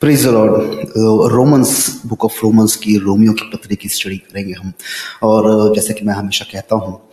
Praise 0.00 0.26
lord 0.26 0.52
Romans 1.32 2.02
book 2.06 2.24
of 2.24 2.40
Romans 2.42 2.76
की 2.76 2.98
रोमियो 2.98 3.32
की 3.32 3.50
पत्री 3.56 3.76
की 3.76 3.88
स्टडी 3.88 4.18
करेंगे 4.18 4.52
हम। 4.52 4.72
और 5.22 5.68
uh, 5.68 5.74
जैसे 5.74 5.94
कि 5.94 6.04
मैं 6.04 6.14
हमेशा 6.14 6.44
कहता 6.52 6.76
हूँ 6.76 7.08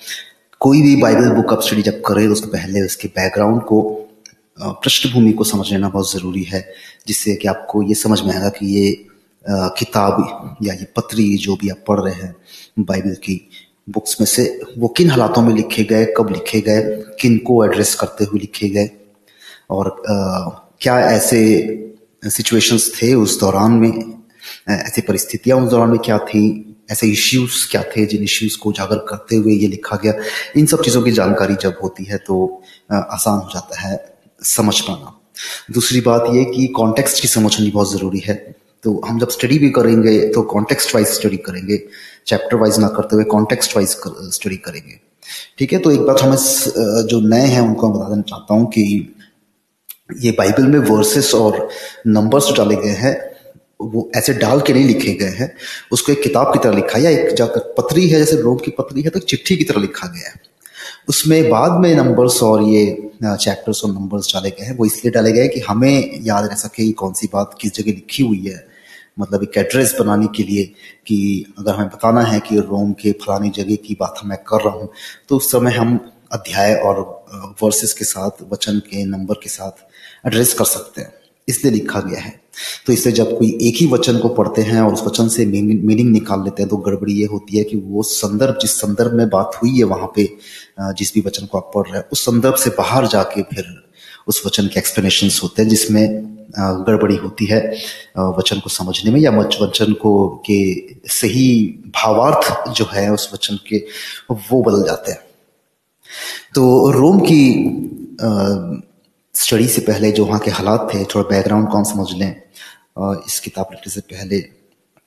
कोई 0.59 0.81
भी 0.81 0.95
बाइबल 0.95 1.29
बुक 1.29 1.53
आप 1.53 1.61
स्टडी 1.61 1.81
जब 1.81 2.01
करें 2.01 2.25
तो 2.25 2.31
उसके 2.31 2.47
पहले 2.47 2.81
उसके 2.81 3.07
बैकग्राउंड 3.07 3.61
को 3.61 4.07
uh, 4.61 4.67
पृष्ठभूमि 4.67 5.31
को 5.31 5.43
समझ 5.43 5.71
लेना 5.71 5.89
बहुत 5.89 6.13
ज़रूरी 6.13 6.43
है 6.43 6.73
जिससे 7.07 7.35
कि 7.35 7.47
आपको 7.47 7.83
ये 7.83 7.95
समझ 7.95 8.21
में 8.21 8.33
आएगा 8.33 8.49
कि 8.49 8.65
ये 8.65 9.05
uh, 9.41 9.69
किताब 9.79 10.55
या 10.63 10.73
ये 10.73 10.85
पत्री 10.85 11.37
जो 11.37 11.55
भी 11.55 11.69
आप 11.69 11.83
पढ़ 11.87 11.99
रहे 11.99 12.13
हैं 12.13 12.35
बाइबल 12.79 13.13
की 13.13 13.49
बुक्स 13.89 14.21
में 14.21 14.27
से 14.27 14.61
वो 14.77 14.87
किन 14.87 15.09
हालातों 15.09 15.41
में 15.41 15.55
लिखे 15.55 15.83
गए 15.83 16.05
कब 16.17 16.31
लिखे 16.31 16.61
गए 16.61 17.03
किन 17.21 17.37
को 17.37 17.65
एड्रेस 17.65 17.95
करते 17.95 18.25
हुए 18.25 18.39
लिखे 18.39 18.69
गए 18.69 18.89
और 19.69 20.03
आ, 20.09 20.49
क्या 20.81 20.99
ऐसे 20.99 21.65
सिचुएशंस 22.25 22.91
थे 22.95 23.13
उस 23.15 23.39
दौरान 23.39 23.71
में 23.73 23.91
ऐसी 24.69 25.01
परिस्थितियाँ 25.01 25.57
उस 25.57 25.69
दौरान 25.69 25.89
में 25.89 25.99
क्या 26.05 26.17
थी, 26.19 26.41
ऐसे 26.91 27.07
इश्यूज़ 27.09 27.67
क्या 27.71 27.81
थे 27.91 28.05
जिन 28.05 28.23
इश्यूज़ 28.23 28.57
को 28.59 28.69
उजागर 28.69 28.97
करते 29.09 29.35
हुए 29.35 29.53
ये 29.53 29.67
लिखा 29.67 29.95
गया, 30.03 30.13
इन 30.57 30.65
सब 30.65 30.83
चीज़ों 30.83 31.01
की 31.03 31.11
जानकारी 31.11 31.55
जब 31.61 31.77
होती 31.83 32.03
है 32.03 32.17
तो 32.19 32.63
आसान 32.91 33.37
हो 33.37 33.49
जाता 33.53 33.79
है 33.79 33.97
समझ 34.45 34.79
पाना। 34.81 35.19
दूसरी 35.71 36.01
बात 36.01 36.25
ये 36.33 36.43
कि 36.47 36.67
कॉन्टेक्स्ट 36.75 37.21
की 37.21 37.27
समझ 37.27 37.57
होनी 37.59 37.71
बहुत 37.71 37.91
ज़रूरी 37.91 38.19
है। 38.25 38.35
तो 38.83 39.01
हम 39.05 39.19
जब 39.19 39.29
स्टडी 39.29 39.57
भी 39.59 39.69
करेंगे 39.71 40.19
तो 40.33 40.41
कॉन्टेक्स्ट 40.49 40.93
वाइज 40.95 41.07
स्टडी 41.09 41.37
करेंगे 41.45 41.77
चैप्टर 42.27 42.57
वाइज 42.57 42.77
ना 42.79 42.87
करते 42.87 43.15
हुए 43.15 43.23
कॉन्टेक्स्ट 43.31 43.75
वाइज 43.75 43.95
स्टडी 44.33 44.57
करेंगे। 44.65 44.99
ठीक 45.57 45.73
है 45.73 45.79
तो 45.79 45.91
एक 45.91 46.01
बात 46.01 46.21
हमें 46.21 46.37
जो 47.07 47.19
नए 47.27 47.45
हैं 47.47 47.61
उनको 47.61 47.87
मैं 47.87 47.97
बता 47.97 48.09
देना 48.09 48.21
चाहता 48.21 48.53
हूँ 48.53 48.65
कि 48.67 48.83
ये 50.09 50.31
बाइबल 50.31 50.63
में 50.63 50.79
वर्सेस 50.79 51.33
और 51.35 51.67
नंबर्स 52.07 52.45
जो 52.45 52.53
डाले 52.55 52.75
गए 52.75 52.95
हैं, 52.95 53.15
वो 53.81 54.09
ऐसे 54.15 54.33
डाल 54.33 54.61
के 54.61 54.73
नहीं 54.73 54.85
लिखे 54.85 55.13
गए 55.13 55.29
हैं। 55.29 55.51
उसको 55.91 56.11
एक 56.11 56.21
किताब 56.23 56.53
की 56.53 56.59
तरह 56.59 56.75
लिखा 56.75 56.99
या 56.99 57.09
एक 57.09 57.33
जाकर 57.35 57.73
पत्री 57.77 58.07
है, 58.09 58.19
जैसे 58.19 58.41
रोम 58.41 58.57
की 58.57 58.71
पत्री 58.71 59.01
है 59.01 59.09
तो 59.09 59.19
चिट्ठी 59.21 59.55
की 59.57 59.63
तरह 59.63 59.81
लिखा 59.81 60.07
गया 60.07 60.29
है। 60.29 60.41
उसमें 61.09 61.49
बाद 61.49 61.79
में 61.81 61.95
नंबर्स 61.95 62.41
और 62.43 62.63
ये 62.63 62.85
चैप्टर्स 63.23 63.83
और 63.83 63.91
नंबर्स 63.91 64.33
डाले 64.33 64.49
गए 64.49 64.65
हैं। 64.65 64.75
वो 64.77 64.85
इसलिए 64.85 65.11
डाले 65.11 65.31
गए 65.31 65.47
कि 65.47 65.59
हमें 65.59 66.21
याद 66.23 66.45
रह 66.45 66.55
सके 66.55 66.91
कौन 66.93 67.13
सी 67.13 67.29
बात 67.33 67.57
किस 67.61 67.75
जगह 67.75 67.91
लिखी 67.91 68.23
हुई 68.23 68.43
है। 68.47 68.65
मतलब 69.19 69.43
एक 69.43 69.57
एड्रेस 69.57 69.95
बनाने 69.99 70.27
के 70.27 70.43
लिए 70.43 70.63
कि 71.07 71.17
अगर 71.59 71.73
हमें 71.73 71.87
बताना 71.87 72.21
है 72.21 72.39
कि 72.39 72.59
रोम 72.59 72.91
के 72.93 73.11
फलानी 73.21 73.49
जगह 73.49 73.75
की 73.85 73.97
बात 73.99 74.19
मैं 74.25 74.37
कर 74.47 74.61
रहा 74.61 74.73
हूँ 74.73 74.89
तो 75.29 75.37
उस 75.37 75.51
समय 75.51 75.71
हम 75.71 75.99
अध्याय 76.33 76.73
और 76.75 76.99
वर्सेस 77.61 77.93
के 77.93 78.05
साथ, 78.05 78.41
वचन 78.51 78.79
के, 78.79 79.03
नंबर 79.05 79.35
के 79.43 79.49
साथ 79.49 79.83
एड्रेस 80.25 80.53
कर 80.53 80.65
सकते 80.65 81.01
हैं। 81.01 81.13
इसलिए 81.47 81.73
लिखा 81.73 81.99
गया 82.01 82.19
है। 82.19 82.33
तो 82.85 82.93
इससे 82.93 83.11
जब 83.11 83.37
कोई 83.37 83.47
एक 83.61 83.75
ही 83.77 83.85
वचन 83.87 84.17
को 84.17 84.29
पढ़ते 84.29 84.61
हैं 84.61 84.81
और 84.81 84.93
उस 84.93 85.03
वचन 85.03 85.27
से 85.27 85.45
मीनिंग 85.45 86.11
निकाल 86.11 86.43
लेते 86.43 86.63
हैं 86.63 86.69
तो 86.69 86.77
गड़बड़ी 86.77 87.13
ये 87.13 87.25
होती 87.25 87.57
है 87.57 87.63
कि 87.63 87.77
वो 87.77 88.03
संदर्भ, 88.03 88.57
जिस 88.61 88.71
संदर्भ 88.71 89.13
में 89.13 89.27
बात 89.29 89.59
हुई 89.63 89.77
है 89.77 89.83
वहाँ 89.85 90.11
पे 90.15 90.29
जिस 90.93 91.13
भी 91.13 91.21
वचन 91.25 91.45
को 91.45 91.57
आप 91.57 91.71
पढ़ 91.75 91.87
रहे 91.87 91.97
हैं, 91.97 92.05
उस 92.11 92.25
संदर्भ 92.25 92.55
से 92.55 92.69
बाहर 92.77 93.07
जाके 93.07 93.41
फिर 93.45 93.65
उस 94.27 94.41
वचन 94.45 94.67
के 94.67 94.79
एक्सप्लेनेशन 94.79 95.29
होते 95.43 95.61
हैं, 95.61 95.69
जिसमें 95.69 96.33
गड़बड़ी 96.57 97.15
होती 97.15 97.45
है 97.45 97.59
वचन 98.37 98.59
को 98.59 98.69
समझने 98.69 99.11
में 99.11 99.19
या 99.19 99.31
वचन 99.31 99.93
को, 99.93 100.27
के 100.45 101.09
सही 101.09 101.47
भावार्थ 101.95 102.69
जो 102.71 102.85
है 102.93 103.09
उस 103.13 103.29
वचन 103.33 103.59
के, 103.67 103.77
वो 104.31 104.61
बदल 104.63 104.85
जाते 104.85 105.11
हैं। 105.11 105.19
तो 106.55 106.91
रोम 106.91 107.19
की 107.21 107.41
स्टडी 109.35 109.67
से 109.67 109.81
पहले 109.81 110.11
जो 110.11 110.25
वहाँ 110.25 110.39
के 110.39 110.51
हालात 110.51 110.89
थे, 110.93 111.03
थोड़ा 111.05 111.27
बैकग्राउंड 111.29 111.69
कौन 111.69 111.83
समझ 111.83 112.07
लें। 112.13 112.35
इस 113.27 113.39
किताब 113.39 113.67
लिखने 113.71 113.91
से 113.93 114.01
पहले। 114.13 114.43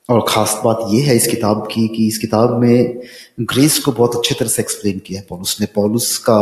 और 0.09 0.25
ख़ास 0.27 0.59
बात 0.65 0.79
यह 0.89 1.07
है 1.07 1.15
इस 1.15 1.27
किताब 1.27 1.67
की 1.71 1.87
कि 1.87 2.07
इस 2.07 2.17
किताब 2.17 2.57
में 2.61 3.01
ग्रेस 3.41 3.77
को 3.79 3.91
बहुत 3.91 4.15
अच्छे 4.15 4.35
तरह 4.35 4.49
से 4.49 4.61
एक्सप्लेन 4.61 4.99
किया 4.99 5.19
है 5.19 5.25
पॉलुस 5.29 5.57
ने। 5.61 5.67
पॉलुस 5.75 6.17
का 6.29 6.37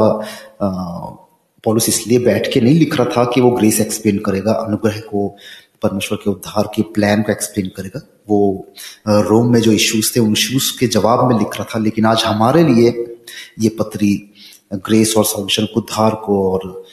पॉलुस 1.64 1.88
इसलिए 1.90 2.20
बैठ 2.20 2.52
के 2.54 2.62
नहीं 2.62 2.80
लिख 2.80 2.96
रहा 2.96 3.10
था 3.18 3.24
कि 3.34 3.42
वो 3.42 3.50
ग्रेस 3.52 3.80
एक्सप्लेन 3.82 4.20
करेगा, 4.20 4.52
अनुग्रह 4.52 5.00
को, 5.02 5.28
परमेश्वर 5.82 6.18
के 6.18 6.30
उद्धार 6.30 6.70
के 6.76 6.82
प्लान 6.94 7.22
को 7.22 7.32
एक्सप्लेन 7.32 7.68
करेगा। 7.78 8.02
वो 8.30 8.68
रोम 9.08 9.52
में 9.54 9.60
जो 9.62 9.72
इश्यूज़ 9.72 10.16
थे, 10.16 10.20
उन 10.20 10.32
इश्यूज़ 10.32 10.72
के 10.80 10.88
जवाब 10.88 11.28
में 11.32 11.38
लिख 11.40 11.56
रहा 11.56 11.66
था, 11.76 11.80
लेकिन 11.80 12.06
आज 12.06 12.24
हमारे 12.24 12.64
लिए 12.64 12.90
ये 13.60 13.70
पत्री 13.70 14.14
ग्रेस 14.76 15.14
और 15.18 15.26
सॉल्यूशन 15.26 15.66
को 15.66 15.80
उद्धार 15.80 16.16
को 16.26 16.42
और 16.52 16.84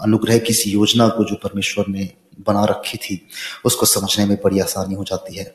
अनुग्रह 0.00 0.38
की 0.38 0.70
योजना 0.70 1.08
को 1.08 1.24
जो 1.24 1.34
परमेश्वर 1.34 1.84
ने 1.88 2.10
बना 2.46 2.64
रखी 2.64 2.98
थी, 2.98 3.20
उसको 3.64 3.86
समझने 3.86 4.26
में 4.26 4.36
बड़ी 4.44 4.60
आसानी 4.60 4.94
हो 4.94 5.04
जाती 5.04 5.36
है। 5.36 5.54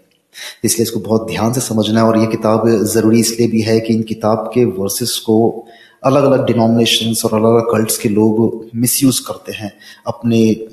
इसलिए 0.64 0.84
इसको 0.84 1.00
बहुत 1.00 1.28
ध्यान 1.28 1.54
से 1.54 1.62
समझना 1.62 2.02
है 2.02 2.06
और 2.08 2.18
ये 2.18 2.26
किताब 2.26 2.70
ज़रूरी 2.84 3.20
इसलिए 3.20 3.48
भी 3.48 3.62
है 3.62 3.80
कि 3.80 3.94
इन 3.94 4.04
किताब 4.04 4.52
के 4.54 4.66
वर्सेस 4.66 5.18
को 5.18 5.68
अलग 6.04 6.24
अलग 6.24 6.46
डिनोमिनेशन 6.46 7.14
और 7.26 7.34
अलग 7.34 7.54
अलग 7.54 7.72
कल्ट्स 7.72 7.98
के 7.98 8.10
लोग 8.10 8.66
मिसयूज 8.76 9.20
करते 9.20 9.52
हैं 9.52 9.72
अपने 10.08 10.68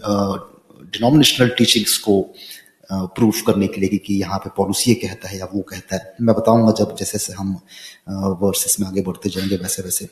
डिनोमिनेशनल 0.85 1.49
टीचिंग्स 1.49 1.99
को 1.99 2.21
प्रूफ 2.93 3.43
करने 3.47 3.67
के 3.67 3.81
लिए 3.81 3.99
कि 3.99 4.15
यहाँ 4.15 4.39
पे 4.39 4.51
पॉलिसी 4.57 4.95
कहता 4.95 5.29
है 5.29 5.39
या 5.39 5.49
वो 5.55 5.61
कहता 5.61 5.97
है। 5.97 6.15
मैं 6.21 6.37
बताऊँगा 6.37 6.73
जब 6.73 6.97
जैसे 6.97 7.19
जैसे 7.19 7.33
हम 7.33 7.61
वर्सेस 8.43 8.81
में 8.81 8.87
आगे 8.89 9.01
बढ़ते 9.01 9.31
जाएँगे 9.31 9.57
वैसे 9.57 9.83
वैसे 9.83 10.09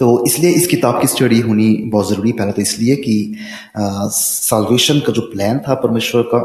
तो 0.00 0.24
इसलिए 0.26 0.50
इस 0.50 0.66
किताब 0.66 1.00
की 1.00 1.06
स्टडी 1.08 1.40
होनी 1.40 1.74
बहुत 1.92 2.08
ज़रूरी 2.08 2.32
पहले 2.32 2.52
तो 2.52 2.62
इसलिए 2.62 2.96
कि 2.96 3.36
साल्वेशन 3.76 5.00
का 5.00 5.12
जो 5.12 5.22
प्लान 5.32 5.58
था 5.68 5.74
परमेश्वर 5.74 6.22
का, 6.34 6.38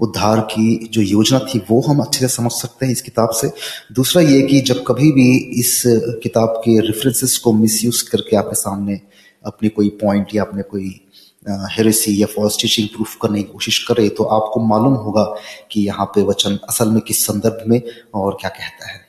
उद्धार 0.00 0.40
की 0.50 0.88
जो 0.92 1.02
योजना 1.02 1.38
थी, 1.38 1.58
वो 1.70 1.80
हम 1.82 2.00
अच्छे 2.00 2.20
से 2.20 2.28
समझ 2.28 2.50
सकते 2.52 2.86
हैं 2.86 2.92
इस 2.92 3.00
किताब 3.02 3.30
से। 3.30 3.50
दूसरा 3.92 4.22
ये 4.22 4.42
कि 4.42 4.60
जब 4.60 4.82
कभी 4.86 5.10
भी 5.12 5.28
इस 5.60 5.82
किताब 6.22 6.60
के 6.64 6.78
रेफरेंसेस 6.86 7.36
को 7.38 7.52
मिसयूज 7.52 8.00
करके 8.02 8.36
आपके 8.36 8.56
सामने 8.56 9.00
अपनी 9.44 9.68
कोई 9.68 9.88
पॉइंट 10.02 10.34
या 10.34 10.42
अपने 10.42 10.62
कोई 10.62 10.94
हेरेसी 11.72 12.20
या 12.20 12.26
फॉल्स 12.26 12.60
टीचिंग 12.62 12.88
प्रूफ 12.88 13.16
करने 13.22 13.42
की 13.42 13.52
कोशिश 13.52 13.78
करे 13.88 14.08
तो 14.08 14.24
आपको 14.36 14.60
मालूम 14.66 14.94
होगा 15.04 15.24
कि 15.72 15.86
यहाँ 15.86 16.06
पे 16.14 16.22
वचन 16.22 16.58
असल 16.68 16.90
में 16.90 17.00
किस 17.00 17.26
संदर्भ 17.26 17.64
में 17.68 17.80
और 18.14 18.36
क्या 18.40 18.50
कहता 18.50 18.90
है। 18.92 19.05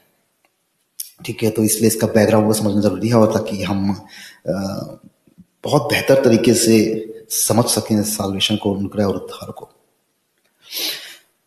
ठीक 1.28 1.44
है 1.44 1.50
तो 1.50 1.64
इसलिए 1.64 1.88
इसका 1.88 2.08
बैकग्राउंड 2.08 2.48
को 2.48 2.54
समझना 2.54 2.82
ज़रूरी 2.82 3.10
है 3.10 3.16
और 3.16 3.34
ताकि 3.34 3.64
हम 3.64 3.96
बहुत 4.48 5.90
बेहतर 5.92 6.24
तरीके 6.24 6.54
से 6.54 6.76
समझ 7.30 7.66
सकें 7.66 8.02
साल्वेशन 8.04 8.56
को, 8.56 8.74
अनुग्रह 8.76 9.06
और 9.06 9.16
उद्धार 9.16 9.52
को। 9.52 9.70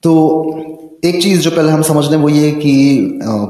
तो 0.03 0.11
एक 1.05 1.23
चीज़ 1.23 1.41
जो 1.41 1.51
पहले 1.51 1.71
हम 1.71 1.83
समझ 1.83 2.05
लें 2.11 2.17
वो 2.19 2.29
ये 2.29 2.51
कि 2.53 2.75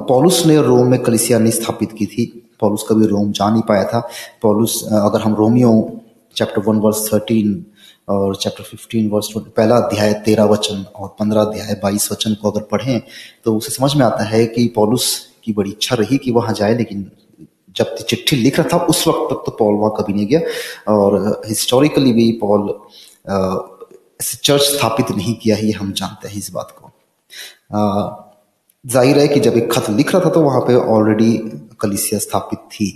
पॉलुस 0.09 0.45
ने 0.47 0.57
रोम 0.63 0.91
में 0.91 1.03
कलिसिया 1.03 1.39
नहीं 1.39 1.53
स्थापित 1.53 1.93
की 1.99 2.07
थी। 2.07 2.27
पॉलुस 2.61 2.85
कभी 2.89 3.07
रोम 3.07 3.33
जा 3.33 3.49
नहीं 3.51 3.63
पाया 3.63 3.85
था। 3.85 4.01
पॉलुस 4.43 4.83
अगर 4.85 5.21
हम 5.21 5.35
रोमियो 5.35 5.73
चैप्टर 6.37 6.63
वन 6.63 6.77
वर्स 6.77 7.09
थर्टीन 7.13 7.65
और 8.09 8.37
चैप्टर 8.37 8.65
फिफ्टीन 8.65 9.09
वर्स 9.11 9.29
पहला 9.37 9.77
अध्याय 9.77 10.13
तेरह 10.25 10.45
वचन 10.45 10.85
और 10.97 11.09
पंद्रह 11.21 11.41
अध्याय 11.41 11.75
बाईस 11.83 12.11
वचन 12.13 12.35
को 12.35 12.51
अगर 12.51 12.63
पढ़ें 12.71 13.01
तो 13.45 13.57
उसे 13.57 13.73
समझ 13.73 13.95
में 13.95 14.05
आता 14.07 14.25
है 14.25 14.47
कि 14.47 14.67
पॉलुस 14.77 15.09
की 15.51 15.53
बड़ी 15.55 15.71
इच्छा 15.71 15.97
रही 15.97 16.19
कि 16.19 16.31
वहाँ 16.33 16.55
जाए, 16.55 16.77
लेकिन 16.77 17.11
जब 17.77 17.95
चिट्ठी 17.99 18.37
लिख 18.37 18.59
रहा 18.59 18.69
था, 18.69 18.85
उस 18.87 19.07
वक्त 19.09 19.29
तक 19.31 19.43
तो 19.47 19.53
पॉल 19.59 19.75
वहाँ 19.77 19.95
कभी 19.97 20.13
नहीं 20.13 20.27
गया। 20.27 20.41
और 20.89 21.43
हिस्टोरिकली 21.47 22.13
भी 22.13 22.31
पॉल 22.41 22.69
चर्च 24.23 24.63
स्थापित 24.63 25.11
नहीं 25.17 25.35
किया 25.43 25.57
ही 25.57 25.71
हम 25.73 25.93
जानते 25.95 26.29
हैं 26.29 26.37
इस 26.39 26.51
बात 26.53 26.75
को। 26.79 26.91
ज़ाहिर 28.85 29.19
है 29.19 29.27
कि 29.29 29.41
जब 29.41 29.57
एक 29.57 29.71
खत 29.73 29.91
लिख 29.93 30.13
रहा 30.15 30.25
था 30.25 30.31
तो 30.31 30.41
वहाँ 30.43 30.61
पे 30.63 30.75
ऑलरेडी 30.75 31.33
कलिसिया 31.81 32.19
स्थापित 32.21 32.59
थी। 32.73 32.89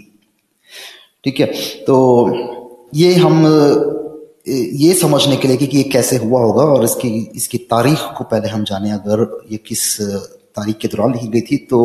ठीक 1.24 1.40
है 1.40 1.46
तो 1.84 1.96
ये 2.94 3.14
हम 3.16 3.44
ये 4.46 4.92
समझने 4.94 5.36
के 5.36 5.48
लिए 5.48 5.56
कि 5.56 5.76
ये 5.76 5.82
कैसे 5.84 6.16
हुआ 6.16 6.40
होगा, 6.42 6.62
और 6.64 6.84
इसकी 6.84 7.08
इसकी 7.36 7.58
तारीख 7.70 7.98
को 8.18 8.24
पहले 8.24 8.48
हम 8.48 8.64
जाने, 8.64 8.90
अगर 8.92 9.46
ये 9.50 9.56
किस 9.66 9.84
तारीख 10.56 10.76
के 10.78 10.88
दौरान 10.88 11.12
लिखी 11.12 11.28
गई 11.28 11.40
थी 11.42 11.56
तो 11.70 11.80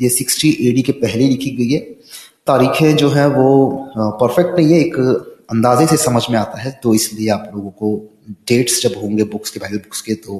ये 0.00 0.08
सिक्सटी 0.10 0.50
एडी 0.68 0.82
के 0.82 0.92
पहले 0.98 1.28
लिखी 1.28 1.50
गई 1.56 1.68
है। 1.70 1.80
तारीखें 2.46 2.96
जो 2.96 3.08
है 3.10 3.26
वो 3.28 3.48
परफेक्ट 4.20 4.58
नहीं 4.58 4.72
है, 4.72 4.80
एक 4.80 4.96
अंदाजे 5.50 5.86
से 5.86 5.96
समझ 5.98 6.22
में 6.30 6.38
आता 6.38 6.60
है 6.60 6.70
तो 6.82 6.94
इसलिए 6.94 7.28
आप 7.30 7.50
लोगों 7.54 7.70
को 7.72 7.96
डेट्स 8.48 8.82
जब 8.82 9.00
होंगे 9.02 9.24
बुक्स 9.26 9.50
के 9.50 9.60
बाइबल 9.60 9.78
बुक्स 9.78 10.00
के 10.00 10.14
तो 10.16 10.38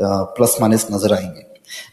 प्लस 0.00 0.56
माइनस 0.60 0.86
नज़र 0.92 1.12
आएँगे। 1.14 1.44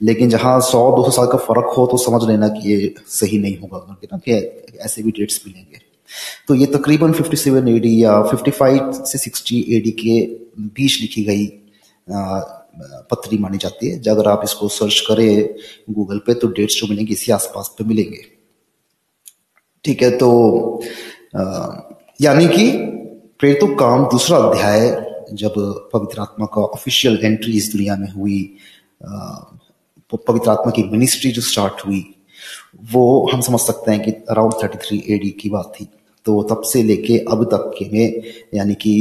लेकिन 0.02 0.30
जहाँ 0.30 0.60
सौ, 0.62 0.80
दो 0.96 1.04
सौ 1.04 1.12
साल 1.12 1.28
का 1.28 1.38
फ़र्क 1.40 1.74
हो 1.78 1.86
तो 1.88 1.98
समझ 2.00 2.24
लेना 2.30 2.48
कि 2.50 2.70
ये 2.72 2.94
सही 3.10 3.38
नहीं 3.40 3.58
होगा 3.58 3.86
ना 4.04 4.18
कि 4.18 4.32
ऐसे 4.80 5.04
भी 5.04 5.12
डेट्स 5.12 5.42
मिलेंगे। 5.48 5.82
तो 6.48 6.56
ये 6.56 6.66
तकरीबन 6.68 7.14
57 7.14 7.68
एडी 7.68 8.04
या 8.04 8.14
55 8.24 8.92
से 9.06 9.18
60 9.20 9.64
एडी 9.76 9.92
के 10.00 10.20
बीच 10.60 11.00
लिखी 11.02 11.24
गई 11.24 11.46
पत्री 13.12 13.38
मानी 13.38 13.58
जाती 13.58 13.90
है। 13.90 14.00
अगर 14.10 14.28
आप 14.28 14.42
इसको 14.44 14.68
सर्च 14.70 15.00
करें 15.08 15.56
गूगल 15.90 16.18
पे 16.26 16.34
तो 16.34 16.48
डेट्स 16.50 16.76
जो 16.76 16.88
मिलेंगे, 16.88 17.14
इसी 17.14 17.32
आसपास 17.32 17.74
पे 17.78 17.84
मिलेंगे। 17.84 18.24
ठीक 19.86 20.02
है 20.02 20.10
तो 20.18 20.30
यानी 22.22 22.48
कि 22.48 22.72
प्रेरितों 23.40 23.68
काम 23.76 24.04
दूसरा 24.12 24.38
अध्याय 24.40 24.90
जब 25.34 25.54
पवित्र 25.94 26.22
आत्मा 26.22 26.46
का 26.46 26.62
ऑफिशियल 26.64 27.20
एंट्री 27.24 27.58
इस 27.58 27.72
दुनिया 27.72 27.96
में 27.96 28.10
हुई 28.12 28.42
पवित्र 30.12 30.50
आत्मा 30.50 30.72
की 30.72 30.84
मिनिस्ट्री 30.84 31.32
जो 31.32 31.42
स्टार्ट 31.42 31.86
हुई, 31.86 32.04
वो 32.92 33.30
हम 33.34 33.42
समझ 33.42 33.60
सकते 33.60 33.92
हैं 33.92 34.02
कि 34.04 34.12
अराउंड 34.30 34.54
थर्टी 34.64 34.78
थ्री 34.78 35.04
एडी 35.16 35.30
की 35.42 35.50
बात 35.50 35.74
थी। 35.76 35.88
तो 36.26 36.42
तब 36.44 36.62
से 36.64 36.82
लेके 36.84 37.18
अब 37.32 37.44
तक 37.46 37.72
के 37.78 37.90
में, 37.90 38.22
यानी 38.54 38.74
कि 38.76 38.94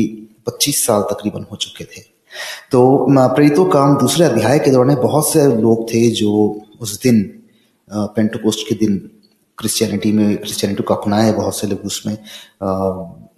25 0.47 0.85
साल 0.87 1.03
तकरीबन 1.11 1.47
हो 1.51 1.57
चुके 1.57 1.85
थे। 1.85 2.03
तो 2.73 2.81
प्रेरितों 3.11 3.65
काम 3.71 3.97
दूसरे 3.99 4.25
अध्याय 4.25 4.59
के 4.59 4.71
दौरान 4.71 4.95
बहुत 5.03 5.29
से 5.29 5.47
लोग 5.57 5.89
थे 5.89 6.09
जो 6.11 6.33
उस 6.81 7.01
दिन 7.03 7.23
पेंटोकोस्ट 7.91 8.69
के 8.69 8.75
दिन 8.75 8.99
क्रिश्चियनिटी 9.59 10.13
में 10.13 10.37
क्रिश्चियनिटी 10.37 10.83
को 10.83 10.95
अपनाए 10.95 11.33
बहुत 11.33 11.57
से 11.57 11.67
लोग 11.67 11.87
उसमें। 11.87 12.17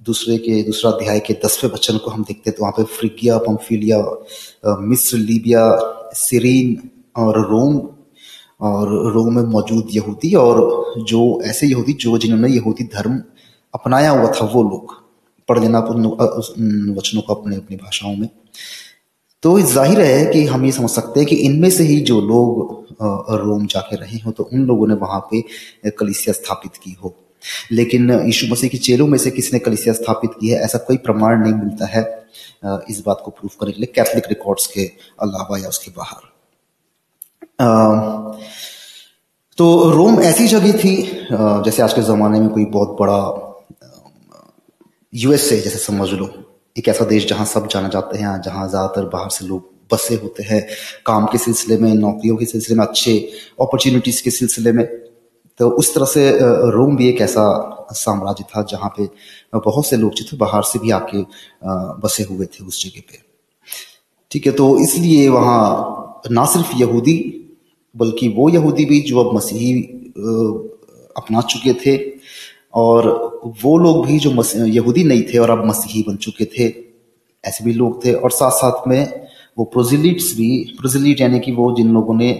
दूसरे 0.04 0.36
के, 0.38 0.62
दूसरा 0.62 0.90
अध्याय 0.90 1.20
के 1.20 1.34
दसवें 1.44 1.70
वचन 1.70 1.98
को 1.98 2.10
हम 2.10 2.22
देखते 2.22 2.50
तो 2.50 2.62
वहाँ 2.62 2.72
पे 2.72 2.82
फ्रिगिया, 2.84 3.38
पंफिलिया 3.38 3.98
मिस्र, 4.80 5.16
लीबिया, 5.16 5.64
सिरीन 6.14 6.90
और 7.16 7.40
रोम 7.50 7.80
और 8.60 9.12
रोम 9.12 9.34
में 9.34 9.42
मौजूद 9.42 9.88
यहूदी 9.92 10.34
और 10.34 11.04
जो 11.08 11.20
ऐसे 11.44 11.66
यहूदी 11.66 11.92
जो 12.00 12.18
जिन्होंने 12.18 12.48
यहूदी 12.48 12.84
धर्म 12.94 13.22
अपनाया 13.74 14.10
हुआ 14.10 14.32
था 14.32 14.46
वो 14.46 14.62
लोग। 14.62 14.94
पढ़ 15.48 15.58
लेना 15.58 15.78
वचनों 15.78 17.22
को 17.22 17.34
अपने, 17.34 17.56
अपनी 17.56 17.76
भाषाओं 17.76 18.16
में। 18.16 18.28
तो 19.42 19.58
ज़ाहिर 19.60 20.00
है 20.00 20.24
कि 20.26 20.44
हम 20.46 20.64
ये 20.64 20.70
समझ 20.72 20.90
सकते 20.90 21.20
हैं 21.20 21.28
कि 21.28 21.36
इनमें 21.36 21.70
से 21.70 21.84
ही 21.84 22.00
जो 22.08 22.20
लोग 22.20 22.96
रोम 23.40 23.66
जाके 23.66 23.96
रहे 23.96 24.18
हो 24.20 24.30
तो 24.32 24.42
उन 24.44 24.64
लोगों 24.66 24.86
ने 24.86 24.94
वहाँ 24.96 25.20
पे 25.30 25.40
कलिसिया 25.90 26.32
स्थापित 26.32 26.76
की 26.82 26.96
हो। 27.02 27.14
लेकिन 27.72 28.10
यीशु 28.10 28.46
मसीह 28.46 28.70
के 28.70 28.78
चेलों 28.78 29.06
में 29.06 29.18
से 29.18 29.30
किसी 29.30 29.50
ने 29.52 29.58
कलिसिया 29.58 29.94
स्थापित 29.94 30.30
की 30.40 30.48
है, 30.48 30.58
ऐसा 30.58 30.78
कोई 30.78 30.96
प्रमाण 30.98 31.38
नहीं 31.42 31.52
मिलता 31.54 31.86
है। 31.86 32.02
इस 32.90 33.02
बात 33.06 33.22
को 33.24 33.30
प्रूफ 33.30 33.54
करने 33.60 33.72
के 33.72 33.80
लिए 33.80 33.92
कैथलिक 33.94 34.28
रिकॉर्ड्स 34.28 34.66
के 34.66 34.84
अलावा 35.22 35.58
या 35.58 35.68
उसके 35.68 35.90
बाहर। 35.96 36.28
तो 39.58 39.90
रोम 39.90 40.20
ऐसी 40.22 40.46
जगह 40.48 40.72
थी 40.78 40.94
जैसे 41.64 41.82
आज 41.82 41.92
के 41.92 42.02
ज़माने 42.02 42.40
में 42.40 42.48
कोई 42.50 42.64
बहुत 42.76 42.96
बड़ा 43.00 43.18
यूएसए 45.12 45.60
जैसे 45.60 45.78
समझ 45.80 46.08
लो। 46.10 46.28
एक 46.80 46.88
ऐसा 46.88 47.04
देश 47.04 47.26
जहाँ 47.28 47.44
सब 47.46 47.66
जाना 47.68 47.88
जाते 47.88 48.18
हैं, 48.18 48.40
जहाँ 48.42 48.68
ज़्यादातर 48.68 49.08
बाहर 49.08 49.30
से 49.30 49.46
लोग 49.46 49.68
बसे 49.92 50.14
होते 50.16 50.42
हैं, 50.42 50.60
काम 51.06 51.26
के 51.26 51.38
सिलसिले 51.38 51.76
में, 51.78 51.92
नौकरियों 51.94 52.36
के 52.36 52.44
सिलसिले 52.46 52.78
में, 52.78 52.84
अच्छे 52.86 53.12
अपॉर्चुनिटीज़ 53.60 54.22
के 54.24 54.30
सिलसिले 54.30 54.72
में। 54.72 54.84
तो 55.60 55.68
उस 55.70 55.94
तरह 55.94 56.06
से 56.06 56.22
रोम 56.72 56.96
भी 56.96 57.08
एक 57.08 57.20
ऐसा 57.20 57.42
साम्राज्य 57.94 58.44
था 58.50 58.62
जहाँ 58.70 58.88
पे 58.96 59.08
बहुत 59.56 59.86
से 59.86 59.96
लोग 59.96 60.14
जो 60.14 60.24
थे 60.24 60.36
बाहर 60.36 60.62
से 60.62 60.78
भी 60.78 60.90
आके 60.90 61.22
बसे 62.02 62.22
हुए 62.24 62.46
थे 62.46 62.64
उस 62.64 62.84
जगह 62.84 63.02
पे। 63.10 63.18
ठीक 64.30 64.46
है 64.46 64.52
तो 64.52 64.66
इसलिए 64.78 65.28
वहाँ 65.28 66.22
ना 66.30 66.44
सिर्फ़ 66.46 66.74
यहूदी, 66.76 67.16
बल्कि 67.94 68.28
वो 68.36 68.48
यहूदी 68.48 68.84
भी 68.84 69.00
जो 69.02 69.18
अब 69.20 69.34
मसीही 69.36 69.72
अपना 71.16 71.40
चुके 71.50 71.72
थे 71.82 71.96
और 72.74 73.08
वो 73.62 73.76
लोग 73.78 74.06
भी 74.06 74.18
जो 74.18 74.30
यहूदी 74.66 75.04
नहीं 75.04 75.22
थे 75.24 75.38
और 75.38 75.50
अब 75.50 75.64
मसीही 75.66 76.02
बन 76.08 76.16
चुके 76.16 76.44
थे, 76.46 76.72
ऐसे 77.44 77.64
भी 77.64 77.72
लोग 77.72 78.04
थे। 78.04 78.12
और 78.14 78.30
साथ 78.30 78.50
साथ 78.52 78.86
में 78.88 79.26
वो 79.58 79.64
प्रोजिलिट्स 79.64 80.32
भी, 80.36 80.50
प्रोजिलिट 80.78 81.20
यानी 81.20 81.40
कि 81.40 81.52
वो 81.52 81.74
जिन 81.76 81.92
लोगों 81.94 82.14
ने 82.14 82.30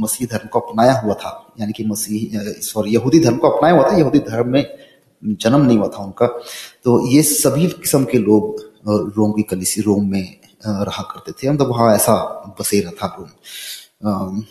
मसीही 0.00 0.26
धर्म 0.26 0.48
को 0.48 0.60
अपनाया 0.60 0.92
हुआ 1.00 1.14
था, 1.14 1.54
यानी 1.60 1.72
कि 1.72 1.84
मसीह 1.84 2.38
सॉरी 2.62 2.94
यहूदी 2.94 3.20
धर्म 3.20 3.36
को 3.36 3.48
अपनाया 3.48 3.74
हुआ 3.74 3.90
था, 3.90 3.96
यहूदी 3.96 4.18
धर्म 4.20 4.48
में 4.48 4.64
जन्म 5.22 5.60
नहीं 5.60 5.78
हुआ 5.78 5.88
था 5.88 6.04
उनका। 6.04 6.26
तो 6.84 7.00
ये 7.08 7.22
सभी 7.22 7.66
किस्म 7.68 8.04
के 8.04 8.18
लोग 8.18 8.60
रोम 9.16 9.32
की 9.32 9.42
कलिसी 9.42 9.80
रोम 9.80 10.10
में 10.10 10.36
रहा 10.66 11.02
करते 11.04 11.32
थे। 11.32 11.50
मतलब 11.50 11.68
वहाँ 11.68 11.94
ऐसा 11.94 12.14
बसेरा 12.60 12.90
था 12.92 13.06
रोम। 13.18 14.42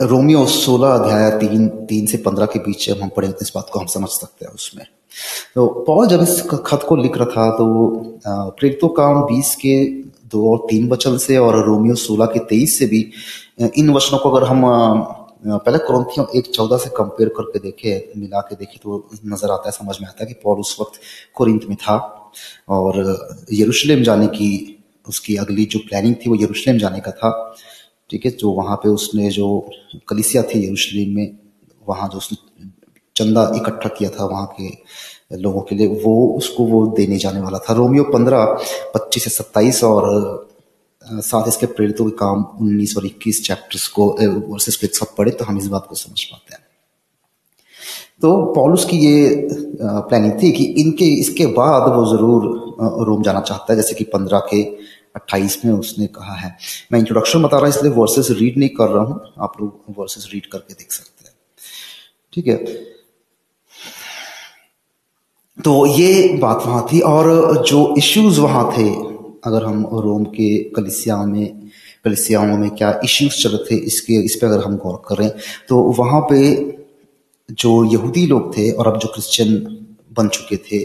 रोमियो 0.00 0.44
सोलह 0.46 0.88
अध्याय 0.90 1.30
तीन 1.38 1.68
तीन 1.88 2.06
से 2.06 2.18
पंद्रह 2.18 2.46
के 2.46 2.58
बीच 2.58 2.88
हम 2.90 3.08
पढ़े, 3.16 3.28
इस 3.42 3.52
बात 3.54 3.68
को 3.72 3.78
हम 3.80 3.86
समझ 3.86 4.08
सकते 4.08 4.44
हैं 4.44 4.52
उसमें। 4.52 4.84
तो 5.54 5.66
पॉल 5.86 6.06
जब 6.08 6.22
इस 6.22 6.40
खत 6.66 6.84
को 6.88 6.96
लिख 6.96 7.16
रहा 7.16 7.26
था 7.26 7.50
तो 7.56 7.66
प्रेरितों 8.58 8.88
काम 8.90 9.20
बीस 9.24 9.54
के 9.56 9.74
दो 10.32 10.50
और 10.52 10.58
तीन 10.70 10.88
वचन 10.90 11.16
से 11.18 11.36
और 11.38 11.62
रोमियो 11.66 11.94
सोलह 11.96 12.26
के 12.26 12.38
तेईस 12.50 12.78
से 12.78 12.86
भी 12.86 13.00
इन 13.60 13.90
वचनों 13.90 14.18
को 14.18 14.30
अगर 14.30 14.46
हम 14.48 14.62
पहले 15.46 15.78
क्रंथियों 15.80 16.26
एक 16.38 16.50
चौदह 16.50 16.76
से 16.78 16.90
कंपेयर 16.96 17.28
करके 17.36 17.58
देखे, 17.58 18.12
मिला 18.16 18.40
के 18.40 18.54
देखे 18.56 18.78
तो 18.82 19.08
नज़र 19.26 19.50
आता 19.50 19.68
है, 19.68 19.72
समझ 19.72 19.96
में 20.00 20.08
आता 20.08 20.24
है 20.24 20.26
कि 20.26 20.40
पॉल 20.42 20.60
उस 20.60 20.76
वक्त 20.80 21.00
कुरिंत 21.36 21.64
में 21.68 21.76
था 21.76 21.96
और 22.70 22.98
यरूशलेम 23.52 24.02
जाने 24.02 24.26
की, 24.28 24.50
उसकी 25.06 25.36
अगली 25.36 25.64
जो 25.66 25.78
प्लानिंग 25.88 26.14
थी, 26.16 26.30
वो 26.30 26.36
यरूशलेम 26.36 26.78
जाने 26.78 27.00
का 27.00 27.10
था। 27.12 27.30
ठीक 28.12 28.24
है, 28.26 28.30
जो 28.32 28.50
वहाँ 28.52 28.76
पे 28.76 28.88
उसने 28.90 29.30
जो 29.32 29.48
कलिसिया 30.08 30.42
थी 30.44 30.66
यरूशलेम 30.66 31.14
में, 31.16 31.36
वहाँ 31.86 32.08
जो 32.08 32.18
उसने 32.18 32.70
चंदा 33.16 33.50
इकट्ठा 33.56 33.88
किया 33.88 34.10
था 34.10 34.24
वहाँ 34.26 34.46
के 34.60 35.40
लोगों 35.42 35.60
के 35.62 35.76
लिए, 35.76 35.86
वो 35.86 36.14
उसको 36.38 36.64
वो 36.66 36.86
देने 36.96 37.18
जाने 37.18 37.40
वाला 37.40 37.58
था। 37.58 37.72
रोमियो 37.74 38.04
पंद्रह, 38.06 38.44
पच्चीस 38.94 39.24
से 39.24 39.30
सत्ताईस 39.32 39.82
और 39.84 40.50
साथ 41.02 41.48
इसके 41.48 41.66
प्रेरितों 41.68 42.04
के 42.04 42.16
काम 42.16 42.42
उन्नीस 42.60 42.96
और 42.96 43.06
इक्कीस 43.06 43.42
चैप्टर्स 43.44 43.86
को 43.88 44.06
वर्सेस 44.48 44.76
को 44.76 44.86
एक 44.86 44.94
साथ 44.96 45.16
पढ़े 45.16 45.30
तो 45.32 45.44
हम 45.44 45.58
इस 45.58 45.66
बात 45.68 45.86
को 45.88 45.94
समझ 45.96 46.24
पाते 46.24 46.54
हैं। 46.54 46.60
तो 48.22 48.30
पॉलुस 48.54 48.84
की 48.84 48.96
ये 48.98 49.48
प्लानिंग 49.82 50.32
थी 50.42 50.50
कि 50.52 50.64
इनके, 50.80 51.04
इसके 51.20 51.46
बाद 51.52 51.88
वो 51.94 52.04
ज़रूर 52.06 52.44
रोम 53.06 53.22
जाना 53.22 53.40
चाहता 53.40 53.72
है, 53.72 53.76
जैसे 53.76 53.94
कि 53.94 54.04
पंद्रह 54.12 54.42
के 54.50 54.62
अट्ठाईस 55.14 55.64
में 55.64 55.72
उसने 55.72 56.06
कहा 56.06 56.34
है। 56.34 56.56
मैं 56.92 56.98
इंट्रोडक्शन 56.98 57.42
बता 57.42 57.56
रहा 57.56 57.66
हूँ, 57.66 57.74
इसलिए 57.76 57.92
वर्सेस 57.92 58.28
रीड 58.30 58.58
नहीं 58.58 58.68
कर 58.68 58.88
रहा 58.88 59.04
हूँ। 59.04 59.20
आप 59.38 59.60
लोग 59.60 59.94
वर्सेस 59.98 60.28
रीड 60.32 60.46
करके 60.46 60.74
देख 60.74 60.92
सकते 60.92 61.28
हैं। 61.28 61.34
ठीक 62.32 62.46
है? 62.46 62.56
तो 65.58 65.86
ये 65.86 66.38
बात 66.38 66.62
वहाँ 66.66 66.86
थी, 66.92 67.00
और 67.00 67.64
जो 67.66 67.94
इश्यूज़ 67.98 68.40
वहाँ 68.40 68.70
थे, 68.72 68.88
अगर 69.44 69.64
हम 69.64 69.82
रोम 69.94 70.24
के 70.24 70.56
कलिसिया 70.70 71.16
में, 71.24 71.70
कलिसियाओं 72.04 72.56
में 72.58 72.70
क्या 72.70 73.00
इश्यूज़ 73.04 73.42
चल 73.42 73.56
थे, 73.70 73.76
इसके, 73.76 74.14
इस 74.14 74.36
पर 74.36 74.46
अगर 74.46 74.64
हम 74.64 74.76
गौर 74.76 75.02
करें 75.08 75.30
तो 75.68 75.78
वहाँ 75.98 76.20
पे 76.30 76.40
जो 77.50 77.72
यहूदी 77.84 78.26
लोग 78.26 78.56
थे, 78.56 78.70
और 78.70 78.86
अब 78.86 78.98
जो 78.98 79.08
क्रिश्चियन 79.08 79.54
बन 80.12 80.28
चुके 80.28 80.56
थे, 80.56 80.84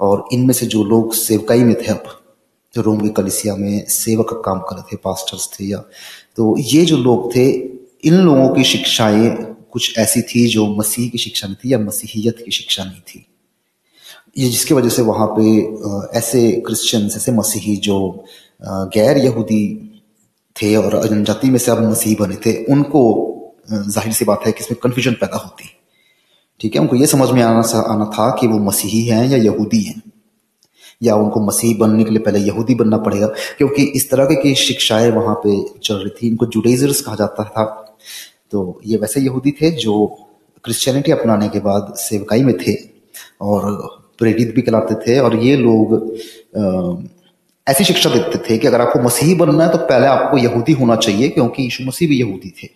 और 0.00 0.24
इनमें 0.32 0.54
से 0.54 0.66
जो 0.66 0.84
लोग 0.84 1.14
सेवकाई 1.14 1.64
में 1.64 1.74
थे 1.74 1.86
अब 1.86 2.04
जो 2.76 2.82
रोम 2.82 3.00
की 3.00 3.08
कलिसिया 3.16 3.56
में 3.56 3.84
सेवक 3.90 4.28
का 4.30 4.40
काम 4.42 4.60
कर 4.68 4.76
रहे 4.76 4.92
थे 4.92 4.96
पास्टर्स 5.04 5.48
थे 5.52 5.64
या 5.66 5.78
तो 6.36 6.54
ये 6.60 6.84
जो 6.84 6.96
लोग 6.98 7.34
थे, 7.36 7.50
इन 8.04 8.14
लोगों 8.14 8.48
की 8.54 8.64
शिक्षाएँ 8.66 9.28
कुछ 9.72 9.98
ऐसी 9.98 10.20
थी 10.24 10.46
जो 10.48 10.66
मसीह 10.74 11.08
की 11.10 11.18
शिक्षा 11.18 11.46
नहीं 11.46 11.56
थी 11.56 11.72
या 11.72 11.78
मसीहियत 11.80 12.42
की 12.44 12.50
शिक्षा 12.52 12.84
नहीं 12.84 13.00
थी। 13.02 13.26
ये 14.38 14.48
जिसकी 14.48 14.74
वजह 14.74 14.88
से 14.88 15.02
वहाँ 15.02 15.26
पे 15.36 15.44
ऐसे 16.18 16.40
क्रिश्चियंस 16.66 17.16
ऐसे 17.16 17.32
मसीही 17.32 17.76
जो 17.84 17.96
गैर 18.94 19.18
यहूदी 19.18 19.62
थे 20.56 20.74
और 20.76 21.06
जनजाति 21.08 21.50
में 21.50 21.58
से 21.58 21.70
अब 21.70 21.82
मसीही 21.82 22.14
बने 22.14 22.36
थे, 22.36 22.52
उनको 22.64 23.02
ज़ाहिर 23.70 24.12
सी 24.12 24.24
बात 24.24 24.46
है 24.46 24.52
कि 24.52 24.64
इसमें 24.64 24.78
कन्फ्यूज़न 24.82 25.14
पैदा 25.20 25.36
होती। 25.36 25.64
ठीक 26.60 26.74
है, 26.74 26.80
उनको 26.80 26.96
ये 26.96 27.06
समझ 27.06 27.30
में 27.30 27.42
आना 27.42 27.60
आना 27.80 28.04
था 28.14 28.30
कि 28.40 28.46
वो 28.46 28.58
मसीही 28.64 29.02
हैं 29.04 29.26
या 29.28 29.38
यहूदी 29.38 29.82
हैं। 29.82 30.02
या 31.00 31.14
उनको 31.16 31.40
मसीह 31.46 31.76
बनने 31.78 32.04
के 32.04 32.10
लिए 32.10 32.18
पहले 32.18 32.38
यहूदी 32.40 32.74
बनना 32.74 32.98
पड़ेगा, 32.98 33.26
क्योंकि 33.58 33.82
इस 33.96 34.10
तरह 34.10 34.34
की 34.34 34.54
शिक्षाएँ 34.56 35.10
वहाँ 35.10 35.34
पे 35.44 35.56
चल 35.84 35.94
रही 35.94 36.10
थी। 36.12 36.28
इनको 36.28 36.46
जुडेजर्स 36.46 37.00
कहा 37.00 37.14
जाता 37.14 37.44
था। 37.46 37.64
तो 38.52 38.80
ये 38.86 38.96
वैसे 38.96 39.20
यहूदी 39.20 39.50
थे 39.52 39.70
जो 39.76 40.06
क्रिश्चियनिटी 40.64 41.12
अपनाने 41.12 41.48
के 41.48 41.60
बाद 41.60 41.92
सेवकाई 41.98 42.42
में 42.42 42.56
थे 42.58 42.74
और 43.40 43.62
प्रेरित 44.18 44.54
भी 44.54 44.62
कहलाते 44.62 44.94
थे 44.94 45.18
और 45.18 45.36
ये 45.36 45.56
लोग 45.56 46.18
ऐसी 47.66 47.84
शिक्षा 47.84 48.10
देते 48.10 48.38
थे 48.40 48.58
कि 48.58 48.66
अगर 48.66 48.80
आपको 48.80 49.00
मसीही 49.02 49.34
बनना 49.34 49.64
है 49.64 49.70
तो 49.72 49.78
पहले 49.78 50.06
आपको 50.06 50.38
यहूदी 50.38 50.72
होना 50.72 50.96
चाहिए, 50.96 51.28
क्योंकि 51.28 51.62
यीशु 51.62 51.84
मसीह 51.84 52.08
भी 52.08 52.18
यहूदी 52.20 52.52
थे। 52.62 52.68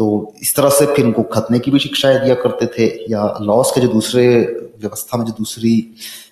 तो 0.00 0.06
इस 0.42 0.54
तरह 0.56 0.70
से 0.70 0.86
फिर 0.86 1.04
उनको 1.04 1.22
खतने 1.32 1.58
की 1.58 1.70
भी 1.70 1.78
शिक्षाएँ 1.78 2.18
दिया 2.20 2.34
करते 2.34 2.66
थे 2.66 2.86
या 3.12 3.22
लॉस 3.42 3.70
के 3.74 3.80
जो 3.80 3.88
दूसरे 3.88 4.26
व्यवस्था 4.80 5.18
में 5.18 5.24
जो 5.26 5.32
दूसरी 5.38 5.74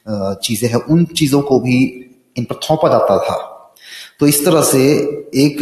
चीज़ें 0.09 0.69
हैं, 0.69 0.77
उन 0.77 1.05
चीज़ों 1.05 1.41
को 1.43 1.59
भी 1.61 1.79
इन 2.37 2.45
पर 2.45 2.61
थोपा 2.65 2.89
जाता 2.89 3.19
था। 3.19 3.37
तो 4.21 4.27
इस 4.27 4.45
तरह 4.45 4.63
से 4.63 4.81
एक 5.37 5.61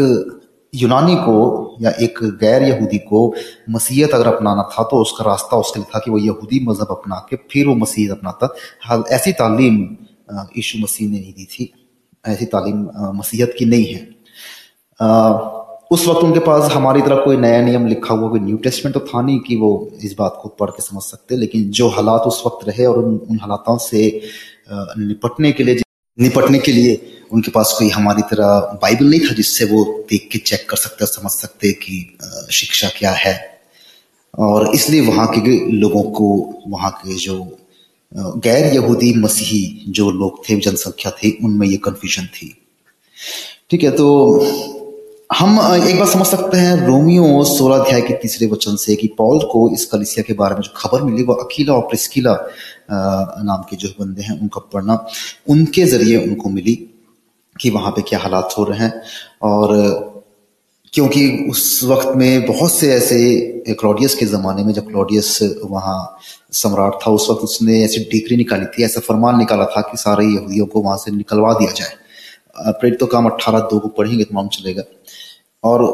यूनानी 0.72 1.14
को 1.16 1.36
या 1.80 1.90
एक 2.00 2.18
गैर 2.40 2.62
यहूदी 2.62 2.98
को 3.10 3.34
मसीहत 3.70 4.14
अगर 4.14 4.26
अपनाना 4.26 4.62
था 4.72 4.82
तो 4.84 5.00
उसका 5.02 5.24
रास्ता 5.24 5.56
उसके 5.56 5.80
लिए 5.80 5.90
था 5.94 5.98
कि 5.98 6.10
वो 6.10 6.18
यहूदी 6.18 6.64
मज़हब 6.64 6.90
अपना 6.90 7.16
के 7.30 7.36
फिर 7.50 7.66
वो 7.66 7.74
मसीहत 7.74 8.16
अपनाता। 8.18 8.54
हाल 8.84 9.04
ऐसी 9.10 9.32
तालीम 9.32 9.82
यीशु 10.56 10.78
मसीह 10.78 11.08
ने 11.10 11.18
नहीं 11.18 11.32
दी 11.32 11.44
थी। 11.44 11.72
ऐसी 12.24 12.46
तालीम 12.46 12.88
मसीहत 13.18 13.54
की 13.58 13.64
नहीं 13.64 13.86
है। 13.86 14.02
उस 15.90 16.06
वक्त 16.06 16.24
उनके 16.24 16.40
पास 16.40 16.72
हमारी 16.72 17.00
तरफ़ 17.02 17.24
कोई 17.24 17.36
नया 17.36 17.60
नियम 17.62 17.86
लिखा 17.86 18.14
हुआ 18.14 18.28
कोई 18.28 18.40
न्यू 18.40 18.56
टेस्टमेंट 18.56 18.94
तो 18.94 19.00
था 19.00 19.20
नहीं 19.22 19.38
कि 19.40 19.56
वो 19.56 19.70
इस 20.04 20.14
बात 20.18 20.38
को 20.42 20.48
पढ़ 20.60 20.70
के 20.70 20.82
समझ 20.82 21.02
सकते 21.02 21.36
लेकिन 21.36 21.70
जो 21.70 21.88
हालात 21.88 22.22
उस 22.22 22.42
वक्त 22.46 22.68
रहे 22.68 22.86
और 22.86 22.98
उन, 22.98 23.16
उन 23.30 23.38
हालातों 23.40 23.76
से 23.78 24.00
निपटने 24.98 25.52
के 25.52 25.64
लिए 25.64 25.82
निपटने 26.18 26.58
के 26.58 26.72
लिए 26.72 26.98
उनके 27.32 27.50
पास 27.50 27.74
कोई 27.78 27.88
हमारी 27.90 28.22
तरह 28.22 28.78
बाइबल 28.82 29.06
नहीं 29.06 29.20
था 29.20 29.34
जिससे 29.34 29.64
वो 29.64 29.84
देख 30.10 30.28
के 30.32 30.38
चेक 30.40 30.68
कर 30.70 30.76
सकते 30.76 31.06
समझ 31.06 31.30
सकते 31.30 31.72
कि 31.72 32.18
शिक्षा 32.52 32.88
क्या 32.98 33.10
है। 33.10 33.34
और 34.38 34.74
इसलिए 34.74 35.00
वहाँ 35.00 35.26
के 35.28 35.58
लोगों 35.72 36.02
को 36.10 36.28
वहाँ 36.68 36.90
के 36.90 37.14
जो 37.16 37.36
गैर 38.44 38.74
यहूदी 38.74 39.12
मसीही 39.14 39.84
जो 39.88 40.10
लोग 40.10 40.48
थे 40.48 40.56
जनसंख्या 40.60 41.12
थी 41.12 41.38
उनमें 41.44 41.66
ये 41.66 41.76
कन्फ्यूज़न 41.84 42.26
थी। 42.26 42.54
ठीक 43.70 43.82
है 43.82 43.90
तो 43.90 44.06
हम 45.30 45.58
एक 45.84 45.98
बार 45.98 46.06
समझ 46.08 46.26
सकते 46.26 46.56
हैं, 46.56 46.74
रोमियो 46.86 47.42
सोलह 47.44 47.76
अध्याय 47.76 48.00
के 48.00 48.14
तीसरे 48.14 48.46
वचन 48.46 48.76
से 48.76 48.94
कि 48.96 49.06
पॉल 49.18 49.38
को 49.52 49.68
इस 49.74 49.84
कलिसिया 49.84 50.22
के 50.26 50.32
बारे 50.32 50.54
में 50.54 50.60
जो 50.62 50.72
खबर 50.76 51.02
मिली, 51.02 51.22
वो 51.22 51.34
अकीला 51.34 51.74
और 51.74 51.80
प्रिस्किला 51.82 52.32
नाम 52.90 53.62
के 53.70 53.76
जो 53.76 53.88
बंदे 54.00 54.22
हैं, 54.22 54.40
उनका 54.40 54.60
पढ़ना, 54.72 55.06
उनके 55.48 55.84
ज़रिए 55.84 56.22
उनको 56.26 56.50
मिली 56.50 56.74
कि 57.60 57.70
वहाँ 57.70 57.90
पे 57.90 58.02
क्या 58.02 58.18
हालात 58.18 58.54
हो 58.58 58.64
रहे 58.64 58.78
हैं। 58.78 59.02
और, 59.42 59.74
क्योंकि 60.92 61.46
उस 61.50 61.80
वक्त 61.84 62.16
में 62.16 62.46
बहुत 62.46 62.72
से 62.72 62.92
ऐसे 62.94 63.74
क्लॉडियस 63.80 64.14
के 64.14 64.26
ज़माने 64.26 64.64
में, 64.64 64.72
जब 64.72 64.88
क्लॉडियस 64.88 65.38
वहाँ 65.64 66.18
सम्राट 66.52 66.98
था, 67.02 67.10
उस 67.10 67.30
वक्त 67.30 67.42
उसने 67.42 67.82
ऐसी 67.84 68.00
डिग्री 68.12 68.36
निकाली 68.36 68.66
थी, 68.66 68.84
ऐसा 68.84 69.00
फरमान 69.00 69.38
निकाला 69.38 69.64
था 69.66 69.80
कि 69.80 69.96
सारे 69.96 70.26
यहूदियों 70.26 70.66
को 70.66 70.80
वहाँ 70.80 70.96
से 70.96 71.10
निकलवा 71.10 71.52
दिया 71.52 71.72
जाए। 71.72 71.94
प्रेरित 72.58 72.98
तो 73.00 73.06
काम 73.06 73.26
अट्ठारह 73.26 73.58
दो 73.60 73.78
को 73.78 73.88
पढ़ेंगे 73.88 74.24
तो 74.24 74.34
मालूम 74.34 74.48
चलेगा। 74.48 74.82
और 75.66 75.84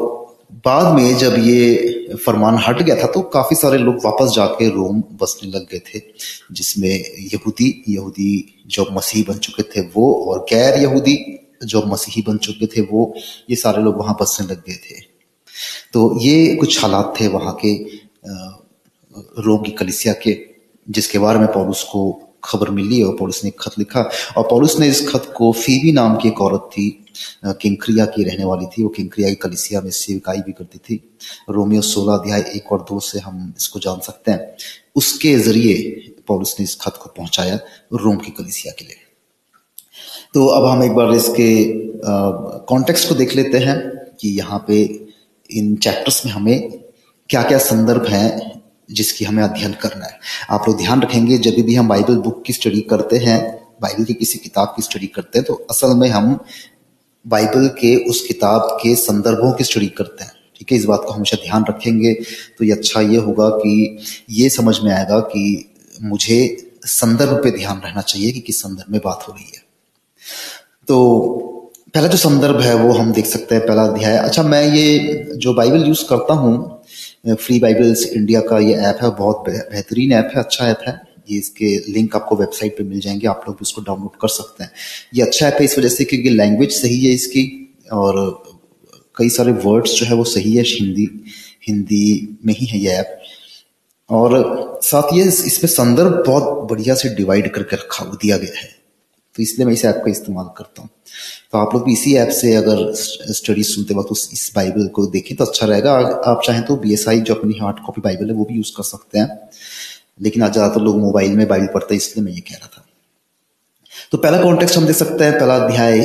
बाद 0.65 0.93
में 0.95 1.17
जब 1.17 1.35
ये 1.39 2.15
फरमान 2.15 2.57
हट 2.59 2.81
गया 2.81 2.95
था 2.95 3.07
तो 3.11 3.21
काफ़ी 3.33 3.55
सारे 3.55 3.77
लोग 3.77 3.95
वापस 4.05 4.33
जाके 4.35 4.67
रोम 4.69 5.01
बसने 5.21 5.49
लग 5.51 5.67
गए 5.71 5.79
थे, 5.87 6.01
जिसमें 6.51 6.89
यहूदी 6.89 7.83
यहूदी 7.89 8.63
जो 8.67 8.85
मसीह 8.91 9.23
बन 9.27 9.37
चुके 9.37 9.63
थे 9.65 9.81
वो 9.95 10.13
और 10.23 10.45
गैर 10.49 10.81
यहूदी 10.81 11.17
जो 11.65 11.81
मसीही 11.85 12.21
बन 12.21 12.37
चुके 12.37 12.65
थे 12.67 12.81
वो, 12.81 13.13
ये 13.49 13.55
सारे 13.55 13.83
लोग 13.83 13.97
वहाँ 13.97 14.17
बसने 14.21 14.47
लग 14.47 14.63
गए 14.67 14.75
थे। 14.75 14.99
तो 15.93 16.19
ये 16.21 16.55
कुछ 16.55 16.81
हालात 16.81 17.13
थे 17.19 17.27
वहाँ 17.27 17.57
के 17.65 17.73
रोम 19.41 19.61
की 19.63 19.71
कलिसिया 19.71 20.13
के, 20.23 20.37
जिसके 20.87 21.19
बारे 21.19 21.39
में 21.39 21.47
पौलुस 21.47 21.83
को 21.83 22.11
खबर 22.43 22.69
मिली 22.69 23.01
और 23.03 23.15
पौलुस 23.17 23.43
ने 23.45 23.51
खत 23.59 23.79
लिखा। 23.79 24.09
और 24.37 24.47
पौलुस 24.49 24.79
ने 24.79 24.87
इस 24.87 25.07
खत 25.09 25.33
को 25.37 25.51
फीबी 25.53 25.91
नाम 25.91 26.15
की 26.17 26.27
एक 26.27 26.41
औरत 26.41 26.69
थी 26.71 27.02
किंक्रिया 27.45 28.05
की 28.07 28.23
रहने 28.23 28.45
वाली 28.45 28.65
थी। 28.67 28.83
वो 28.83 28.89
किंक्रिया 28.89 29.29
की 29.29 29.35
कलिसिया 29.37 29.81
में 29.81 29.89
सेविकाई 29.91 30.39
भी 30.39 30.51
करती 30.51 30.77
थी। 30.79 30.95
रोमियो 31.49 31.81
सोलह 31.83 32.13
अध्याय 32.13 32.41
एक 32.55 32.71
और 32.71 32.81
दो 32.89 32.99
से 33.01 33.19
हम 33.19 33.53
इसको 33.57 33.79
जान 33.79 33.99
सकते 34.01 34.31
हैं। 34.31 34.55
उसके 34.95 35.33
ज़रिए 35.39 35.75
पौलुस 36.27 36.55
ने 36.59 36.63
इस 36.63 36.75
खत 36.81 36.99
को 37.03 37.09
पहुँचाया 37.17 37.59
रोम 37.95 38.17
की 38.17 38.31
कलिसिया 38.33 38.73
के 38.79 38.85
लिए। 38.85 38.97
तो 40.33 40.45
अब 40.47 40.65
हम 40.65 40.83
एक 40.83 40.91
बार 40.91 41.13
इसके 41.13 41.49
कॉन्टेक्स्ट 42.67 43.09
को 43.09 43.15
देख 43.15 43.35
लेते 43.35 43.57
हैं 43.59 43.77
कि 44.19 44.29
यहाँ 44.29 44.63
पे 44.67 44.81
इन 45.49 45.75
चैप्टर्स 45.77 46.25
में 46.25 46.31
हमें 46.33 46.69
क्या 47.29 47.41
क्या 47.43 47.57
संदर्भ 47.59 48.07
हैं 48.07 48.61
जिसकी 48.89 49.25
हमें 49.25 49.43
अध्ययन 49.43 49.73
करना 49.81 50.05
है। 50.05 50.19
आप 50.51 50.67
लोग 50.67 50.77
ध्यान 50.77 51.01
रखेंगे, 51.01 51.37
जब 51.37 51.61
भी 51.65 51.75
हम 51.75 51.87
बाइबल 51.87 52.15
बुक 52.17 52.43
की 52.45 52.53
स्टडी 52.53 52.81
करते 52.89 53.17
हैं 53.17 53.39
बाइबल 53.81 54.03
की 54.03 54.13
किसी 54.13 54.39
किताब 54.39 54.73
की 54.75 54.81
स्टडी 54.81 55.07
करते 55.07 55.39
हैं 55.39 55.45
तो 55.45 55.53
असल 55.71 55.95
में 55.97 56.07
हम 56.09 56.33
बाइबल 57.25 57.67
के 57.79 57.95
उस 58.09 58.21
किताब 58.27 58.77
के 58.81 58.95
संदर्भों 58.97 59.51
की 59.51 59.63
स्टडी 59.63 59.87
करते 59.89 60.23
हैं। 60.23 60.31
ठीक 60.55 60.71
है, 60.71 60.77
इस 60.77 60.85
बात 60.85 61.03
को 61.05 61.13
हमेशा 61.13 61.37
ध्यान 61.43 61.65
रखेंगे 61.69 62.13
तो 62.57 62.65
ये 62.65 62.71
अच्छा 62.71 63.01
ये 63.01 63.17
होगा 63.19 63.49
कि 63.51 63.97
ये 64.31 64.49
समझ 64.49 64.79
में 64.79 64.91
आएगा 64.91 65.19
कि 65.19 65.43
मुझे 66.01 66.39
संदर्भ 66.87 67.41
पे 67.43 67.51
ध्यान 67.51 67.81
रहना 67.85 68.01
चाहिए 68.03 68.31
कि 68.31 68.39
किस 68.39 68.61
संदर्भ 68.61 68.91
में 68.91 68.99
बात 69.05 69.25
हो 69.27 69.33
रही 69.33 69.45
है। 69.45 69.61
तो 70.87 70.99
पहला 71.95 72.07
जो 72.07 72.17
संदर्भ 72.17 72.59
है 72.61 72.73
वो 72.75 72.91
हम 72.93 73.11
देख 73.13 73.25
सकते 73.25 73.55
हैं, 73.55 73.65
पहला 73.67 73.83
अध्याय। 73.83 74.17
अच्छा 74.17 74.43
मैं 74.43 74.63
ये 74.65 75.27
जो 75.35 75.53
बाइबल 75.53 75.87
यूज़ 75.87 76.03
करता 76.09 76.33
हूँ, 76.33 76.83
फ्री 77.29 77.59
बाइबल्स 77.59 78.05
इंडिया 78.07 78.39
का 78.41 78.59
ये 78.59 78.73
ऐप 78.75 78.99
है, 79.01 79.09
बहुत 79.11 79.43
बेहतरीन 79.47 80.11
ऐप 80.13 80.31
है 80.35 80.43
अच्छा 80.43 80.67
ऐप 80.67 80.79
है। 80.87 81.01
ये 81.27 81.37
इसके 81.37 81.75
लिंक 81.91 82.15
आपको 82.15 82.35
वेबसाइट 82.35 82.77
पे 82.77 82.83
मिल 82.83 82.99
जाएँगे, 82.99 83.27
आप 83.27 83.45
लोग 83.47 83.61
उसको 83.61 83.81
डाउनलोड 83.81 84.19
कर 84.21 84.27
सकते 84.29 84.63
हैं। 84.63 84.71
ये 85.13 85.21
अच्छा 85.21 85.47
ऐप 85.47 85.57
है 85.59 85.65
इस 85.65 85.77
वजह 85.79 85.89
से 85.89 86.05
क्योंकि 86.05 86.29
लैंग्वेज 86.29 86.71
सही 86.71 86.99
है 87.05 87.13
इसकी 87.13 87.45
और 87.93 88.21
कई 89.15 89.29
सारे 89.29 89.51
वर्ड्स 89.63 89.93
जो 89.93 90.05
है 90.05 90.15
वो 90.15 90.23
सही 90.25 90.55
है, 90.55 90.63
हिंदी 90.63 91.09
हिंदी 91.67 92.37
में 92.45 92.53
ही 92.53 92.65
है 92.65 92.79
ये 92.79 92.91
ऐप 92.91 93.19
और 94.09 94.79
साथ 94.83 95.13
ये 95.13 95.23
इसमें 95.23 95.69
संदर्भ 95.71 96.23
बहुत 96.27 96.69
बढ़िया 96.69 96.95
से 96.95 97.09
डिवाइड 97.15 97.53
करके 97.53 97.75
रखा 97.75 98.05
दिया 98.05 98.37
गया 98.37 98.59
है। 98.59 98.71
तो 99.35 99.41
इसलिए 99.43 99.65
मैं 99.65 99.73
इस 99.73 99.83
ऐप 99.85 100.01
का 100.05 100.11
इस्तेमाल 100.11 100.45
करता 100.57 100.81
हूँ। 100.81 100.89
तो 101.51 101.57
आप 101.57 101.73
लोग 101.73 101.85
भी 101.85 101.93
इसी 101.93 102.13
ऐप 102.15 102.29
से 102.31 102.53
अगर 102.55 102.91
स्टडी 102.93 103.63
सुनते 103.63 103.93
वक्त 103.93 104.09
उस, 104.11 104.29
इस 104.33 104.51
बाइबल 104.55 104.87
को 104.87 105.05
देखें 105.05 105.35
तो 105.37 105.45
अच्छा 105.45 105.65
रहेगा। 105.67 105.93
आप 106.25 106.41
चाहें 106.45 106.63
तो 106.65 106.75
बीएसआई 106.75 107.19
जो 107.19 107.33
अपनी 107.35 107.57
हार्ड 107.61 107.77
कॉपी 107.85 108.01
बाइबल 108.01 108.29
है 108.29 108.33
वो 108.33 108.45
भी 108.45 108.55
यूज़ 108.55 108.71
कर 108.77 108.83
सकते 108.83 109.19
हैं। 109.19 109.39
लेकिन 110.19 110.43
आज 110.43 110.51
ज़्यादातर 110.53 110.81
लोग 110.81 110.99
मोबाइल 110.99 111.31
में 111.31 111.47
बाइबल 111.47 111.67
पढ़ते 111.73 111.93
हैं, 111.93 112.01
इसलिए 112.01 112.25
मैं 112.25 112.33
ये 112.33 112.41
कह 112.41 112.55
रहा 112.55 112.67
था। 112.67 112.85
तो 114.11 114.17
पहला 114.17 114.41
कॉन्टेक्स्ट 114.41 114.77
हम 114.77 114.85
देख 114.85 114.95
सकते 114.95 115.23
हैं, 115.23 115.39
पहला 115.39 115.55
अध्याय 115.57 116.01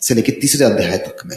से 0.00 0.14
लेकर 0.14 0.40
तीसरे 0.40 0.64
अध्याय 0.66 0.96
तक 0.98 1.26
में। 1.26 1.36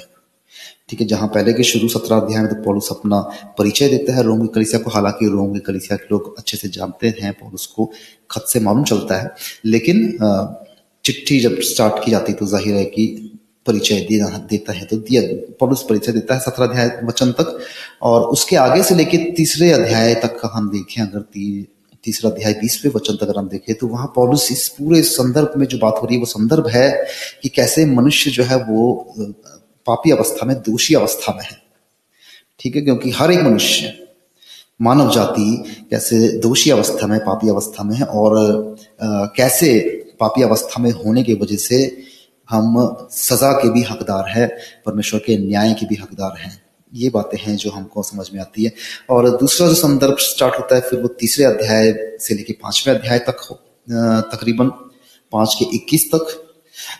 ठीक 0.90 1.02
है, 1.02 1.06
जहाँ 1.08 1.28
पहले 1.28 1.54
के 1.54 1.64
शुरू 1.64 1.88
सत्रह 1.90 2.18
अध्याय 2.18 2.42
में 2.44 2.50
तो 2.50 2.62
पौलुस 2.64 2.90
अपना 2.92 3.20
परिचय 3.58 3.88
देता 3.90 4.16
है, 4.16 4.24
रोम 4.24 4.42
की 4.42 4.48
कलिसिया 4.56 4.82
को। 4.82 4.90
हालाँकि 4.92 5.28
रोम 5.28 5.54
की 5.54 5.60
कलिसिया 5.62 5.98
के 5.98 6.08
लोग 6.12 6.38
अच्छे 6.38 6.58
से 6.58 6.68
जानते 6.70 7.14
हैं, 7.20 7.32
पौलुस 7.34 7.66
को 7.66 7.92
खत 8.32 8.46
से 8.50 8.60
मालूम 8.60 8.84
चलता 8.84 9.22
है। 9.22 9.34
लेकिन 9.66 10.18
चिट्ठी 11.06 11.40
जब 11.40 11.60
स्टार्ट 11.64 12.04
की 12.06 12.12
जाती 12.12 12.34
तो 12.34 12.46
ज़ाहिर 12.48 12.76
है 12.76 12.86
कि 12.88 13.25
परिचय 13.66 14.00
देना 14.10 14.28
देता 14.50 14.74
है 14.74 14.86
तो 14.86 14.98
दिया 14.98 15.22
पौलुस 15.60 15.86
परिचय 15.90 16.12
देता 16.12 16.34
है 16.34 16.40
सत्रह 16.40 16.68
अध्याय 16.68 17.00
वचन 17.04 17.32
तक। 17.32 17.58
और 18.02 18.22
उसके 18.22 18.56
आगे 18.56 18.84
से 18.84 18.96
लेके 18.96 19.18
तीसरे 19.32 19.72
अध्याय 19.72 20.14
तक 20.16 20.40
का 20.40 20.52
हम 20.54 20.70
देखें 20.70 21.02
अगर 21.04 21.20
ती, 21.20 21.68
तीसरा 22.04 22.30
अध्याय 22.32 22.54
बीसवें 22.54 22.92
वचन 22.96 23.16
तक 23.16 23.24
अगर 23.24 23.38
हम 23.38 23.48
देखें 23.50 23.76
तो 23.76 23.88
वहाँ 23.88 24.12
पौलुस 24.16 24.52
इस 24.52 24.68
पूरे 24.70 25.02
संदर्भ 25.02 25.54
में 25.58 25.66
जो 25.68 25.78
बात 25.78 26.00
हो 26.02 26.06
रही 26.06 26.16
है 26.16 26.20
वो 26.20 26.26
संदर्भ 26.26 26.68
है 26.68 27.06
कि 27.42 27.50
कैसे 27.50 27.86
मनुष्य 27.86 28.32
जो 28.32 28.44
है 28.44 28.64
वो 28.64 29.14
पापी 29.86 30.12
अवस्था 30.12 30.46
में 30.46 30.56
दोषी 30.58 30.94
अवस्था 30.94 31.34
में 31.34 31.44
है। 31.44 31.62
ठीक 32.60 32.76
है? 32.76 32.82
क्योंकि 32.82 33.12
हर 33.12 33.32
एक 33.32 33.40
मनुष्य 33.40 33.94
मानव 34.82 35.12
जाति 35.12 35.64
कैसे 35.90 36.28
दोषी 36.38 36.70
अवस्था 36.70 37.08
में 37.08 37.20
पापी 37.20 37.50
अवस्था 37.50 37.84
में 37.84 37.96
है 37.98 38.06
और 38.06 38.38
आ, 39.02 39.26
कैसे 39.26 39.80
पापी 40.20 40.42
अवस्था 40.42 40.82
में 40.84 40.92
होने 40.92 41.24
की 41.24 41.34
वजह 41.34 41.56
से 41.56 41.98
हम 42.50 43.08
सजा 43.12 43.52
के 43.52 43.70
भी 43.70 43.82
हकदार 43.82 44.30
है, 44.30 44.48
परमेश्वर 44.86 45.20
के 45.20 45.38
न्याय 45.38 45.74
के 45.74 45.86
भी 45.86 45.96
हकदार 45.96 46.38
हैं। 46.40 46.62
ये 46.94 47.10
बातें 47.10 47.38
हैं 47.38 47.56
जो 47.56 47.70
हमको 47.72 48.04
समझ 48.04 48.30
में 48.34 48.40
आती 48.42 48.64
है। 48.64 48.72
और 49.10 49.30
दूसरा 49.38 49.68
जो 49.68 49.74
संदर्भ 49.74 50.18
स्टार्ट 50.20 50.56
होता 50.56 50.76
है, 50.76 50.82
फिर 50.82 51.02
वो 51.02 51.08
तीसरे 51.08 51.46
अध्याय 51.46 51.94
से 52.20 52.36
लेके 52.36 52.54
पाँचवें 52.54 52.96
अध्याय 52.96 53.20
तक 53.20 53.42
तकरीबन 54.34 54.70
पाँच 55.34 55.56
के 55.60 55.66
इक्कीस 55.76 56.10
तक, 56.16 56.42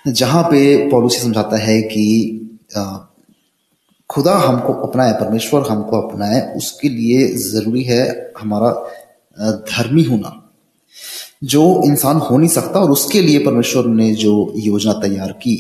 जहाँ 0.08 0.44
पे 0.44 0.90
पॉलिसी 0.90 1.20
समझाता 1.20 1.58
है 1.58 1.82
कि 1.82 2.42
खुदा 4.10 4.34
हमको 4.34 4.74
अपनाए, 4.88 5.12
परमेश्वर 5.14 5.62
हमको 5.70 6.02
अपनाए, 6.02 6.42
उसके 6.58 6.90
लिए 6.90 7.28
ज़रूरी 7.36 7.84
है 7.84 8.34
हमारा 8.40 8.72
धर्मी 9.70 10.04
होना। 10.04 10.42
जो 11.46 11.62
इंसान 11.86 12.18
हो 12.18 12.38
नहीं 12.38 12.50
सकता 12.50 12.80
और 12.80 12.92
उसके 12.92 13.22
लिए 13.22 13.40
परमेश्वर 13.40 13.86
ने 13.86 14.14
जो 14.16 14.54
योजना 14.58 14.94
तैयार 14.94 15.32
की 15.32 15.56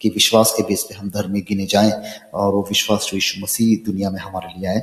कि 0.00 0.08
विश्वास 0.08 0.52
के 0.56 0.62
बेस 0.62 0.82
पे 0.88 0.94
हम 0.94 1.10
धर्म 1.10 1.32
गिने 1.48 1.66
जाएँ 1.66 1.92
और 2.34 2.52
वो 2.54 2.62
विश्वास 2.68 3.08
जो 3.10 3.16
यीशु 3.16 3.40
मसीह 3.40 3.76
दुनिया 3.86 4.10
में 4.10 4.20
हमारे 4.20 4.52
लिए 4.58 4.68
आए। 4.68 4.82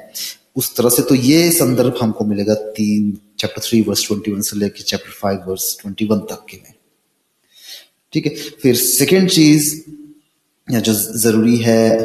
उस 0.56 0.76
तरह 0.76 0.90
से 0.90 1.02
तो 1.02 1.16
ये 1.16 1.52
संदर्भ 1.52 1.98
हमको 2.02 2.26
मिलेगा 2.26 2.54
तीन 2.78 3.18
chapter 3.40 3.62
three 3.62 3.82
verse 3.82 4.06
twenty 4.08 4.32
one 4.32 4.42
से 4.42 4.58
लेकर 4.58 4.84
chapter 4.84 5.12
five 5.12 5.44
verse 5.48 5.78
twenty 5.82 6.06
one 6.06 6.20
तक 6.30 6.46
के 6.50 6.58
में। 6.58 6.74
ठीक 8.14 8.26
है? 8.26 8.34
फिर 8.62 8.76
सेकेंड 8.76 9.30
चीज़ 9.30 9.82
जो 10.68 10.94
ज़रूरी 10.94 11.58
है 11.58 12.00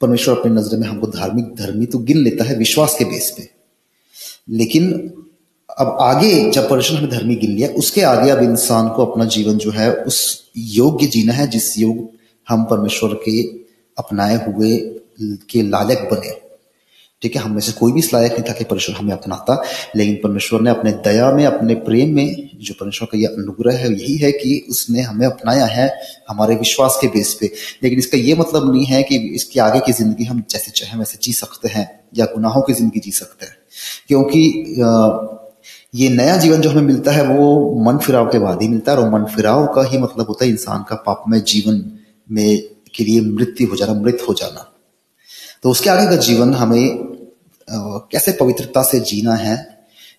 परमेश्वर 0.00 0.38
अपनी 0.38 0.52
नज़र 0.52 0.76
में 0.76 0.86
हमको 0.88 1.06
धार्मिक 1.06 1.54
धर्मी 1.56 1.86
तो 1.86 1.98
गिन 1.98 2.18
लेता 2.18 2.44
है 2.44 2.56
विश्वास 2.56 2.96
के 2.98 3.04
बेस 3.04 3.32
पे। 3.38 3.48
लेकिन 4.48 4.90
अब 5.78 5.96
आगे 6.00 6.50
जब 6.50 6.68
परमेश्वर 6.70 6.98
हमें 6.98 7.10
धर्मी 7.10 7.34
गिन 7.34 7.50
लिया 7.50 7.68
उसके 7.68 8.02
आगे 8.02 8.30
अब 8.30 8.42
इंसान 8.42 8.88
को 8.88 9.06
अपना 9.06 9.24
जीवन 9.24 9.58
जो 9.58 9.70
है, 9.70 9.92
उस 9.92 10.50
योग्य 10.56 11.06
जीना 11.06 11.32
है, 11.32 11.46
जिस 11.46 11.78
योग 11.78 12.08
हम 12.48 12.64
परमेश्वर 12.64 13.14
के 13.14 13.42
अपनाए 13.98 14.46
हुए 14.46 14.76
के 15.50 15.62
लायक 15.62 16.08
बने। 16.12 16.40
ठीक 17.22 17.36
है, 17.36 17.42
हम 17.42 17.52
में 17.52 17.60
से 17.60 17.72
कोई 17.72 17.92
भी 17.92 17.98
इस 17.98 18.12
लायक 18.14 18.32
नहीं 18.32 18.42
था 18.42 18.52
कि 18.52 18.64
परमेश्वर 18.64 18.96
हमें 18.96 19.12
अपनाता, 19.12 19.62
लेकिन 19.96 20.14
परमेश्वर 20.14 20.60
ने 20.60 20.70
अपने 20.70 20.92
दया 20.92 21.32
में, 21.32 21.44
अपने 21.46 21.74
प्रेम 21.74 22.14
में, 22.14 22.50
जो 22.54 22.74
परमेश्वर 22.80 23.08
का 23.12 23.18
यह 23.18 23.28
अनुग्रह 23.28 23.76
है, 23.76 23.92
यही 23.92 24.16
है 24.16 24.32
कि 24.32 24.66
उसने 24.70 25.00
हमें 25.00 25.26
अपनाया 25.26 25.64
है 25.64 25.88
हमारे 26.28 26.54
विश्वास 26.54 26.98
के 27.00 27.06
बेस 27.06 27.36
पे। 27.40 27.50
लेकिन 27.82 27.98
इसका 27.98 28.18
ये 28.18 28.34
मतलब 28.34 28.72
नहीं 28.72 28.84
है 28.84 29.02
कि 29.02 29.16
इसके 29.16 29.60
आगे 29.60 29.80
की 29.80 29.92
ज़िंदगी 29.92 30.24
हम 30.24 30.44
जैसे 30.50 30.70
चाहे 30.70 30.98
वैसे 30.98 31.18
जी 31.22 31.32
सकते 31.32 31.68
हैं, 31.68 32.00
या 32.16 32.24
गुनाहों 32.24 32.62
की 32.62 32.72
ज़िंदगी 32.72 33.00
जी 33.00 33.10
सकते 33.10 33.46
हैं। 33.46 33.56
क्योंकि 34.08 34.74
ये 35.96 36.08
नया 36.08 36.36
जीवन 36.36 36.60
जो 36.60 36.70
हमें 36.70 36.82
मिलता 36.82 37.12
है, 37.12 37.22
वो 37.26 37.82
मन 37.84 37.98
फिराव 37.98 38.26
के 38.26 38.38
बाद 38.38 38.62
ही 38.62 38.68
मिलता 38.68 38.92
है 38.92 38.98
और 38.98 39.10
मन 39.10 39.24
फिराव 39.34 39.66
का 39.66 39.82
ही 39.82 39.98
मतलब 39.98 40.26
होता 40.28 40.44
है 40.44 40.50
इंसान 40.50 40.84
का 40.88 40.96
पापमय 40.96 41.40
जीवन 41.48 41.84
में 42.30 42.62
के 42.94 43.04
लिए 43.04 43.20
मृत्यु 43.22 43.68
हो 43.68 43.76
जाना, 43.76 43.94
मृत 43.94 44.24
हो 44.28 44.34
जाना। 44.34 44.72
तो 45.62 45.70
उसके 45.70 45.90
आगे 45.90 46.06
का 46.06 46.16
जीवन 46.22 46.52
हमें 46.54 47.16
कैसे 47.68 48.32
पवित्रता 48.32 48.82
से 48.82 49.00
जीना 49.00 49.34
है 49.34 49.56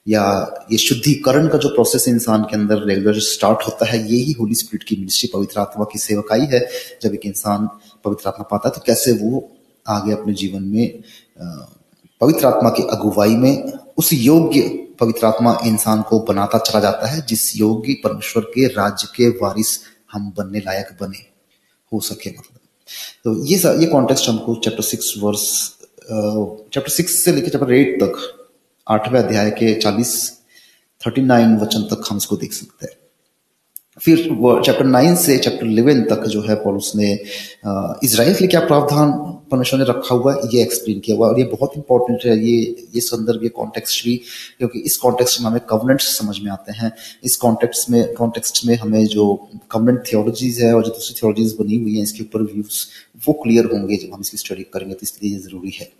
या 0.07 0.23
ये 0.71 0.77
शुद्धिकरण 0.77 1.47
का 1.47 1.57
जो 1.57 1.69
प्रोसेस 1.69 2.07
इंसान 2.07 2.43
के 2.43 2.55
अंदर 2.55 2.83
रेगुलर 2.85 3.19
स्टार्ट 3.21 3.67
होता 3.67 3.85
है, 3.85 3.99
ये 4.11 4.17
ही 4.17 4.31
होली 4.31 4.55
स्पिरिट 4.55 4.83
की 4.83 4.95
मिनिस्ट्री 4.95 5.29
पवित्र 5.33 5.59
आत्मा 5.59 5.85
की 5.91 5.99
सेवकाई 5.99 6.45
है। 6.51 6.65
जब 7.01 7.13
एक 7.13 7.25
इंसान 7.25 7.67
पवित्र 8.05 8.29
आत्मा 8.29 8.47
पाता 8.51 8.69
है 8.69 8.75
तो 8.75 8.81
कैसे 8.85 9.11
वो 9.21 9.49
आगे 9.85 10.11
अपने 10.11 10.33
जीवन 10.33 10.63
में 10.63 10.99
पवित्र 12.21 12.47
आत्मा 12.47 12.69
की 12.69 12.83
अगुवाई 12.91 13.35
में, 13.35 13.73
उस 13.97 14.13
योग्य 14.13 14.86
पवित्र 14.99 15.25
आत्मा 15.25 15.57
इंसान 15.65 16.01
को 16.01 16.19
बनाता 16.19 16.57
चला 16.59 16.79
जाता 16.79 17.07
है, 17.07 17.21
जिस 17.21 17.55
योगी 17.57 17.93
परमेश्वर 18.03 18.43
के 18.45 18.67
राज्य 18.67 19.07
के 19.15 19.29
वारिस 19.37 19.79
हम 20.13 20.31
बनने 20.37 20.59
लायक 20.59 20.97
बने। 21.01 21.25
हो 21.91 21.99
सके 21.99 22.29
मतलब। 22.29 22.59
तो 23.23 23.45
ये 23.45 23.57
ये 23.79 23.85
कॉन्टेक्स्ट 23.85 24.29
हमको 24.29 24.55
chapter 24.55 24.83
six 24.83 25.13
verse 25.17 25.43
chapter 26.73 26.89
six 26.89 27.23
से 27.23 27.31
लेकर 27.31 27.49
चैप्टर 27.49 27.73
एट 27.73 28.01
तक, 28.03 28.15
आठवें 28.87 29.19
अध्याय 29.19 29.49
के 29.51 29.73
चालीस 29.75 30.13
थर्टी 31.01 31.21
नाइन 31.21 31.57
वचन 31.57 31.81
तक 31.83 32.03
हम 32.09 32.17
इसको 32.17 32.35
देख 32.37 32.53
सकते 32.53 32.85
हैं। 32.85 32.95
फिर 34.01 34.17
चैप्टर 34.65 34.85
नाइन 34.85 35.15
से 35.15 35.37
चैप्टर 35.37 35.65
इलेवन 35.65 36.01
तक 36.09 36.23
जो 36.27 36.41
है 36.41 36.55
पॉलुस 36.63 36.91
ने 36.95 37.11
इसराइल 38.03 38.33
के 38.33 38.39
लिए 38.39 38.47
क्या 38.47 38.59
प्रावधान 38.65 39.11
परमेश्वर 39.51 39.79
ने 39.79 39.85
रखा 39.85 40.15
हुआ 40.15 40.33
ये 40.53 40.61
एक्सप्लेन 40.61 40.99
किया 40.99 41.15
हुआ 41.17 41.27
और 41.27 41.39
ये 41.39 41.45
बहुत 41.47 41.71
इंपॉर्टेंट 41.77 42.25
है, 42.25 42.37
ये 42.39 42.87
ये 42.95 43.01
संदर्भ, 43.01 43.43
ये 43.43 43.49
कॉन्टेक्स्ट 43.49 44.03
भी, 44.05 44.15
क्योंकि 44.57 44.79
इस 44.79 44.97
कॉन्टेक्स्ट 44.97 45.39
में 45.41 45.47
हमें 45.47 45.59
कवनेंट्स 45.69 46.07
समझ 46.17 46.39
में 46.39 46.51
आते 46.51 46.73
हैं। 46.77 46.91
इस 47.23 47.35
कॉन्टेक्स्ट 47.35 47.89
में 47.89 48.13
कॉन्टेक्स्ट 48.13 48.65
में 48.65 48.75
हमें 48.75 49.05
जो 49.07 49.33
कवनेंट 49.71 50.03
थियोलॉजीज 50.11 50.61
है 50.61 50.73
और 50.75 50.83
जो 50.83 50.89
दूसरी 50.89 51.19
थियोलॉजीज 51.21 51.55
बनी 51.59 51.77
हुई 51.77 51.95
है, 51.95 52.03
इसके 52.03 52.23
ऊपर 52.23 52.41
व्यूज़ 52.53 52.85
वो 53.27 53.33
क्लियर 53.43 53.65
होंगे 53.73 53.97
जब 53.97 54.13
हम 54.13 54.21
इसकी 54.21 54.37
स्टडी 54.37 54.63
करेंगे 54.73 54.93
तो 54.93 54.99
इसलिए 55.03 55.33
ये 55.33 55.39
ज़रूरी 55.39 55.71
है। 55.79 55.91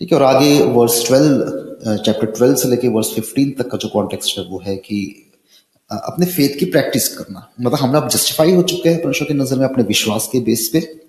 ठीक 0.00 0.12
है, 0.12 0.18
और 0.18 0.24
आगे 0.24 0.62
वर्स 0.74 1.04
ट्वेल्व 1.06 1.96
चैप्टर 1.96 2.26
ट्वेल्व 2.28 2.54
से 2.54 2.68
लेके 2.68 2.88
वर्स 2.90 3.14
फिफ्टीन 3.14 3.50
तक 3.58 3.70
का 3.70 3.78
जो 3.78 3.88
कॉन्टेक्स्ट 3.88 4.38
है 4.38 4.44
वो 4.46 4.62
है 4.66 4.76
कि 4.78 4.98
अपने 5.96 6.26
फेथ 6.26 6.58
की 6.58 6.64
प्रैक्टिस 6.64 7.08
करना। 7.08 7.52
मतलब 7.60 7.78
हम 7.78 7.96
अब 7.96 8.08
जस्टिफाई 8.08 8.52
हो 8.52 8.62
चुके 8.62 8.88
हैं 8.88 9.02
परमेश्वर 9.02 9.28
की 9.28 9.34
नज़र 9.34 9.56
में 9.56 9.64
अपने 9.64 9.84
विश्वास 9.84 10.28
के 10.32 10.40
बेस 10.40 10.70
पे। 10.72 11.02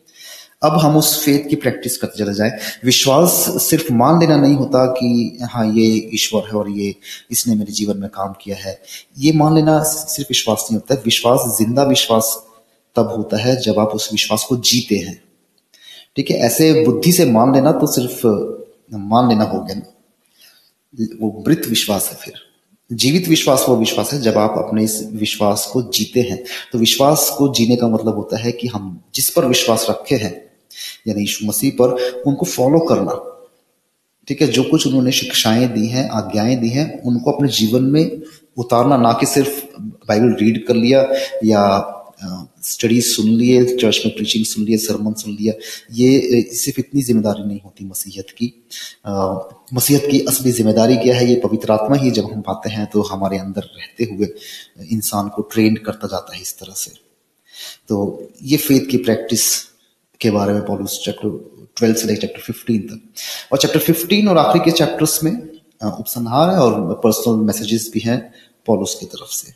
अब 0.63 0.71
हम 0.71 0.97
उस 0.97 1.25
फेथ 1.25 1.49
की 1.49 1.55
प्रैक्टिस 1.55 1.97
करते 1.97 2.23
चले 2.23 2.33
जाए। 2.33 2.59
विश्वास 2.85 3.31
सिर्फ़ 3.63 3.93
मान 3.93 4.19
लेना 4.19 4.37
नहीं 4.37 4.55
होता 4.55 4.85
कि 4.85 5.37
हाँ 5.41 5.65
ये 5.73 6.09
ईश्वर 6.13 6.41
है 6.41 6.51
और 6.51 6.69
ये 6.69 6.95
इसने 7.31 7.55
मेरे 7.55 7.73
जीवन 7.73 7.97
में 7.97 8.09
काम 8.09 8.33
किया 8.41 8.55
है। 8.55 8.81
ये 9.17 9.31
मान 9.31 9.55
लेना 9.55 9.83
सिर्फ़ 9.83 10.29
विश्वास 10.29 10.67
नहीं 10.71 10.79
होता 10.79 11.01
विश्वास, 11.05 11.57
ज़िंदा 11.57 11.83
विश्वास 11.83 12.43
तब 12.95 13.07
होता 13.07 13.37
है 13.37 13.61
जब 13.61 13.79
आप 13.79 13.87
उस 13.87 14.11
विश्वास 14.11 14.45
को 14.49 14.55
जीते 14.57 14.95
हैं। 14.95 15.23
ठीक 16.15 16.31
है? 16.31 16.37
ऐसे 16.37 16.83
बुद्धि 16.85 17.11
से 17.11 17.25
मान 17.25 17.53
लेना 17.53 17.71
तो 17.71 17.87
सिर्फ़, 17.87 18.27
मान 18.93 19.29
लेना 19.29 19.43
हो 19.43 19.59
गया। 19.59 19.75
ना 19.75 19.89
वो 21.21 21.43
मृत 21.47 21.61
विश्वास 21.69 22.09
है 22.09 22.15
फिर। 22.15 22.33
जीवित 22.91 23.27
विश्वास 23.27 23.65
वो 23.69 23.75
विश्वास 23.75 24.13
है, 24.13 24.21
जब 24.21 24.37
आप 24.37 24.55
अपने 24.57 24.83
इस 24.83 25.09
विश्वास 25.11 25.69
को 25.73 25.81
जीते 25.81 26.21
हैं। 26.21 26.43
तो 26.71 26.79
विश्वास 26.79 27.35
को 27.37 27.53
जीने 27.53 27.75
का 27.75 27.87
मतलब 27.87 28.15
होता 28.15 28.37
है 28.37 28.51
कि 28.51 28.67
हम 28.67 29.01
जिस 29.15 29.29
पर 29.29 29.45
विश्वास 29.45 29.87
रखे 29.89 30.15
हैं, 30.15 30.45
यानी 31.07 31.21
यीशु 31.21 31.45
मसीह 31.45 31.71
पर, 31.71 32.21
उनको 32.27 32.45
फॉलो 32.45 32.79
करना। 32.79 33.29
ठीक 34.27 34.41
है, 34.41 34.47
जो 34.47 34.63
कुछ 34.63 34.87
उन्होंने 34.87 35.11
शिक्षाएँ 35.11 35.67
दी 35.67 35.87
हैं, 35.87 36.09
आज्ञाएँ 36.09 36.55
दी 36.55 36.69
हैं, 36.69 37.01
उनको 37.01 37.31
अपने 37.31 37.47
जीवन 37.47 37.83
में 37.83 38.21
उतारना, 38.57 38.97
ना 38.97 39.13
कि 39.13 39.25
सिर्फ़ 39.25 39.81
बाइबल 39.81 40.35
रीड 40.41 40.67
कर 40.67 40.73
लिया 40.73 41.09
या 41.45 41.89
स्टडीज़ 42.63 43.05
सुन 43.05 43.27
लिए 43.29 43.63
चर्च 43.75 44.01
में 44.05 44.15
प्रीचिंग 44.15 44.45
सुन 44.45 44.63
लिए 44.65 44.77
सरमन 44.77 45.13
सुन 45.13 45.35
लिया, 45.35 45.53
ये 45.93 46.41
सिर्फ़ 46.53 46.79
इतनी 46.79 47.01
ज़िम्मेदारी 47.01 47.43
नहीं 47.43 47.59
होती 47.61 47.85
मसीहत 47.85 48.29
की। 48.37 48.47
मसीहत 49.73 50.07
की 50.11 50.19
असली 50.25 50.51
ज़िम्मेदारी 50.51 50.97
क्या 50.97 51.15
है? 51.15 51.27
ये 51.29 51.39
पवित्र 51.43 51.71
आत्मा 51.71 51.95
ही 51.97 52.11
जब 52.11 52.31
हम 52.31 52.41
पाते 52.41 52.69
हैं 52.69 52.85
तो 52.93 53.01
हमारे 53.03 53.37
अंदर 53.39 53.61
रहते 53.77 54.03
हुए 54.11 54.27
इंसान 54.91 55.29
को 55.35 55.41
ट्रेन 55.53 55.75
करता 55.85 56.07
जाता 56.07 56.35
है 56.35 56.41
इस 56.41 56.57
तरह 56.59 56.73
से। 56.75 56.91
तो 57.89 58.29
ये 58.43 58.57
फेथ 58.57 58.89
की 58.91 58.97
प्रैक्टिस 58.99 59.47
के 60.21 60.31
बारे 60.31 60.53
में 60.53 60.61
पॉलूस 60.65 60.99
चैप्टर 61.05 61.29
ट्वेल्थ 61.77 61.97
से 61.97 62.07
लेकर 62.07 62.21
चैप्टर 62.21 62.41
फिफ्टीन 62.43 62.81
तक। 62.81 63.01
और 63.51 63.57
चैप्टर 63.57 63.79
फिफ्टीन 63.81 64.27
और 64.27 64.37
आखिरी 64.37 64.63
के 64.65 64.71
चैप्टर्स 64.77 65.23
में 65.23 65.31
उपसंहार 65.31 66.49
है 66.49 66.59
और 66.59 66.93
पर्सनल 67.03 67.43
मैसेजेस 67.45 67.89
भी 67.93 67.99
हैं 67.99 68.19
पॉलूस 68.67 68.95
की 68.99 69.05
तरफ़ 69.07 69.31
से। 69.31 69.53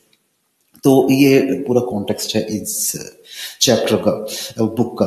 तो 0.84 0.92
ये 1.12 1.40
पूरा 1.68 1.82
कॉन्टेक्स्ट 1.82 2.36
है 2.36 2.42
इस 2.56 2.92
चैप्टर 3.62 3.96
का 4.08 4.12
बुक 4.66 4.98
का। 5.00 5.06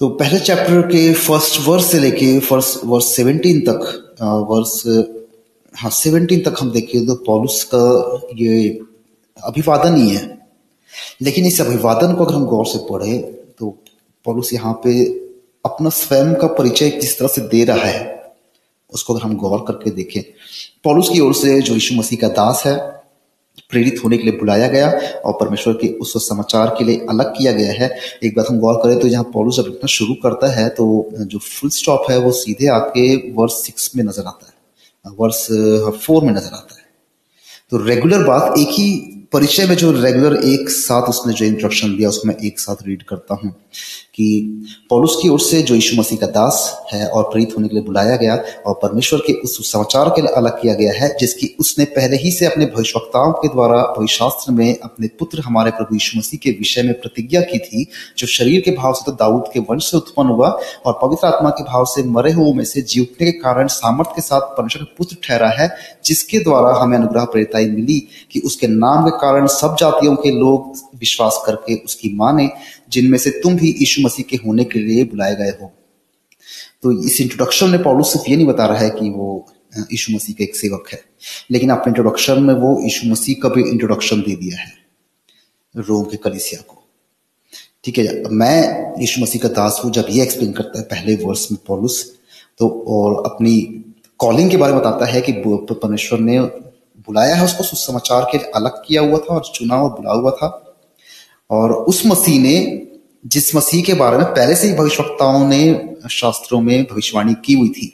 तो 0.00 0.08
पहले 0.10 0.38
चैप्टर 0.40 0.80
के 0.82 1.12
फ़र्स्ट 1.14 1.60
वर्स 1.66 1.90
से 1.90 1.98
लेके 1.98 2.38
फ़र्स्ट 2.40 2.84
वर्स 2.84 3.14
सेवनटीन 3.16 3.60
तक 3.68 4.16
वर्स 4.50 4.82
हाँ 5.74 5.90
सेवनटीन 5.92 6.40
तक 6.42 6.56
हम 6.60 6.70
देखें 6.72 7.04
तो 7.06 7.14
पॉलुस 7.26 7.62
का 7.74 7.82
ये 8.36 8.68
अभिवादन 9.38 9.96
ही 9.96 10.08
है। 10.08 10.22
लेकिन 11.22 11.46
इस 11.46 11.60
अभिवादन 11.60 12.14
को 12.14 12.24
अगर 12.24 12.34
हम 12.34 12.44
गौर 12.46 12.66
से 12.66 12.78
पढ़े 12.90 13.18
तो 13.58 13.70
पॉलुस 14.26 14.52
यहाँ 14.52 14.72
पे 14.84 15.02
अपना 15.64 15.90
स्वयं 15.90 16.34
का 16.34 16.46
परिचय 16.48 16.90
किस 16.90 17.18
तरह 17.18 17.28
से 17.28 17.40
दे 17.48 17.64
रहा 17.64 17.84
है, 17.86 18.32
उसको 18.92 19.14
अगर 19.14 19.22
हम 19.22 19.36
गौर 19.36 19.64
करके 19.68 19.90
देखें। 19.90 20.22
पॉलुस 20.84 21.08
की 21.08 21.20
ओर 21.20 21.34
से 21.34 21.60
जो 21.60 21.74
यीशु 21.74 21.94
मसीह 21.94 22.18
का 22.20 22.28
दास 22.30 22.62
है 22.66 22.76
प्रेरित 23.72 24.00
होने 24.04 24.16
के 24.18 24.22
लिए 24.22 24.38
बुलाया 24.38 24.68
गया 24.68 24.90
और 25.20 25.32
परमेश्वर 25.40 25.74
के 25.74 25.88
उस 25.98 26.12
समाचार 26.28 26.74
के 26.78 26.84
लिए 26.84 27.06
अलग 27.10 27.30
किया 27.36 27.52
गया 27.52 27.72
है। 27.72 27.90
एक 28.24 28.34
बात 28.36 28.46
हम 28.50 28.58
गौर 28.60 28.80
करें 28.82 28.98
तो 29.00 29.08
यहाँ 29.08 29.24
पॉलुस 29.34 29.56
जब 29.56 29.66
लिखना 29.66 29.86
शुरू 29.88 30.14
करता 30.22 30.52
है 30.52 30.68
तो 30.70 30.86
जो 31.14 31.38
फुल 31.38 31.70
स्टॉप 31.72 32.10
है 32.10 32.18
वो 32.18 32.32
सीधे 32.34 32.66
आपके 32.70 33.04
वर्ष 33.34 33.52
सिक्स 33.62 33.90
में 33.96 34.04
नज़र 34.04 34.26
आता 34.26 34.46
है। 34.46 35.12
वर्ष 35.14 35.46
फोर 35.98 36.24
में 36.24 36.32
नज़र 36.32 36.54
आता 36.54 36.74
है। 36.74 36.84
तो 37.72 37.84
रेगुलर 37.84 38.22
बात 38.24 38.58
एक 38.58 38.68
ही 38.70 38.92
परिचय 39.32 39.66
में 39.66 39.74
जो 39.76 39.90
रेगुलर 39.92 40.34
एक 40.44 40.68
साथ 40.70 41.08
उसने 41.08 41.32
जो 41.32 41.44
इंस्ट्रक्शन 41.44 41.96
दिया, 41.96 42.08
उसको 42.08 42.28
मैं 42.28 42.36
एक 42.46 42.58
साथ 42.60 42.82
रीड 42.86 43.02
करता 43.02 43.34
हूँ। 43.34 43.54
कि 44.14 44.26
पौलुस 44.90 45.16
की 45.22 45.28
ओर 45.28 45.40
से 45.40 45.60
जो 45.62 45.74
यीशु 45.74 45.96
मसीह 45.96 46.18
का 46.18 46.26
दास 46.26 46.56
है 46.92 47.06
और 47.08 47.22
प्रीत 47.22 47.54
होने 47.56 47.68
के 47.68 47.74
लिए 47.74 47.84
बुलाया 47.84 48.16
गया 48.16 48.34
और 48.66 48.74
परमेश्वर 48.82 49.20
के 49.26 49.32
उस 49.40 49.72
समाचार 49.72 50.08
के 50.08 50.22
लिए 50.22 50.32
अलग 50.36 50.60
किया 50.60 50.74
गया 50.74 50.92
है, 50.92 51.08
जिसकी 51.20 51.46
उसने 51.60 51.84
पहले 51.94 52.16
ही 52.16 52.30
से 52.32 52.46
अपने 52.46 52.66
भविष्यवक्ताओं 52.66 53.32
के 53.32 53.48
द्वारा 53.48 53.82
भविशास्त्र 53.98 54.52
में 54.52 54.78
अपने 54.78 55.06
पुत्र 55.18 55.40
हमारे 55.40 55.70
प्रभु 55.70 55.94
यीशु 55.94 56.18
मसीह 56.18 56.40
के 56.42 56.50
विषय 56.58 56.82
में 56.82 56.92
प्रतिज्ञा 57.00 57.40
की 57.42 57.58
थी, 57.58 57.86
जो 58.18 58.26
शरीर 58.26 58.60
के 58.60 58.70
भाव 58.70 58.92
से 58.92 59.04
तो 59.06 59.12
दाऊद 59.16 59.50
के 59.52 59.60
वंश 59.70 59.90
से 59.90 59.96
उत्पन्न 59.96 60.28
हुआ 60.28 60.48
और 60.86 60.98
पवित्र 61.02 61.26
आत्मा 61.26 61.50
के 61.50 61.64
भाव 61.64 61.84
से 61.84 62.02
मरे 62.10 62.32
हुए 62.32 62.52
में 62.52 62.64
से 62.64 62.82
जीवने 62.82 63.30
के 63.30 63.38
कारण 63.38 63.66
सामर्थ्य 63.70 64.12
के 64.16 64.22
साथ 64.22 64.40
परमेश्वर 64.56 64.82
का 64.82 64.94
पुत्र 64.98 65.16
ठहरा 65.24 65.48
है, 65.58 65.70
जिसके 66.04 66.38
द्वारा 66.44 66.74
हमें 66.80 66.96
अनुग्रह 66.98 67.24
प्रेरिताई 67.24 67.66
मिली 67.70 67.98
कि 68.32 68.40
उसके 68.40 68.66
नाम 68.68 69.04
के 69.04 69.16
कारण 69.18 69.46
सब 69.52 69.76
जातियों 69.80 70.16
के 70.16 70.30
लोग 70.30 70.74
विश्वास 71.00 71.42
करके 71.46 71.74
उसकी 71.84 72.14
माने 72.16 72.48
जिनमें 72.92 73.18
से 73.18 73.30
तुम 73.42 73.56
भी 73.56 73.70
यीशु 73.70 74.02
मसीह 74.02 74.24
के 74.30 74.36
होने 74.38 74.64
के 74.64 74.78
लिए 74.80 75.04
बुलाए 75.06 75.34
गए 75.36 75.50
हो। 75.60 75.72
तो 76.82 76.92
इस 77.04 77.20
इंट्रोडक्शन 77.20 77.68
में 77.70 77.82
पॉलुस 77.82 78.12
सिर्फ़ 78.12 78.30
ये 78.30 78.36
नहीं 78.36 78.46
बता 78.46 78.66
रहा 78.66 78.78
है 78.78 78.90
कि 78.90 79.10
वो 79.10 79.46
यीशु 79.82 80.12
मसीह 80.12 80.34
का 80.34 80.44
एक 80.44 80.56
सेवक 80.56 80.88
है, 80.92 81.00
लेकिन 81.50 81.70
अपने 81.70 81.90
इंट्रोडक्शन 81.90 82.42
में 82.42 82.54
वो 82.56 82.78
यीशु 82.82 83.08
मसीह 83.08 83.36
का 83.42 83.48
भी 83.48 83.62
इंट्रोडक्शन 83.62 84.20
दे 84.22 84.34
दिया 84.36 84.58
है, 84.58 84.72
रोम 85.74 86.04
के 86.04 86.16
कलिसिया 86.18 86.60
को। 86.62 86.82
ठीक 87.84 87.98
है, 87.98 88.22
मैं 88.30 89.00
यीशु 89.00 89.20
मसीह 89.22 89.42
का 89.42 89.48
दास 89.50 89.80
हूँ, 89.84 89.92
जब 89.92 90.06
ये 90.10 90.22
एक्सप्लेन 90.22 90.52
करता 90.52 90.78
है 90.78 90.84
पहले 90.86 91.14
वर्ष 91.24 91.46
में 91.52 91.60
पॉलुस 91.66 92.04
तो 92.60 92.68
और 92.88 93.22
अपनी 93.26 93.60
कॉलिंग 94.20 94.50
के 94.50 94.56
बारे 94.56 94.72
में 94.72 94.80
बताता 94.80 95.06
है 95.06 95.20
कि 95.20 95.32
परमेश्वर 95.42 96.18
ने 96.20 96.40
बुलाया 96.40 97.34
है 97.34 97.44
उसको, 97.44 97.64
सुसमाचार 97.64 98.26
के 98.32 98.38
अलग 98.50 98.82
किया 98.86 99.02
हुआ 99.02 99.18
था 99.18 99.34
और 99.34 99.42
चुना 99.54 99.82
और 99.82 99.90
बुला 99.90 100.12
हुआ 100.12 100.30
था। 100.32 100.48
और 101.52 101.72
उस 101.72 102.04
मसीह 102.06 102.40
ने, 102.42 102.56
जिस 103.26 103.54
मसीह 103.56 103.82
के 103.82 103.94
बारे 103.94 104.18
में 104.18 104.26
पहले 104.26 104.54
से 104.56 104.68
ही 104.68 104.74
भविष्यवक्ताओं 104.74 105.46
ने 105.48 106.08
शास्त्रों 106.10 106.60
में 106.60 106.82
भविष्यवाणी 106.84 107.34
की 107.44 107.52
हुई 107.52 107.68
थी, 107.68 107.88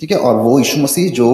ठीक 0.00 0.10
है? 0.12 0.18
और 0.18 0.34
वो 0.36 0.58
यीशु 0.58 0.76
मसीह 0.78 1.10
जो 1.12 1.28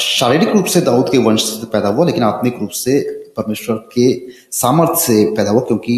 शारीरिक 0.00 0.48
रूप 0.48 0.64
से 0.66 0.80
दाऊद 0.80 1.10
के 1.10 1.18
वंश 1.18 1.42
से 1.42 1.66
पैदा 1.66 1.88
हुआ, 1.88 2.06
लेकिन 2.06 2.22
आत्मिक 2.22 2.56
रूप 2.60 2.70
से 2.70 3.00
परमेश्वर 3.36 3.76
के 3.92 4.08
सामर्थ्य 4.52 5.00
से 5.02 5.24
पैदा 5.34 5.50
हुआ, 5.50 5.60
क्योंकि 5.60 5.94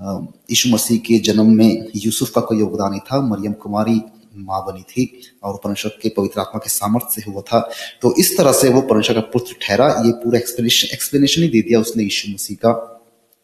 यीशु 0.00 0.70
मसीह 0.70 0.98
के 0.98 1.18
जन्म 1.18 1.50
में 1.56 1.88
यूसुफ 1.96 2.30
का 2.30 2.40
कोई 2.40 2.58
योगदान 2.58 2.90
नहीं 2.90 3.00
था, 3.00 3.20
मरियम 3.20 3.52
कुमारी 3.52 4.00
माँ 4.36 4.60
बनी 4.66 4.82
थी 4.82 5.20
और 5.42 5.58
परमेश्वर 5.64 5.98
के 6.02 6.08
पवित्र 6.08 6.40
आत्मा 6.40 6.58
के 6.58 6.70
सामर्थ्य 6.70 7.20
से 7.20 7.30
हुआ 7.30 7.40
था। 7.42 7.60
तो 8.02 8.14
इस 8.18 8.36
तरह 8.38 8.52
से 8.52 8.68
वो 8.68 8.80
परमेश्वर 8.80 9.14
का 9.16 9.20
पुत्र 9.32 9.54
ठहरा, 9.62 9.88
ये 10.06 10.12
पूरा 10.12 10.38
एक्सप्लेनेशन 10.38 10.94
एक्सप्लेनेशन 10.94 11.42
ही 11.42 11.48
दे 11.48 11.60
दिया 11.62 11.80
उसने 11.80 12.04
यीशु 12.04 12.32
मसीह 12.32 12.56
का। 12.56 12.91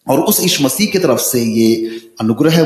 और 0.09 0.21
उस 0.23 0.41
ईश 0.45 0.61
मसीह 0.63 0.87
की 0.87 0.99
तरफ़ 0.99 1.21
से 1.21 1.43
ये 1.43 2.01
अनुग्रह 2.21 2.63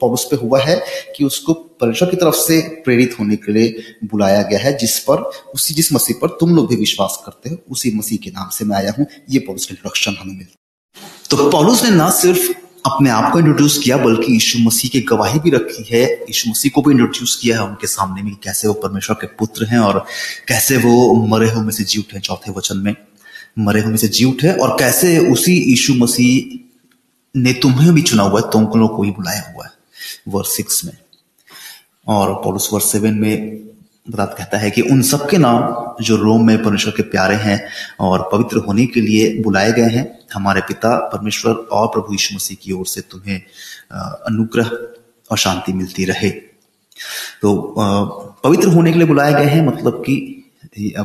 पौलुस 0.00 0.26
पे 0.30 0.36
हुआ 0.36 0.60
है 0.60 0.80
कि 1.16 1.24
उसको 1.24 1.52
परमेश्वर 1.80 2.10
की 2.10 2.16
तरफ़ 2.16 2.34
से 2.36 2.60
प्रेरित 2.84 3.16
होने 3.20 3.36
के 3.36 3.52
लिए 3.52 3.96
बुलाया 4.04 4.42
गया 4.42 4.58
है, 4.58 4.76
जिस 4.78 4.98
पर, 5.00 5.22
उसी, 5.54 5.74
जिस 5.74 5.92
मसीह 5.92 6.16
पर 6.22 6.36
तुम 6.40 6.54
लोग 6.56 6.68
भी 6.68 6.76
विश्वास 6.76 7.22
करते 7.26 7.50
हो, 7.50 7.56
उसी 7.70 7.94
मसीह 7.94 8.18
के 8.24 8.30
नाम 8.30 8.48
से 8.48 8.64
मैं 8.64 8.76
आया 8.76 8.94
हूँ। 8.98 9.06
ये 9.30 9.38
पौलुस 9.38 9.66
का 9.66 9.74
इंट्रोडक्शन 9.74 10.16
हमें 10.20 10.34
मिलता 10.34 10.56
तो 11.30 11.50
पौलुस 11.50 11.82
ने 11.84 11.90
ना 11.90 12.10
सिर्फ़ 12.12 12.52
अपने 12.86 13.10
आप 13.10 13.32
को 13.32 13.38
इंट्रोड्यूस 13.38 13.78
किया, 13.78 13.96
बल्कि 13.96 14.32
यीशु 14.32 14.58
मसीह 14.58 14.90
की 14.90 15.00
गवाही 15.08 15.38
भी 15.38 15.50
रखी 15.50 15.84
है। 15.90 16.02
यीशु 16.02 16.50
मसीह 16.50 16.70
को 16.74 16.82
भी 16.82 16.92
इंट्रोड्यूस 16.92 17.36
किया 17.42 17.56
है, 17.56 17.66
उनके 17.66 17.86
सामने 17.86 18.22
में 18.22 18.34
कैसे 18.44 18.68
वो 18.68 18.74
परमेश्वर 18.82 19.16
के 19.20 19.26
पुत्र 19.38 19.64
हैं 19.64 19.78
और 19.78 19.98
कैसे 20.48 20.76
वो 20.76 21.14
मरे 21.28 21.50
हुए 21.50 21.62
में 21.64 21.70
से 21.72 21.84
जी 21.84 21.98
उठे 21.98 22.20
चौथे 22.20 22.52
वचन 22.52 22.78
में। 22.78 22.94
मरे 23.58 23.80
हुए 23.80 23.90
में 23.90 23.96
से 23.96 24.08
जी 24.08 24.24
उठे 24.24 24.52
और 24.52 24.76
कैसे 24.78 25.18
उसी 25.32 25.52
यीशु 25.60 25.94
मसीह 25.94 26.58
ने 27.34 27.52
तुम्हें 27.52 27.92
भी 27.94 28.02
चुना 28.02 28.22
हुआ 28.22 28.40
है 28.40 28.50
तुम 28.50 28.80
लोग 28.80 28.96
को 28.96 29.02
ही 29.02 29.10
बुलाया 29.10 29.52
हुआ 29.54 29.64
है। 29.64 29.70
वर्स 30.28 30.56
सिक्स 30.56 30.84
में। 30.84 30.96
और 32.08 32.34
पॉलुस 32.44 32.68
वर्स 32.72 32.90
सेवन 32.92 33.14
में 33.14 33.58
बता 34.06 34.24
कहता 34.28 34.58
है 34.58 34.70
कि 34.70 34.80
उन 34.82 35.02
सबके 35.02 35.38
नाम 35.38 36.02
जो 36.04 36.16
रोम 36.16 36.46
में 36.46 36.62
परमेश्वर 36.62 36.92
के 36.92 37.02
प्यारे 37.02 37.34
हैं 37.36 37.60
और 38.00 38.28
पवित्र 38.32 38.58
होने 38.58 38.86
के 38.86 39.00
लिए 39.00 39.42
बुलाए 39.42 39.72
गए 39.72 39.90
हैं, 39.90 40.06
हमारे 40.34 40.60
पिता 40.60 40.96
परमेश्वर 41.08 41.52
और 41.52 41.86
प्रभु 41.86 42.12
यीशु 42.12 42.34
मसीह 42.34 42.56
की 42.62 42.72
ओर 42.72 42.86
से 42.86 43.00
तुम्हें 43.00 43.40
अनुग्रह 43.92 44.70
और 45.30 45.38
शांति 45.38 45.72
मिलती 45.72 46.04
रहे। 46.04 46.30
तो 47.42 47.74
पवित्र 48.44 48.68
होने 48.68 48.92
के 48.92 48.98
लिए 48.98 49.06
बुलाए 49.06 49.32
गए 49.34 49.50
हैं 49.50 49.66
मतलब 49.66 50.02
कि 50.06 50.38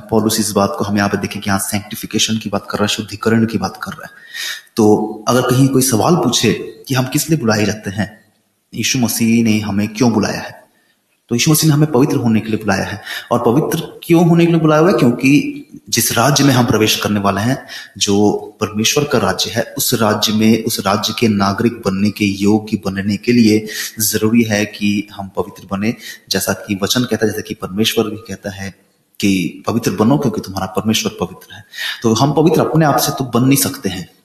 पॉलुस 0.09 0.39
इस 0.39 0.51
बात 0.51 0.75
को 0.77 0.85
हम 0.85 0.97
यहाँ 0.97 1.09
पे 1.09 1.17
देखें 1.17 1.41
कि 1.41 1.49
यहाँ 1.49 1.59
सैंक्टिफिकेशन 1.59 2.37
की 2.37 2.49
बात 2.49 2.67
कर 2.69 2.77
रहा 2.77 2.83
है, 2.83 2.87
शुद्धिकरण 2.87 3.45
की 3.45 3.57
बात 3.57 3.79
कर 3.83 3.91
रहा 3.91 4.05
है। 4.05 4.25
तो 4.75 4.97
अगर 5.27 5.41
कहीं 5.41 5.67
कोई 5.67 5.81
सवाल 5.81 6.15
पूछे 6.15 6.83
कि 6.87 6.93
हम 6.93 7.05
किस 7.05 7.29
लिए 7.29 7.39
बुलाए 7.39 7.65
जाते 7.65 7.89
हैं, 7.89 8.25
यीशु 8.75 8.99
मसीह 8.99 9.43
ने 9.43 9.59
हमें 9.59 9.87
क्यों 9.87 10.13
बुलाया 10.13 10.39
है? 10.39 10.67
तो 11.29 11.35
यीशु 11.35 11.51
मसीह 11.51 11.69
ने 11.69 11.73
हमें 11.73 11.91
पवित्र 11.91 12.15
होने 12.15 12.39
के 12.39 12.47
लिए 12.47 12.57
बुलाया 12.57 12.83
है। 12.83 13.01
और 13.31 13.43
पवित्र 13.45 13.99
क्यों 14.03 14.29
होने 14.29 14.45
के 14.45 14.51
लिए 14.51 14.61
बुलाया 14.61 14.81
हुआ 14.81 14.91
है? 14.91 14.97
क्योंकि 14.97 15.63
जिस 15.89 16.11
राज्य 16.11 16.43
में 16.43 16.53
हम 16.53 16.65
प्रवेश 16.65 16.95
करने 16.95 17.19
वाले 17.19 17.41
हैं, 17.41 17.65
जो 17.97 18.31
परमेश्वर 18.59 19.03
का 19.03 19.17
राज्य 19.17 19.49
है, 19.49 19.73
उस 19.77 19.93
राज्य 19.93 20.33
में, 20.33 20.63
उस 20.63 20.79
राज्य 20.79 21.13
के 21.19 21.27
नागरिक 21.27 21.73
बनने 21.73 22.09
के, 22.09 22.25
योग्य 22.25 22.81
बनने 22.85 23.17
के 23.17 23.31
लिए 23.31 23.67
ज़रूरी 23.99 24.43
है 24.43 24.65
कि 24.65 25.07
हम 25.13 25.27
पवित्र 25.27 25.67
बने। 25.71 25.95
जैसा 26.29 26.53
कि 26.53 26.79
वचन 26.83 27.03
कहता 27.03 27.25
है, 27.25 27.31
जैसा 27.31 27.41
कि 27.41 27.53
परमेश्वर 27.53 28.09
भी 28.09 28.17
कहता 28.17 28.49
है 28.49 28.75
कि 29.19 29.63
पवित्र 29.67 29.91
बनो, 29.91 30.17
क्योंकि 30.17 30.41
तुम्हारा 30.41 30.67
परमेश्वर 30.67 31.11
पवित्र 31.19 31.55
है। 31.55 31.65
तो 32.03 32.13
हम 32.13 32.33
पवित्र 32.33 32.61
अपने 32.61 32.85
आप 32.85 32.97
से 32.97 33.11
तो 33.11 33.23
बन 33.23 33.43
नहीं 33.43 33.57
सकते 33.57 33.89
हैं। 33.89 34.16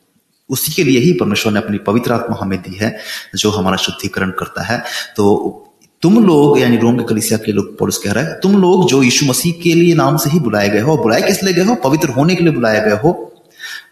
उसी 0.48 0.72
के 0.72 0.84
लिए 0.84 1.00
ही 1.00 1.12
परमेश्वर 1.12 1.52
ने 1.52 1.58
अपनी 1.58 1.78
पवित्र 1.78 2.12
आत्मा 2.12 2.38
हमें 2.40 2.58
दी 2.58 2.76
है, 2.76 2.98
जो 3.34 3.50
हमारा 3.50 3.76
शुद्धिकरण 3.76 4.30
करता 4.30 4.62
है। 4.62 4.82
तो 5.16 5.58
तुम 6.02 6.26
लोग, 6.26 6.58
यानी 6.58 6.76
रोम 6.76 6.98
के 6.98 7.04
कलिसिया 7.04 7.38
के 7.38 7.52
लोग, 7.52 7.78
पौलुस 7.78 7.98
कह 7.98 8.12
रहा 8.12 8.24
है, 8.24 8.40
तुम 8.40 8.62
लोग 8.62 8.88
जो 8.88 9.02
यीशु 9.02 9.26
मसीह 9.26 9.52
के 9.62 9.74
लिए 9.74 9.94
नाम 9.94 10.16
से 10.16 10.30
ही 10.30 10.40
बुलाए 10.40 10.68
गए 10.68 10.80
हो 10.80 10.96
बुलाए 10.96 11.22
किस 11.22 11.42
लिए 11.42 11.54
गए 11.54 11.64
हो? 11.64 11.74
पवित्र 11.74 12.08
होने 12.08 12.34
के 12.34 12.44
लिए 12.44 12.52
बुलाए 12.52 12.80
गए 12.80 12.96
हो। 12.96 13.28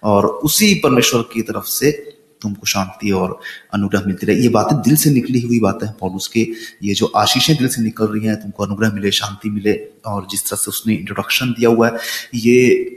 और 0.02 0.26
उसी 0.26 0.74
परमेश्वर 0.74 1.20
की 1.20 1.42
तरफ़ 1.42 1.64
से 1.64 2.19
तुमको 2.42 2.66
शांति 2.66 3.10
और 3.10 3.40
अनुग्रह 3.74 4.02
मिलती 4.06 4.26
रहे। 4.26 4.36
ये 4.36 4.48
बातें 4.48 4.76
दिल 4.78 4.96
से 4.96 5.10
निकली 5.10 5.40
हुई 5.40 5.60
बातें 5.60 5.86
हैं, 5.86 5.96
पॉलुस 6.00 6.28
के। 6.28 6.40
ये 6.82 6.94
जो 6.94 7.06
आशीषें 7.06 7.56
दिल 7.56 7.68
से 7.68 7.82
निकल 7.82 8.06
रही 8.06 8.26
हैं, 8.26 8.36
तुमको 8.36 8.64
अनुग्रह 8.64 8.92
मिले, 8.92 9.10
शांति 9.10 9.50
मिले, 9.50 9.72
और 10.06 10.26
जिस 10.30 10.44
तरह 10.44 10.56
से 10.56 10.68
उसने 10.68 10.94
इंट्रोडक्शन 10.94 11.50
दिया 11.50 11.70
हुआ 11.70 11.88
है, 11.88 11.98
ये 12.34 12.96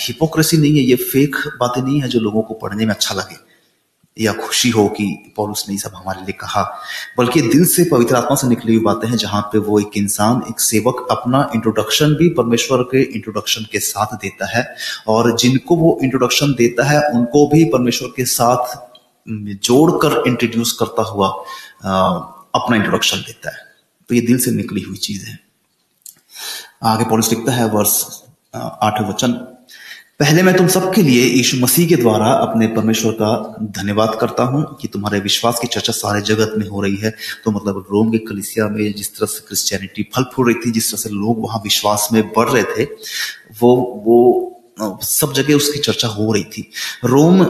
हिपोक्रेसी 0.00 0.56
नहीं 0.56 0.76
है, 0.76 0.82
ये 0.82 0.94
फेक 0.94 1.36
बातें 1.60 1.82
नहीं 1.82 2.00
है 2.02 2.08
जो 2.08 2.20
लोगों 2.20 2.42
को 2.42 2.54
पढ़ने 2.54 2.86
में 2.86 2.94
अच्छा 2.94 3.14
लगे। 3.14 3.45
या 4.20 4.32
खुशी 4.32 4.70
हो 4.70 4.88
कि 4.88 5.32
पौलुस 5.36 5.66
ने 5.68 5.78
सब 5.78 5.92
हमारे 5.94 6.20
लिए 6.20 6.32
कहा। 6.32 6.78
बल्कि 7.18 7.40
दिल 7.40 7.66
से 7.66 7.84
पवित्र 7.84 8.16
आत्मा 8.16 8.34
से 8.34 8.46
निकली 8.46 8.74
हुई 8.74 8.84
बातें 8.84 9.08
हैं, 9.08 9.16
जहाँ 9.16 9.42
पे 9.42 9.58
वो 9.58 9.80
एक 9.80 9.90
इंसान, 9.96 10.42
एक 10.50 10.60
सेवक 10.60 11.08
अपना 11.10 11.50
इंट्रोडक्शन 11.54 12.14
भी 12.14 12.28
परमेश्वर 12.28 12.78
के 12.78 13.02
इंट्रोडक्शन 13.02 13.62
के 13.72 13.78
साथ 13.78 14.06
देता 14.06 14.58
है। 14.58 14.76
और 15.08 15.36
जिनको 15.36 15.76
वो 15.76 15.98
इंट्रोडक्शन 16.02 16.54
देता 16.54 16.84
है, 16.84 17.10
उनको 17.10 17.46
भी 17.46 17.64
परमेश्वर 17.64 18.08
के 18.08 18.24
साथ 18.24 18.78
जोड़कर 19.28 20.22
इंट्रोड्यूस 20.26 20.72
करता 20.72 21.02
हुआ 21.02 21.28
अपना 22.54 22.76
इंट्रोडक्शन 22.76 23.16
देता 23.16 23.50
है। 23.50 23.58
तो 24.08 24.14
ये 24.14 24.20
दिल 24.20 24.38
से 24.38 24.50
निकली 24.50 24.80
हुई 24.80 24.96
चीज़ 24.96 25.26
है। 25.26 25.38
आगे 26.82 27.04
पॉलिस 27.04 27.30
लिखता 27.30 27.52
है 27.52 27.68
वर्ष 27.68 28.04
आठ 28.54 29.02
वचन। 29.02 29.55
पहले 30.20 30.42
मैं 30.42 30.56
तुम 30.56 30.68
सबके 30.68 31.02
लिए 31.02 31.24
यीशु 31.24 31.56
मसीह 31.56 31.88
के 31.88 31.96
द्वारा 31.96 32.26
अपने 32.26 32.66
परमेश्वर 32.66 33.12
का 33.12 33.56
धन्यवाद 33.78 34.16
करता 34.20 34.42
हूँ 34.42 34.62
कि 34.80 34.88
तुम्हारे 34.88 35.18
विश्वास 35.20 35.58
की 35.58 35.66
चर्चा 35.66 35.92
सारे 35.92 36.20
जगत 36.22 36.54
में 36.58 36.66
हो 36.68 36.80
रही 36.82 36.96
है। 36.96 37.10
तो 37.44 37.50
मतलब 37.50 37.84
रोम 37.92 38.10
के 38.10 38.18
कलिसिया 38.18 38.68
में 38.68 38.92
जिस 38.92 39.14
तरह 39.16 39.26
से 39.26 39.40
क्रिश्चियनिटी 39.48 40.02
फल 40.16 40.24
फूल 40.34 40.46
रही 40.46 40.60
थी, 40.60 40.70
जिस 40.70 40.90
तरह 40.90 41.00
से 41.00 41.10
लोग 41.10 41.42
वहाँ 41.42 41.60
विश्वास 41.64 42.08
में 42.12 42.22
बढ़ 42.28 42.48
रहे 42.48 42.62
थे, 42.62 42.84
वो 43.60 43.74
वो 44.06 44.98
सब 45.02 45.32
जगह 45.32 45.54
उसकी 45.54 45.78
चर्चा 45.80 46.08
हो 46.08 46.32
रही 46.32 46.44
थी। 46.44 46.70
रोम 47.04 47.44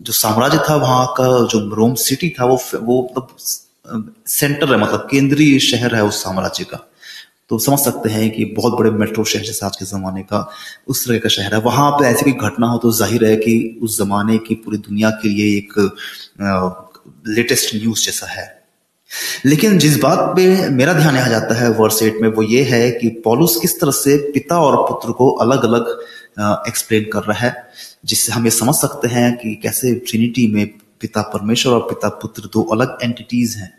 जो 0.00 0.12
साम्राज्य 0.12 0.58
था, 0.68 0.76
वहाँ 0.76 1.06
का 1.16 1.24
जो 1.46 1.68
रोम 1.74 1.94
सिटी 1.94 2.30
था, 2.30 2.44
वो 2.44 2.60
वो 2.74 3.02
मतलब 3.16 3.36
सेंटर 4.28 4.72
है 4.72 4.80
मतलब 4.80 5.08
केंद्रीय 5.10 5.58
शहर 5.60 5.94
है 5.94 6.04
उस 6.04 6.22
साम्राज्य 6.22 6.64
का। 6.64 6.86
तो 7.50 7.58
समझ 7.58 7.78
सकते 7.78 8.08
हैं 8.10 8.30
कि 8.30 8.44
बहुत 8.56 8.78
बड़े 8.78 8.90
मेट्रो 8.92 9.24
शहर 9.24 9.42
जैसे 9.44 9.64
आज 9.66 9.76
के 9.76 9.84
ज़माने 9.84 10.22
का 10.22 10.46
उस 10.88 11.06
तरह 11.06 11.18
का 11.18 11.28
शहर 11.28 11.54
है। 11.54 11.60
वहाँ 11.60 11.90
पर 11.92 12.04
ऐसी 12.06 12.24
कोई 12.24 12.48
घटना 12.48 12.66
हो 12.66 12.78
तो 12.78 12.92
ज़ाहिर 12.92 13.24
है 13.24 13.36
कि 13.36 13.78
उस 13.82 13.98
ज़माने 13.98 14.38
की 14.38 14.54
पूरी 14.56 14.78
दुनिया 14.80 15.10
के 15.22 15.28
लिए 15.28 15.56
एक 15.56 15.72
लेटेस्ट 17.28 17.74
न्यूज़ 17.74 18.04
जैसा 18.04 18.26
है। 18.26 18.46
लेकिन 19.46 19.78
जिस 19.78 19.98
बात 20.00 20.18
पे 20.36 20.68
मेरा 20.70 20.92
ध्यान 20.92 21.16
यहाँ 21.16 21.28
जाता 21.30 21.54
है 21.54 21.70
वर्स 21.72 22.02
एट 22.02 22.20
में, 22.22 22.28
वो 22.28 22.42
ये 22.42 22.62
है 22.64 22.90
कि 22.90 23.08
पॉलुस 23.24 23.56
किस 23.62 23.80
तरह 23.80 23.90
से 23.92 24.16
पिता 24.32 24.60
और 24.60 24.76
पुत्र 24.88 25.12
को 25.12 25.30
अलग 25.38 25.64
अलग 25.64 25.88
एक्सप्लेन 26.68 27.08
कर 27.12 27.22
रहा 27.22 27.38
है, 27.38 27.54
जिससे 28.04 28.32
हम 28.32 28.44
ये 28.44 28.50
समझ 28.52 28.74
सकते 28.74 29.08
हैं 29.08 29.36
कि 29.36 29.54
कैसे 29.62 29.94
ट्रिनिटी 30.06 30.46
में 30.46 30.66
पिता 31.00 31.22
परमेश्वर 31.34 31.72
और 31.72 31.80
पिता 31.90 32.08
पुत्र 32.22 32.50
दो 32.52 32.62
अलग 32.72 32.98
एंटिटीज 33.02 33.56
हैं। 33.56 33.72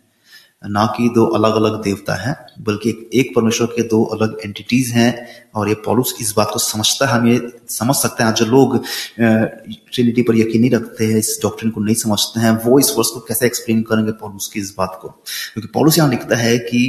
ना 0.63 0.85
कि 0.97 1.07
दो 1.09 1.25
अलग 1.27 1.55
अलग 1.55 1.81
देवता 1.83 2.15
हैं, 2.15 2.35
बल्कि 2.59 2.89
एक 3.13 3.31
परमेश्वर 3.35 3.67
के 3.67 3.83
दो 3.83 4.03
अलग 4.15 4.37
एंटिटीज 4.45 4.91
हैं, 4.91 5.27
और 5.55 5.69
ये 5.69 5.75
पॉलुस 5.85 6.13
इस 6.21 6.33
बात 6.37 6.49
को 6.53 6.59
समझता 6.59 7.05
है, 7.05 7.13
हम 7.13 7.27
ये 7.27 7.39
समझ 7.69 7.95
सकते 7.95 8.23
हैं, 8.23 8.33
जो 8.33 8.45
लोग 8.45 8.77
ट्रिनिटी 9.17 10.21
पर 10.21 10.35
यकीन 10.35 10.61
नहीं 10.61 10.71
रखते 10.71 11.05
हैं, 11.05 11.17
इस 11.17 11.39
डॉक्ट्रिन 11.43 11.71
को 11.71 11.81
नहीं 11.81 11.95
समझते 11.95 12.39
हैं, 12.39 12.51
वो 12.65 12.79
इस 12.79 12.93
वर्ष 12.97 13.09
को 13.09 13.19
कैसे 13.19 13.45
एक्सप्लेन 13.45 13.81
करेंगे 13.81 14.11
पॉलुस 14.11 14.47
की 14.53 14.59
इस 14.59 14.73
बात 14.77 14.97
को? 15.01 15.07
क्योंकि 15.07 15.67
पॉलुस 15.73 15.97
यहाँ 15.97 16.09
लिखता 16.09 16.37
है 16.37 16.57
कि 16.59 16.83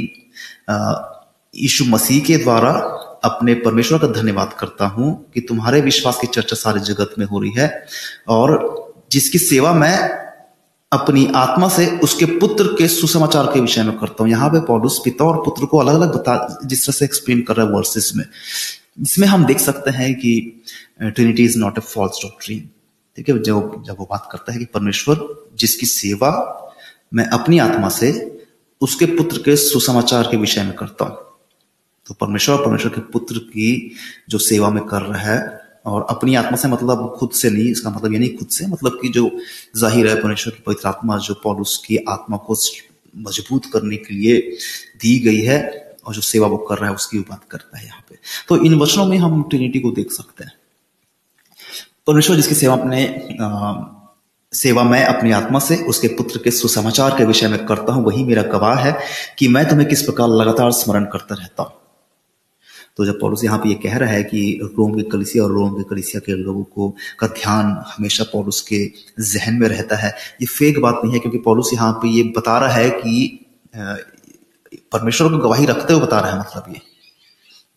यीशु 1.53 1.85
मसीह 1.85 2.23
के 2.23 2.37
द्वारा 2.37 2.71
अपने 3.23 3.53
परमेश्वर 3.55 3.99
का 3.99 4.07
धन्यवाद 4.11 4.53
करता 4.59 4.85
हूँ 4.85 5.13
कि 5.33 5.41
तुम्हारे 5.41 5.81
विश्वास 5.81 6.17
की 6.21 6.27
चर्चा 6.27 6.55
सारे 6.55 6.79
जगत 6.83 7.15
में 7.19 7.25
हो 7.25 7.39
रही 7.39 7.51
है, 7.57 7.85
और 8.27 9.05
जिसकी 9.11 9.37
सेवा 9.39 9.73
मैं 9.73 9.97
अपनी 10.93 11.25
आत्मा 11.35 11.67
से 11.69 11.85
उसके 11.99 12.25
पुत्र 12.39 12.67
के 12.77 12.87
सुसमाचार 12.87 13.45
के 13.53 13.59
विषय 13.59 13.83
में 13.83 13.97
करता 13.97 14.23
हूँ। 14.23 14.31
यहाँ 14.31 14.49
पे 14.49 14.59
पॉलुस 14.65 14.99
पिता 15.05 15.25
और 15.25 15.37
पुत्र 15.45 15.65
को 15.65 15.77
अलग 15.77 15.93
अलग 15.93 16.13
बता, 16.15 16.59
जिस 16.65 16.85
तरह 16.85 16.93
से 16.93 17.05
एक्सप्लेन 17.05 17.41
कर 17.41 17.55
रहा 17.55 17.65
है 17.65 17.73
वर्सेस 17.73 18.11
में। 18.15 18.25
इसमें 19.01 19.27
हम 19.27 19.45
देख 19.45 19.59
सकते 19.59 19.91
हैं 19.91 20.13
कि 20.15 20.63
trinity 21.01 21.43
is 21.43 21.57
not 21.59 21.77
a 21.77 21.81
false 21.83 22.19
doctrine 22.23 22.69
ठीक 23.17 23.29
है, 23.29 23.35
जब 23.35 23.83
जब 23.87 23.95
वो 23.99 24.07
बात 24.11 24.27
करता 24.31 24.53
है 24.53 24.59
कि 24.59 24.65
परमेश्वर 24.65 25.27
जिसकी 25.55 25.85
सेवा 25.85 26.29
मैं 27.13 27.25
अपनी 27.29 27.59
आत्मा 27.59 27.89
से 27.89 28.11
उसके 28.81 29.05
पुत्र 29.07 29.37
के 29.37 29.55
सुसमाचार 29.55 30.27
के 30.31 30.37
विषय 30.37 30.63
में 30.63 30.73
करता 30.75 31.05
हूँ। 31.05 31.17
तो 32.05 32.13
परमेश्वर 32.13 32.57
परमेश्वर 32.57 32.91
के 32.91 33.01
पुत्र 33.11 33.39
की 33.39 33.95
जो 34.29 34.37
सेवा 34.37 34.69
में 34.69 34.83
कर 34.85 35.01
रहा 35.01 35.19
है 35.21 35.62
और 35.85 36.05
अपनी 36.09 36.35
आत्मा 36.35 36.57
से 36.57 36.67
मतलब 36.67 37.15
खुद 37.19 37.31
से 37.31 37.49
नहीं 37.49 37.69
इसका 37.71 37.89
मतलब 37.89 38.13
ये 38.13 38.19
नहीं 38.19 38.35
खुद 38.37 38.47
से 38.47 38.67
मतलब 38.67 38.97
कि 39.01 39.09
जो 39.09 39.29
ज़ाहिर 39.77 40.07
है 40.07 40.15
परमेश्वर 40.21 40.53
की 40.53 40.63
पवित्र 40.65 40.87
आत्मा 40.87 41.17
जो 41.19 41.33
पॉलुस 41.43 41.77
की 41.85 41.97
आत्मा 42.09 42.37
को 42.47 42.55
मज़बूत 43.13 43.65
करने 43.73 43.97
के 43.97 44.13
लिए 44.13 44.39
दी 45.01 45.17
गई 45.19 45.41
है 45.41 45.59
और 46.05 46.13
जो 46.13 46.21
सेवा 46.21 46.47
वो 46.47 46.57
कर 46.59 46.77
रहा 46.77 46.89
है, 46.89 46.95
उसकी 46.95 47.19
बात 47.19 47.43
करता 47.51 47.77
है 47.77 47.85
यहाँ 47.85 48.03
पे। 48.09 48.17
तो 48.49 48.57
इन 48.65 48.75
वचनों 48.75 49.05
में 49.05 49.17
हम 49.17 49.43
ट्रिनिटी 49.43 49.79
को 49.79 49.91
देख 49.91 50.11
सकते 50.11 50.43
हैं। 50.43 50.53
परमेश्वर 52.07 52.35
जिसकी 52.35 52.55
सेवा 52.55 52.75
अपने 52.75 53.05
सेवा 54.53 54.83
मैं 54.83 55.03
अपनी 55.05 55.31
आत्मा 55.31 55.59
से, 55.59 55.75
उसके 55.75 56.07
पुत्र 56.07 56.39
के 56.39 56.51
सुसमाचार 56.51 57.17
के 57.17 57.25
विषय 57.25 57.47
में 57.47 57.65
करता 57.65 57.93
हूँ, 57.93 58.03
वही 58.05 58.23
मेरा 58.23 58.43
गवाह 58.49 58.79
है 58.79 58.97
कि 59.39 59.47
मैं 59.47 59.67
तुम्हें 59.69 59.87
किस 59.89 60.01
प्रकार 60.01 60.29
लगातार 60.31 60.71
स्मरण 60.71 61.05
करता 61.05 61.35
रहता 61.35 61.63
हूँ। 61.63 61.82
तो 62.97 63.05
जब 63.05 63.19
पौलुस 63.19 63.43
यहाँ 63.43 63.57
पे 63.59 63.69
ये 63.69 63.75
कह 63.83 63.97
रहा 63.97 64.09
है 64.09 64.23
कि 64.23 64.59
रोम 64.63 64.93
के 64.95 65.03
कलिसिया 65.09 65.43
और 65.43 65.51
रोम 65.51 65.73
के 65.73 65.83
कलिसिया 65.89 66.19
के 66.25 66.33
लोगों 66.33 66.63
को 66.63 66.89
का 67.19 67.27
ध्यान 67.29 67.75
हमेशा 67.87 68.23
पौलुस 68.33 68.61
के 68.61 68.85
जहन 69.21 69.55
में 69.55 69.67
रहता 69.67 69.95
है, 69.95 70.09
ये 70.41 70.45
फेक 70.47 70.79
बात 70.81 71.01
नहीं 71.03 71.13
है 71.13 71.19
क्योंकि 71.19 71.37
पौलुस 71.45 71.73
यहाँ 71.73 71.91
पे 71.93 72.09
ये 72.09 72.23
बता 72.37 72.57
रहा 72.59 72.73
है 72.73 72.89
कि 72.91 73.39
परमेश्वर 74.91 75.29
को 75.31 75.37
गवाही 75.37 75.65
रखते 75.65 75.93
हुए 75.93 76.01
बता 76.01 76.19
रहा 76.19 76.31
है 76.31 76.39
मतलब 76.39 76.65
ये, 76.69 76.81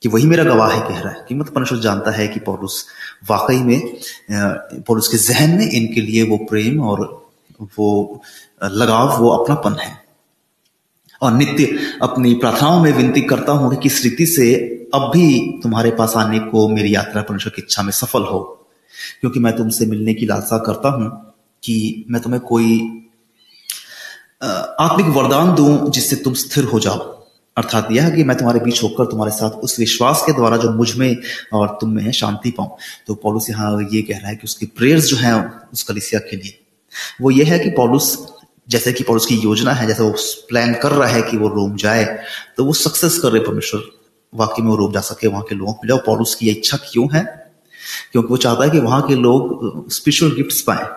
कि 0.03 0.09
वही 0.09 0.27
मेरा 0.27 0.45
गवाह 0.45 0.73
है 0.73 0.81
कह 0.81 1.01
रहा 1.01 1.13
है। 1.13 1.25
कि 1.29 1.35
मतलब 1.35 1.55
परमेश्वर 1.55 1.79
जानता 1.81 2.11
है 2.11 2.27
कि 2.29 2.41
पौलुस 2.41 2.85
वाकई 3.31 3.59
में 3.59 3.81
पौलुस 4.87 5.09
के 5.09 5.19
जहन 5.19 5.57
में 5.59 5.71
इनके 5.71 6.01
लिए 6.01 6.23
वो 6.23 6.37
प्रेम 6.51 6.81
और 6.83 7.05
वो 7.79 8.23
लगाव, 8.63 9.19
वो 9.19 9.31
अपनापन 9.31 9.77
है। 9.81 9.95
और 11.23 11.33
नित्य 11.33 11.79
अपनी 12.03 12.35
प्रार्थनाओं 12.35 12.83
में 12.83 12.93
विनती 12.93 13.21
करता 13.25 13.53
हूँ 13.53 13.71
कि 13.71 13.77
किस 13.83 14.03
रीति 14.05 14.27
से 14.27 14.55
अब 14.97 15.11
भी 15.13 15.39
तुम्हारे 15.63 15.91
पास 15.93 16.15
आने 16.17 16.39
को 16.41 16.69
मेरी 16.69 16.95
यात्रा 16.95 17.23
परमेश्वर 17.23 17.53
की 17.57 17.63
इच्छा 17.63 17.83
में 17.83 17.93
सफल 17.95 18.23
हो, 18.25 18.39
क्योंकि 19.21 19.41
मैं 19.41 19.57
तुमसे 19.57 19.87
मिलने 19.87 20.15
की 20.15 20.27
लालसा 20.27 20.59
करता 20.67 20.89
हूँ 20.91 21.11
कि 21.63 22.05
मैं 22.11 22.23
तुम्हें 22.23 22.41
कोई 22.45 22.79
आत्मिक 24.43 25.07
वरदान 25.09 25.55
दूँ 25.55 25.91
जिससे 25.91 26.17
तुम 26.17 26.35
स्थिर 26.37 26.65
हो 26.65 26.81
जाओ। 26.81 26.99
अर्थात 27.57 27.89
यह 27.93 28.09
कि 28.11 28.25
मैं 28.25 28.37
तुम्हारे 28.37 28.61
बीच 28.61 28.83
होकर 28.83 29.05
तुम्हारे 29.07 29.33
साथ 29.33 29.51
उस 29.65 29.79
विश्वास 29.81 30.23
के 30.27 30.33
द्वारा 30.33 30.57
जो 30.57 30.71
मुझमें 30.73 31.17
और 31.53 31.69
तुम 31.81 31.91
में 31.91 32.03
है 32.03 32.13
शांति 32.13 32.51
पाऊँ। 32.51 32.77
तो 33.07 33.15
पॉलुस 33.17 33.49
यहाँ 33.51 33.71
ये 33.83 34.03
कह 34.03 34.19
रहा 34.19 34.29
है 34.29 34.37
कि 34.37 34.45
उसकी 34.45 34.67
प्रेयर्स 34.77 35.05
जो 35.05 35.17
है 35.17 35.35
उस 35.73 35.83
कलिसिया 35.83 36.21
के 36.21 36.37
लिए। 36.37 36.59
वो 37.21 37.31
ये 37.31 37.45
है 37.45 37.59
कि 37.59 37.71
पॉलुस, 37.71 38.17
जैसे 38.69 38.93
कि 38.93 39.05
पॉलुस 39.05 39.27
की 39.27 39.35
योजना 39.37 39.73
है, 39.73 39.87
जैसे 39.87 40.03
वो 40.03 40.15
प्लान 40.49 40.75
कर 40.83 40.93
रहा 40.93 41.09
है 41.09 41.23
कि 41.23 41.37
वो 41.37 41.49
रोम 41.49 41.77
जाए 41.77 42.05
तो 42.57 42.65
वो 42.65 42.73
सक्सेस 42.75 43.19
कर 43.19 43.33
रहे 43.33 43.43
परमेश्वर। 43.43 43.81
वाकई 44.37 44.63
में 44.63 44.71
वो 44.71 44.77
रोम 44.77 44.93
जा 44.93 45.01
सके 45.03 45.27
वहाँ 45.27 45.43
के 45.43 45.55
लोगों 45.55 45.73
को 45.73 45.81
मिले 45.85 45.99
पॉलुस 46.07 46.35
की 46.35 46.51
इच्छा 46.51 46.77
क्यों 46.85 47.09
है? 47.13 47.25
क्योंकि 48.13 48.29
वो 48.29 48.37
चाहता 48.39 48.65
है 48.65 48.71
कि 48.71 48.79
वहाँ 48.81 49.03
के 49.03 49.15
लोग 49.17 49.91
स्पिरिचुअल 49.93 50.33
गिफ्ट्स 50.35 50.61
पाए। 50.61 50.89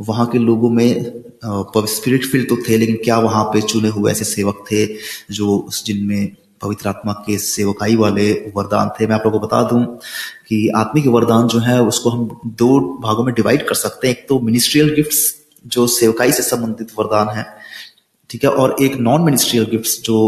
वहाँ 0.00 0.26
के 0.26 0.38
लोगों 0.38 0.70
में 0.70 1.22
स्पिरिट 1.44 2.24
फील 2.26 2.44
तो 2.44 2.56
थे, 2.68 2.76
लेकिन 2.76 2.96
क्या 3.04 3.18
वहाँ 3.20 3.44
पे 3.44 3.60
चुने 3.62 3.88
हुए 3.88 4.10
ऐसे 4.12 4.24
सेवक 4.24 4.64
थे 4.70 4.84
जो 5.34 5.68
जिनमें 5.76 6.36
पवित्र 6.62 6.88
आत्मा 6.88 7.12
के 7.26 7.38
सेवकाई 7.38 7.96
वाले 7.96 8.30
वरदान 8.56 8.88
थे? 8.90 9.06
मैं 9.06 9.14
आप 9.14 9.22
लोगों 9.24 9.38
को 9.38 9.46
बता 9.46 9.62
दूँ 9.62 9.84
कि 10.48 10.68
आत्मिक 10.76 11.06
वरदान 11.06 11.48
जो 11.48 11.58
है, 11.58 11.80
उसको 11.82 12.10
हम 12.10 12.28
दो 12.46 12.78
भागों 13.02 13.24
में 13.24 13.34
डिवाइड 13.34 13.66
कर 13.68 13.74
सकते 13.76 14.08
हैं। 14.08 14.14
एक 14.14 14.26
तो 14.28 14.38
मिनिस्ट्रियल 14.40 14.94
गिफ्ट्स 14.94 15.34
जो 15.66 15.86
सेवकाई 15.88 16.32
से 16.32 16.42
संबंधित 16.42 16.92
वरदान 16.98 17.28
है, 17.36 17.46
ठीक 18.30 18.44
है? 18.44 18.50
और 18.50 18.76
एक 18.82 18.96
नॉन 18.98 19.22
मिनिस्ट्रियल 19.22 19.66
गिफ्ट्स 19.70 20.00
जो 20.02 20.18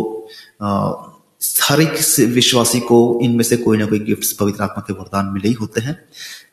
हर 1.63 1.81
एक 1.81 1.93
विश्वासी 2.31 2.81
को 2.81 2.99
इनमें 3.23 3.43
से 3.45 3.57
कोई 3.57 3.79
ना 3.79 3.87
कोई 3.87 3.99
गिफ्ट्स 3.99 4.33
पवित्र 4.33 4.63
आत्मा 4.63 4.83
के 4.87 4.93
वरदान 4.93 5.27
मिले 5.27 5.49
ही 5.49 5.55
होते 5.55 5.81
हैं 5.81 5.97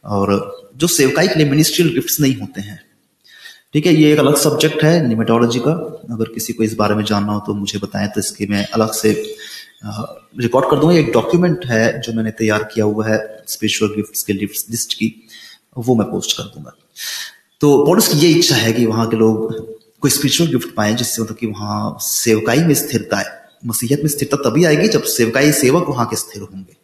और 0.05 0.71
जो 0.75 0.87
सेवकाई 0.87 1.27
के 1.27 1.35
लिए 1.35 1.49
मिनिस्ट्रियल 1.49 1.93
गिफ्ट्स 1.93 2.19
नहीं 2.21 2.35
होते 2.35 2.61
हैं। 2.61 2.79
ठीक 3.73 3.85
है, 3.85 3.93
ये 3.93 4.11
एक 4.13 4.19
अलग 4.19 4.35
सब्जेक्ट 4.37 4.83
है 4.83 5.07
निमेटोलॉजी 5.07 5.59
का। 5.59 5.71
अगर 6.11 6.31
किसी 6.33 6.53
को 6.53 6.63
इस 6.63 6.73
बारे 6.75 6.95
में 6.95 7.03
जानना 7.05 7.33
हो 7.33 7.39
तो 7.47 7.53
मुझे 7.53 7.79
बताएँ 7.79 8.07
तो 8.07 8.19
इसके 8.19 8.45
मैं 8.47 8.65
अलग 8.65 8.91
से 8.93 9.11
रिकॉर्ड 9.83 10.69
कर 10.69 10.79
दूँगा 10.79 10.95
एक 10.97 11.11
डॉक्यूमेंट 11.13 11.65
है 11.65 11.99
जो 12.01 12.13
मैंने 12.13 12.31
तैयार 12.33 12.63
किया 12.63 12.85
हुआ 12.85 13.07
है 13.07 13.17
स्पिरिचुअल 13.47 13.91
गिफ्ट्स 13.95 14.23
के 14.23 14.33
लिफ्ट 14.33 14.71
लिस्ट 14.71 14.93
की, 14.93 15.13
वो 15.77 15.95
मैं 15.95 16.07
पोस्ट 16.11 16.37
कर 16.37 16.43
दूँगा। 16.45 16.73
तो 17.61 17.85
पॉलिस 17.85 18.07
की 18.07 18.17
ये 18.19 18.29
इच्छा 18.29 18.55
है 18.55 18.71
कि 18.73 18.85
वहाँ 18.85 19.07
के 19.09 19.17
लोग 19.17 19.53
कोई 20.01 20.11
स्पिरिचुअल 20.11 20.49
गिफ्ट 20.51 20.73
पाए 20.75 20.93
जिससे 20.93 21.21
मतलब 21.21 21.37
कि 21.37 21.47
वहाँ 21.47 21.97
सेवकाई 22.01 22.63
में 22.63 22.73
स्थिरता 22.75 23.17
है 23.17 23.46
मसीहत 23.63 23.99
में 23.99 24.07
स्थिरता 24.07 24.37
तभी 24.39 24.65
आएगी 24.65 24.87
जब 24.87 25.03
सेवकाई 25.05 25.51
सेवक 25.53 25.89
वहाँ 25.89 26.05
के 26.05 26.15
स्थिर 26.15 26.41
होंगे। 26.41 26.75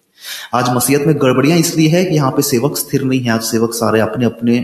आज 0.53 0.69
मसीहत 0.69 1.01
में 1.07 1.15
गड़बड़ियाँ 1.17 1.57
इसलिए 1.59 1.89
है 1.89 2.03
कि 2.05 2.15
यहाँ 2.15 2.31
पे 2.31 2.41
सेवक 2.41 2.77
स्थिर 2.77 3.03
नहीं 3.03 3.19
है, 3.19 3.29
आज 3.29 3.43
सेवक 3.43 3.73
सारे 3.73 3.99
अपने 3.99 4.25
अपने 4.25 4.57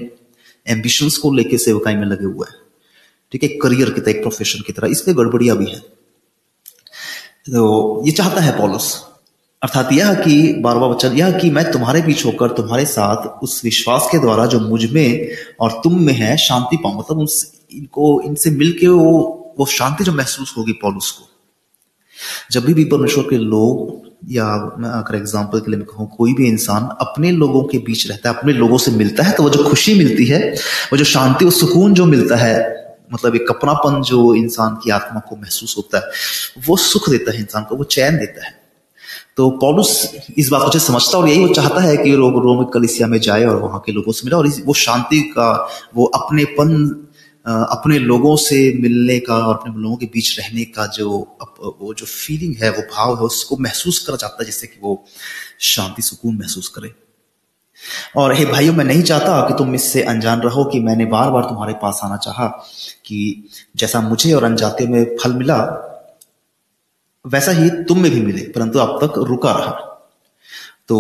एम्बिशंस 0.68 1.18
को 1.18 1.34
लेके 1.34 1.58
सेवकाई 1.58 1.96
में 1.96 2.06
लगे 2.08 2.26
हुए 2.26 2.48
हैं। 2.50 2.58
ठीक 3.32 3.44
है 3.44 3.50
करियर 3.58 3.90
की 3.90 4.02
तरह, 4.02 4.12
एक 4.12 4.22
प्रोफेशन 4.22 4.64
की 4.68 4.74
तरह, 4.74 4.88
इसलिए 4.88 5.16
गड़बड़िया 5.16 5.56
भी 5.56 5.66
है। 5.66 5.80
तो 7.48 8.04
ये 8.06 8.12
चाहता 8.12 8.42
है 8.42 8.58
पॉलस, 8.58 8.94
अर्थात 9.62 9.92
यह 9.94 10.14
कि 10.16 10.54
बारवा 10.64 10.88
वचन, 10.88 11.14
यह 11.14 11.38
कि 11.40 11.50
मैं 11.50 11.72
तुम्हारे 11.72 12.02
बीच 12.02 12.26
होकर 12.26 12.50
तुम्हारे 12.52 12.86
साथ 12.86 13.44
उस 13.44 13.62
विश्वास 13.64 14.08
के 14.12 14.20
द्वारा 14.20 14.46
जो 14.46 14.60
मुझमें 14.60 15.36
और 15.60 15.80
तुम 15.84 16.00
में 16.02 16.14
है 16.14 16.36
शांति 16.38 16.78
पाऊँ। 16.78 16.98
मतलब 17.00 17.20
उस 17.20 17.52
इनको, 17.74 18.22
इनसे 18.22 18.52
मिलके 18.52 18.88
वो 18.88 19.36
वो 19.60 19.66
शांति 19.68 20.04
जो 20.04 20.12
महसूस 20.14 20.54
होगी 20.58 20.74
पॉलुस 20.74 21.12
को। 21.12 21.29
जब 22.52 22.66
भी, 22.66 22.84
परमेश्वर 22.86 23.24
के 23.24 23.38
लोग 23.38 24.08
या 24.32 24.46
मैं 24.80 24.90
अगर 24.90 25.16
एग्ज़ाम्पल 25.16 25.60
के 25.60 25.72
लिए 25.72 25.78
मैं 25.78 25.88
कहूँ 25.88 26.10
कोई 26.18 26.34
भी 26.34 26.48
इंसान 26.48 26.90
अपने 27.02 27.32
लोगों 27.32 27.64
के 27.64 27.78
बीच 27.78 28.08
रहता 28.08 28.30
है 28.30 28.36
अपने 28.36 28.54
लोगों 28.54 28.78
से 28.78 28.92
मिलता 28.92 29.24
है 29.24 29.32
तो 29.32 29.44
वो 29.44 29.50
जो 29.50 29.64
खुशी 29.64 29.94
मिलती 29.94 30.26
है 30.26 30.40
वो 30.92 30.98
जो 30.98 31.04
शांति 31.04 31.46
और 31.46 31.52
सुकून 31.52 31.94
जो 31.94 32.06
मिलता 32.06 32.36
है 32.36 32.58
मतलब 33.14 33.36
एक 33.36 33.48
कपनापन 33.48 34.02
जो 34.02 34.36
इंसान 34.36 34.76
की 34.76 34.90
आत्मा 34.90 35.20
को 35.20 35.36
महसूस 35.36 35.76
होता 35.78 35.98
है 35.98 36.64
वो 36.68 36.78
सुख 36.78 37.10
देता 37.10 37.32
है 37.32 37.40
इंसान 37.40 37.64
को 37.64 37.76
वो 37.76 37.84
चैन 37.84 38.18
देता 38.18 38.46
है। 38.46 38.58
तो 39.38 39.50
पॉलुस 39.50 39.92
इस 40.38 40.50
बात 40.50 40.62
को 40.62 40.80
समझता 40.80 41.18
है 41.18 41.24
और 41.24 41.30
यही 41.30 41.46
वो 41.46 41.54
चाहता 41.54 41.82
है 41.82 41.98
कि 41.98 42.12
लोग 42.12 42.44
रोम 42.44 42.64
कलिसिया 42.66 43.08
में 43.08 43.20
जाए 43.20 43.46
और 43.46 43.56
वहाँ 43.56 43.80
के 43.86 43.92
लोगों 43.92 44.12
से 44.12 44.22
मिले 44.26 44.36
और 44.36 44.48
वो 44.66 44.74
शांति 44.74 45.22
का 45.22 45.52
वो 45.96 46.06
अपनेपन 46.06 46.76
अपने 47.46 47.98
लोगों 48.00 48.36
से 48.36 48.58
मिलने 48.82 49.20
का 49.20 49.36
और 49.38 49.56
अपने 49.56 49.82
लोगों 49.82 49.96
के 49.98 50.06
बीच 50.06 50.40
रहने 50.40 50.64
का 50.66 50.86
जो 50.88 51.10
वो 51.82 51.94
जो 51.94 52.06
फीलिंग 52.06 52.56
है, 52.56 52.70
वो 52.70 52.82
भाव 52.82 53.16
है, 53.16 53.22
उसको 53.22 53.58
महसूस 53.58 54.00
करना 54.00 54.18
चाहता 54.18 54.38
है 54.42 54.46
जिससे 54.46 54.68
कि 54.68 54.80
वो 54.82 55.04
शांति, 55.60 56.02
सुकून 56.02 56.36
महसूस 56.36 56.68
करे। 56.68 56.94
और 58.18 58.34
हे 58.36 58.46
भाइयों, 58.46 58.74
मैं 58.74 58.86
नहीं 58.86 59.02
चाहता 59.02 59.42
कि 59.48 59.54
तुम 59.58 59.76
इससे 59.76 60.02
अनजान 60.04 60.42
रहो 60.42 60.64
कि 60.64 60.80
मैंने 60.80 61.06
बार 61.06 61.30
बार 61.30 61.44
तुम्हारे 61.44 61.74
पास 61.74 62.00
आना 62.04 62.18
चाहा, 62.18 62.48
कि 63.06 63.50
जैसा 63.76 64.02
मुझे 64.02 64.34
और 64.34 64.44
अनजाते 64.44 64.88
में 64.88 65.18
फल 65.18 65.34
मिला, 65.34 65.58
वैसा 67.26 67.52
ही 67.52 67.70
तुम 67.70 68.00
में 68.00 68.12
भी 68.12 68.22
मिले, 68.22 68.42
परंतु 68.42 68.80
अब 68.80 69.00
तक 69.04 69.18
रुका 69.18 69.52
रहा। 69.52 69.72
तो 70.88 70.98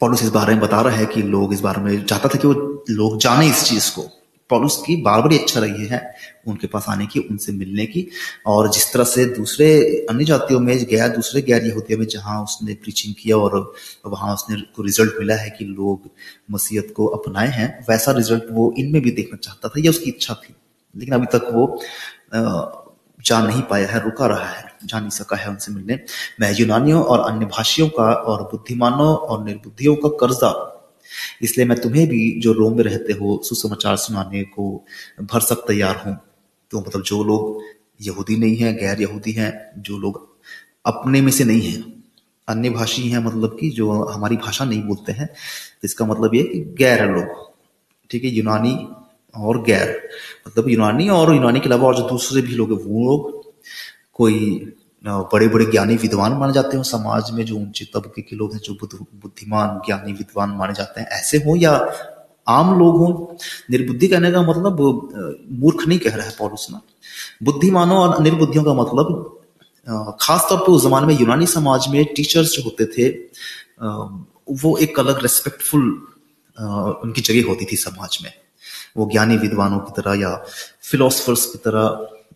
पॉलुस 0.00 0.22
इस 0.22 0.28
बारे 0.28 0.54
में 0.54 0.62
बता 0.62 0.80
रहा 0.80 0.96
है 0.96 1.06
कि 1.06 1.22
लोग 1.22 1.52
इस 1.52 1.60
बारे 1.60 1.82
में 1.82 2.04
चाहता 2.04 2.28
था 2.28 2.38
कि 2.38 2.46
वो 2.46 2.84
लोग 2.90 3.18
जाने 3.18 3.46
इस 3.46 3.64
चीज़ 3.64 3.90
को। 3.90 4.04
पॉलुस 4.50 4.76
की 4.86 4.96
बार 5.02 5.20
बार 5.20 5.32
इच्छा 5.32 5.60
रही 5.60 5.86
है, 5.86 6.14
उनके 6.48 6.66
पास 6.66 6.84
आने 6.88 7.06
की, 7.06 7.20
उनसे 7.20 7.52
मिलने 7.52 7.86
की। 7.86 8.06
और 8.46 8.70
जिस 8.70 8.92
तरह 8.92 9.04
से 9.04 9.24
दूसरे 9.24 9.66
अन्य 10.10 10.24
जातियों 10.24 10.60
में 10.60 10.84
गया, 10.84 11.08
दूसरे 11.08 11.42
गैर 11.42 11.66
यहूदियों 11.66 11.98
में 11.98 12.06
जहाँ 12.06 12.42
उसने 12.42 12.74
प्रीचिंग 12.74 13.14
किया 13.20 13.36
और 13.36 13.72
वहाँ 14.06 14.34
उसने 14.34 14.60
को 14.76 14.82
रिज़ल्ट 14.82 15.12
मिला 15.18 15.34
है 15.34 15.50
कि 15.50 15.64
लोग 15.64 16.10
मसीहत 16.50 16.92
को 16.96 17.06
अपनाए 17.06 17.48
हैं, 17.48 17.84
वैसा 17.90 18.12
रिज़ल्ट 18.12 18.44
वो 18.50 18.72
इनमें 18.78 19.02
भी 19.02 19.10
देखना 19.10 19.36
चाहता 19.36 19.68
था 19.68 19.80
या 19.84 19.90
उसकी 19.90 20.10
इच्छा 20.10 20.34
थी। 20.34 20.54
लेकिन 20.94 21.14
अभी 21.14 21.26
तक 21.26 21.48
वो 21.52 21.80
जा 23.24 23.40
नहीं 23.42 23.62
पाया 23.62 23.86
है, 23.88 24.02
रुका 24.04 24.26
रहा 24.26 24.48
है, 24.48 24.64
जा 24.84 25.00
नहीं 25.00 25.10
सका 25.10 25.36
है 25.36 25.48
उनसे 25.48 25.72
मिलने। 25.72 25.98
मैं 26.40 26.52
यूनानियों 26.58 27.02
और 27.04 27.20
अन्य 27.32 27.46
भाषियों 27.46 27.88
का 27.88 28.12
और 28.12 28.42
बुद्धिमानों 28.42 29.14
और 29.16 29.44
निर्बुद्धियों 29.44 29.96
का 29.96 30.08
कर्जा 30.20 30.71
इसलिए 31.42 31.66
मैं 31.66 31.80
तुम्हें 31.80 32.06
भी 32.08 32.40
जो 32.40 32.52
रोम 32.52 32.76
में 32.76 32.84
रहते 32.84 33.12
हो, 33.12 33.40
सुसमाचार 33.44 33.96
सुनाने 33.98 34.42
को 34.44 34.84
भरसक 35.22 35.64
तैयार 35.68 36.02
हूँ। 36.06 36.16
तो 36.70 36.80
मतलब 36.80 37.02
जो 37.02 37.22
लोग 37.24 37.62
यहूदी 38.00 38.36
नहीं 38.36 38.56
है, 38.56 38.72
गैर 38.74 39.00
यहूदी 39.02 39.32
हैं, 39.32 39.52
जो 39.78 39.98
लोग 39.98 40.28
अपने 40.86 41.20
में 41.20 41.30
से 41.32 41.44
नहीं 41.44 41.60
है, 41.62 41.82
अन्य 42.48 42.70
भाषी 42.70 43.08
हैं 43.08 43.18
मतलब 43.18 43.56
कि 43.60 43.70
जो 43.70 43.90
हमारी 44.04 44.36
भाषा 44.36 44.64
नहीं 44.64 44.82
बोलते 44.82 45.12
हैं 45.12 45.26
तो 45.26 45.84
इसका 45.84 46.06
मतलब 46.06 46.34
ये 46.34 46.42
कि 46.42 46.60
गैर 46.78 47.04
लोग। 47.08 47.50
ठीक 48.10 48.24
है, 48.24 48.30
यूनानी 48.30 48.74
और 49.34 49.62
गैर। 49.62 50.08
मतलब 50.48 50.68
यूनानी 50.68 51.08
और 51.08 51.34
यूनानी 51.34 51.60
के 51.60 51.66
अलावा 51.66 51.86
और 51.88 51.96
जो 51.96 52.08
दूसरे 52.08 52.42
भी 52.42 52.54
लोग 52.54 52.72
हैं, 52.72 52.78
वो 52.78 53.04
लोग 53.06 53.52
कोई 54.14 54.72
बड़े 55.04 55.48
बड़े 55.48 55.64
ज्ञानी 55.66 55.96
विद्वान 55.96 56.32
माने 56.32 56.52
जाते 56.52 56.76
हो। 56.76 56.82
समाज 56.84 57.30
में 57.32 57.44
जो 57.44 57.56
ऊँचे 57.56 57.84
तबके 57.94 58.22
के 58.22 58.36
लोग 58.36 58.52
हैं, 58.52 58.60
जो 58.60 58.74
बुद्धिमान 58.74 59.80
ज्ञानी 59.86 60.12
विद्वान 60.14 60.50
माने 60.58 60.74
जाते 60.74 61.00
हैं, 61.00 61.08
ऐसे 61.10 61.38
हो 61.38 61.56
या 61.56 61.72
आम 62.46 62.78
लोग 62.78 62.96
हो, 62.98 63.36
निर्बुद्धि 63.70 64.08
कहने 64.08 64.30
का 64.32 64.42
मतलब 64.42 64.80
मूर्ख 65.62 65.86
नहीं 65.88 65.98
कह 65.98 66.14
रहा 66.14 66.26
है 66.26 66.34
पौरुष 66.38 66.70
ना। 66.70 66.80
बुद्धिमानों 67.42 67.98
और 67.98 68.22
निर्बुद्धियों 68.22 68.64
का 68.64 68.74
मतलब 68.74 69.38
खास 70.20 70.46
तौर 70.48 70.58
पर 70.58 70.72
उस 70.72 70.82
जमाने 70.82 71.06
में 71.06 71.18
यूनानी 71.18 71.46
समाज 71.48 71.86
में 71.88 72.04
टीचर्स 72.14 72.56
जो 72.56 72.62
होते 72.62 72.86
थे 72.88 73.08
वो 74.62 74.76
एक 74.78 74.98
अलग 75.00 75.22
रेस्पेक्टफुल 75.22 75.82
उनकी 77.04 77.20
जगह 77.22 77.48
होती 77.48 77.64
थी 77.64 77.76
समाज 77.78 78.18
में। 78.22 78.32
वो 78.96 79.08
ज्ञानी 79.12 79.36
विद्वानों 79.38 79.78
की 79.80 79.92
तरह 79.92 80.20
या 80.20 80.34
फिलोसफर्स 80.82 81.46
की 81.46 81.58
तरह 81.58 81.84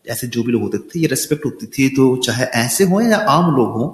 ऐसे 0.09 0.27
जो 0.27 0.43
भी 0.43 0.53
लोग 0.53 0.63
होते 0.63 0.79
थे, 0.79 1.01
ये 1.01 1.07
रेस्पेक्ट 1.07 1.45
होती 1.45 1.67
थी। 1.69 1.89
तो 1.89 2.17
चाहे 2.17 2.45
ऐसे 2.57 2.85
हो 2.85 3.01
या 3.01 3.19
आम 3.29 3.55
लोग 3.57 3.73
हों, 3.73 3.89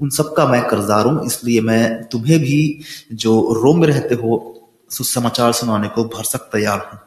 उन 0.00 0.10
सबका 0.10 0.46
मैं 0.46 0.62
कर्जदार 0.68 1.06
हूँ, 1.06 1.26
इसलिए 1.26 1.60
मैं 1.60 2.08
तुम्हें 2.08 2.38
भी 2.38 2.84
जो 3.12 3.32
रोम 3.54 3.80
में 3.80 3.86
रहते 3.88 4.14
हो, 4.14 4.48
सुसमाचार 4.90 5.52
सुनाने 5.52 5.88
को 5.88 6.04
भरसक 6.06 6.48
तैयार 6.52 6.88
हूँ। 6.92 6.98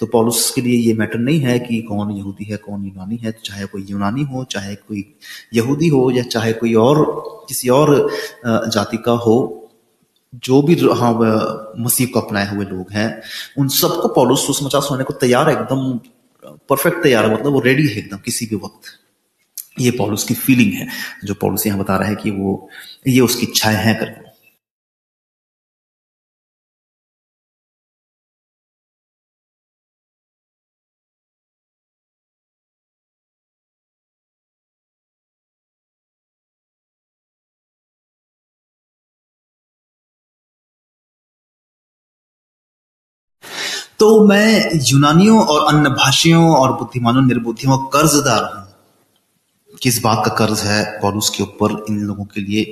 तो 0.00 0.06
पॉलुस 0.06 0.50
के 0.50 0.60
लिए 0.60 0.76
ये 0.78 0.92
मैटर 0.94 1.18
नहीं 1.18 1.40
है 1.40 1.58
कि 1.58 1.80
कौन 1.82 2.10
यहूदी 2.10 2.44
है, 2.44 2.56
कौन 2.56 2.84
यूनानी 2.84 3.16
है। 3.16 3.32
चाहे 3.44 3.66
कोई 3.66 3.84
यूनानी 3.90 4.22
हो, 4.22 4.44
चाहे 4.44 4.74
कोई 4.74 5.04
यहूदी 5.54 5.88
हो, 5.88 6.10
या 6.10 6.22
चाहे 6.24 6.52
कोई 6.52 6.74
और, 6.74 7.04
किसी 7.48 7.68
और 7.68 8.10
जाति 8.46 8.96
का 8.96 9.12
हो, 9.18 9.36
जो 10.44 10.60
भी 10.62 10.74
हाँ 10.92 11.12
मसीह 11.78 12.06
को 12.06 12.20
अपनाए 12.20 12.48
हुए 12.50 12.64
लोग 12.64 12.92
हैं, 12.92 13.22
उन 13.58 13.68
सबको 13.70 14.08
पॉलुस 14.08 14.46
सुसमाचार 14.46 14.80
सुनाने 14.80 15.04
को 15.04 15.12
तैयार 15.14 15.50
है, 15.50 15.56
एकदम 15.56 15.98
परफेक्ट 16.46 17.02
तैयार 17.02 17.26
है 17.26 17.34
मतलब 17.34 17.52
वो 17.52 17.60
रेडी 17.60 17.88
है 17.88 17.98
एकदम 17.98 18.18
किसी 18.18 18.46
भी 18.46 18.56
वक्त। 18.56 19.00
ये 19.80 19.90
पॉलिस 19.90 20.24
की 20.24 20.34
फीलिंग 20.34 20.72
है, 20.72 20.88
जो 21.24 21.34
पॉलुस 21.34 21.66
यहाँ 21.66 21.78
बता 21.78 21.96
रहा 21.96 22.08
है 22.08 22.14
कि 22.14 22.30
वो, 22.30 22.68
ये 23.08 23.20
उसकी 23.20 23.46
इच्छाएँ 23.46 23.76
हैं 23.76 23.98
करके। 23.98 24.23
तो 44.00 44.26
मैं 44.26 44.80
यूनानियों 44.82 45.44
और 45.44 45.74
अन्य 45.74 45.90
भाषियों 45.90 46.44
और 46.56 46.72
बुद्धिमानों, 46.78 47.22
निर्बुद्धियों 47.22 47.76
का 47.78 47.84
कर्जदार 47.92 48.42
हूँ। 48.54 49.78
किस 49.82 50.00
बात 50.02 50.22
का 50.26 50.34
कर्ज 50.36 50.60
है 50.60 50.82
पौलुस 51.00 51.28
के 51.30 51.42
ऊपर 51.42 51.84
इन 51.88 51.98
लोगों 52.00 52.24
के 52.24 52.40
लिए? 52.40 52.62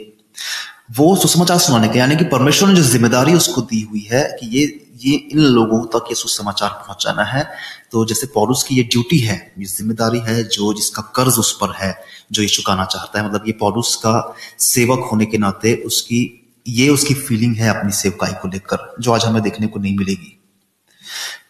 वो 0.98 1.14
सुसमाचार 1.16 1.58
सुनाने 1.58 1.88
का, 1.88 1.94
यानी 1.94 2.16
कि 2.16 2.24
परमेश्वर 2.26 2.68
ने 2.68 2.74
जो 2.74 2.82
ज़िम्मेदारी 2.82 3.35
उसको 3.35 3.61
दी 3.62 3.80
हुई 3.82 4.06
है 4.12 4.22
कि 4.40 4.46
ये 4.48 4.64
ये 5.04 5.14
इन 5.14 5.38
लोगों 5.38 5.80
तक 5.92 6.08
ये 6.08 6.14
सुसमाचार 6.14 6.68
पहुंचाना 6.80 7.22
है 7.24 7.44
तो 7.92 8.04
जैसे 8.06 8.26
पौलुस 8.26 8.62
की 8.62 8.74
ये 8.74 8.82
ड्यूटी 8.82 9.18
है, 9.18 9.37
ये 9.58 9.64
ज़िम्मेदारी 9.66 10.18
है 10.18 10.42
जो, 10.44 10.72
जिसका 10.74 11.02
कर्ज 11.16 11.38
उस 11.38 11.52
पर 11.61 11.74
है, 11.76 11.94
जो 12.32 12.42
ये 12.42 12.48
चुकाना 12.48 12.85
चाहता 12.85 13.18
है। 13.18 13.26
मतलब 13.26 13.44
ये 13.46 13.52
पौलुस 13.61 13.94
का 13.96 14.35
सेवक 14.61 15.08
होने 15.12 15.26
के 15.26 15.38
नाते 15.38 15.74
उसकी, 15.87 16.20
ये 16.66 16.88
उसकी 16.88 17.14
फीलिंग 17.14 17.56
है 17.56 17.68
अपनी 17.68 17.92
सेवकाई 17.92 18.32
को 18.42 18.48
लेकर, 18.48 18.94
जो 19.00 19.12
आज 19.12 19.24
हमें 19.24 19.42
देखने 19.42 19.66
को 19.66 19.80
नहीं 19.80 19.96
मिलेगी। 19.98 20.38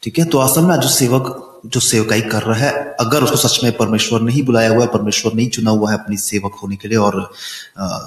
ठीक 0.02 0.18
है? 0.18 0.24
तो 0.24 0.38
असल 0.38 0.64
में 0.64 0.76
जो 0.76 0.88
सेवक, 0.88 1.60
जो 1.66 1.80
सेवकाई 1.80 2.20
कर 2.22 2.42
रहा 2.42 2.58
है, 2.58 2.72
अगर 3.00 3.22
उसको 3.24 3.36
सच 3.38 3.62
में 3.64 3.76
परमेश्वर 3.76 4.20
नहीं 4.22 4.42
बुलाया 4.42 4.70
हुआ 4.70 4.80
है, 4.80 4.86
परमेश्वर 4.88 5.34
नहीं 5.34 5.48
चुना 5.50 5.70
हुआ 5.70 5.90
है 5.90 5.98
अपनी 5.98 6.16
सेवक 6.18 6.58
होने 6.62 6.76
के 6.76 6.88
लिए 6.88 6.98
और 6.98 7.30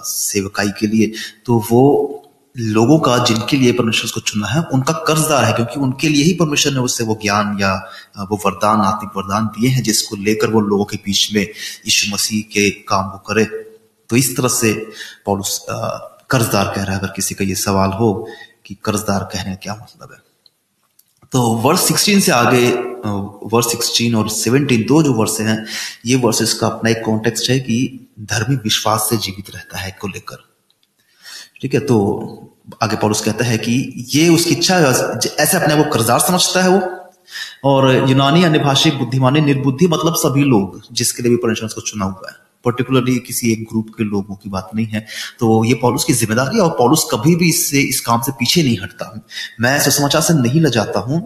सेवकाई 0.05 0.69
के 0.79 0.87
लिए 0.87 1.11
तो 1.45 1.63
वो 1.71 2.21
लोगों 2.55 2.97
का, 2.99 3.17
जिनके 3.25 3.57
लिए 3.57 3.71
परमेश्वर 3.73 4.11
को 4.13 4.19
चुना 4.21 4.47
है, 4.47 4.61
उनका 4.73 4.93
कर्जदार 5.07 5.43
है, 5.45 5.53
क्योंकि 5.53 5.79
उनके 5.79 6.09
लिए 6.09 6.23
ही 6.23 6.33
परमेश्वर 6.33 6.73
ने 6.73 6.79
उससे 6.79 7.03
वो 7.03 7.17
ज्ञान 7.21 7.57
या 7.61 7.73
वो 8.29 8.39
वरदान, 8.45 8.81
आत्मिक 8.81 9.17
वरदान 9.17 9.45
दिए 9.55 9.69
हैं, 9.69 9.83
जिसको 9.83 10.15
लेकर 10.17 10.49
वो 10.49 10.61
लोगों 10.61 10.85
के 10.85 10.97
बीच 10.97 11.33
में 11.33 11.41
यीशु 11.41 12.13
मसीह 12.13 12.41
के 12.53 12.69
काम 12.89 13.09
को 13.09 13.17
करे। 13.27 13.45
तो 14.09 14.15
इस 14.15 14.35
तरह 14.37 14.47
से 14.49 14.73
पौलुस 15.25 15.65
कर्जदार 15.69 16.73
कह 16.75 16.83
रहा 16.83 16.93
है, 16.93 16.99
अगर 16.99 17.13
किसी 17.15 17.35
का 17.35 17.45
ये 17.45 17.55
सवाल 17.55 17.91
हो 17.91 18.27
कि 18.65 18.77
कर्जदार 18.83 19.29
कहने 19.33 19.51
का 19.51 19.59
क्या 19.63 19.73
मतलब 19.73 20.11
है? 20.13 20.24
तो 21.35 21.41
वर्ष 21.41 21.79
16 21.81 22.19
से 22.21 22.31
आगे 22.31 22.67
वर्ष 23.55 23.65
16 23.67 24.15
और 24.15 24.29
17 24.29 24.85
दो 24.87 25.01
जो 25.03 25.13
वर्ष 25.13 25.39
हैं, 25.39 25.65
ये 26.05 26.15
वर्सेस 26.15 26.53
का 26.53 26.67
अपना 26.67 26.89
एक 26.89 27.01
कॉन्टेक्स्ट 27.05 27.49
है 27.49 27.59
कि 27.59 27.77
धर्मी 28.21 28.55
विश्वास 28.55 29.07
से 29.09 29.17
जीवित 29.17 29.49
रहता 29.55 29.79
है 29.79 29.91
को 30.01 30.07
लेकर। 30.07 30.37
ठीक 31.61 31.73
है 31.73 31.79
तो 31.79 31.97
आगे 32.83 32.95
पौलुस 32.95 33.21
कहता 33.21 33.45
है 33.45 33.57
कि 33.57 33.73
ये 34.15 34.27
उसकी 34.29 34.51
इच्छा 34.51 34.77
ऐसे 35.39 35.57
अपने 35.57 35.73
आप 35.73 35.83
को 35.83 35.91
कर्जदार 35.91 36.19
समझता 36.19 36.63
है 36.63 36.69
वो। 36.69 36.81
और 37.63 38.09
यूनानी 38.09 38.43
अन्य 38.43 38.59
भाषी 38.59 38.91
बुद्धिमानी 38.91 39.41
निर्बुद्धि 39.41 39.87
मतलब 39.87 40.15
सभी 40.15 40.43
लोग, 40.43 40.81
जिसके 40.91 41.23
लिए 41.23 41.31
भी 41.31 41.37
परमेश्वर 41.37 41.69
को 41.69 41.81
चुना 41.81 42.05
हुआ 42.05 42.29
है। 42.31 42.44
पर्टिकुलरली 42.65 43.17
किसी 43.21 43.51
एक 43.51 43.63
ग्रुप 43.69 43.89
के 43.97 44.03
लोगों 44.05 44.35
की 44.35 44.49
बात 44.49 44.69
नहीं 44.75 44.85
है 44.87 45.05
तो 45.39 45.63
ये 45.65 45.73
पॉलुस 45.81 46.03
की 46.03 46.13
ज़िम्मेदारी 46.15 46.57
है 46.57 46.63
और 46.63 46.75
पॉलुस 46.77 47.07
कभी 47.11 47.35
भी 47.35 47.49
इससे, 47.49 47.81
इस 47.81 48.01
काम 48.01 48.21
से 48.21 48.31
पीछे 48.31 48.63
नहीं 48.63 48.77
हटता। 48.83 49.11
मैं 49.61 49.79
सुसमाचार 49.81 50.21
से 50.21 50.33
नहीं 50.35 50.61
ल 50.61 50.69
जाता 50.71 50.99
हूँ। 51.01 51.25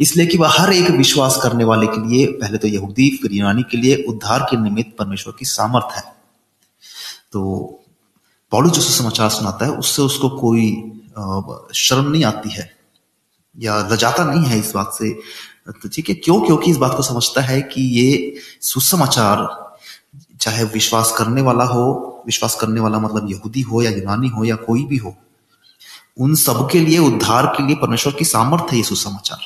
इसलिए 0.00 0.26
कि 0.26 0.38
वह 0.38 0.48
हर 0.52 0.72
एक 0.72 0.90
विश्वास 0.92 1.38
करने 1.42 1.64
वाले 1.64 1.86
के 1.86 2.06
लिए, 2.08 2.26
पहले 2.32 2.58
तो 2.58 2.68
यहूदी, 2.68 3.08
फिर 3.22 3.32
यूनानी 3.32 3.62
के 3.70 3.76
लिए 3.76 4.04
उद्धार 4.08 4.46
के 4.50 4.56
निमित्त 4.56 4.96
परमेश्वर 4.98 5.34
की 5.38 5.44
सामर्थ 5.46 5.96
है। 5.96 6.02
तो 7.32 7.40
पॉलुस 8.52 8.72
जो 8.72 8.80
सुसमाचार 8.80 9.28
सुनाता 9.30 9.66
है, 9.66 9.72
उससे 9.74 10.02
उसको 10.02 10.28
कोई 10.38 10.70
शर्म 11.76 12.10
नहीं 12.10 12.24
आती 12.24 12.50
है, 12.50 12.70
या 13.56 13.78
लजाता 13.92 14.24
नहीं 14.24 14.44
है 14.44 14.58
इस 14.58 14.72
बात 14.74 14.92
से। 14.98 15.10
तो 15.72 15.88
ठीक 15.88 16.08
है, 16.08 16.14
क्यों? 16.16 16.40
क्योंकि 16.40 16.70
इस 16.70 16.76
बात 16.76 16.94
को 16.96 17.02
समझता 17.02 17.40
है 17.42 17.60
कि 17.64 17.82
ये 17.92 18.40
सुसमाचार 18.62 19.46
चाहे 20.40 20.64
विश्वास 20.64 21.12
करने 21.18 21.42
वाला 21.42 21.64
हो, 21.64 22.22
विश्वास 22.26 22.54
करने 22.60 22.80
वाला 22.80 22.98
मतलब 22.98 23.30
यहूदी 23.30 23.60
हो 23.60 23.82
या 23.82 23.90
यूनानी 23.90 24.28
हो 24.28 24.44
या 24.44 24.56
कोई 24.56 24.84
भी 24.84 24.96
हो, 24.96 25.14
उन 26.18 26.34
सबके 26.34 26.80
लिए, 26.80 26.98
उद्धार 26.98 27.46
के 27.46 27.66
लिए 27.66 27.76
परमेश्वर 27.76 28.12
की 28.12 28.24
सामर्थ्य 28.24 28.70
है 28.72 28.76
ये 28.76 28.82
सुसमाचार। 28.82 29.38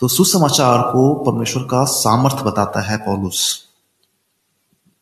तो 0.00 0.08
सुसमाचार 0.08 0.82
को 0.82 1.14
परमेश्वर 1.24 1.62
का 1.62 1.84
सामर्थ्य 1.84 2.44
बताता 2.44 2.80
है 2.80 2.96
पौलुस। 2.96 3.64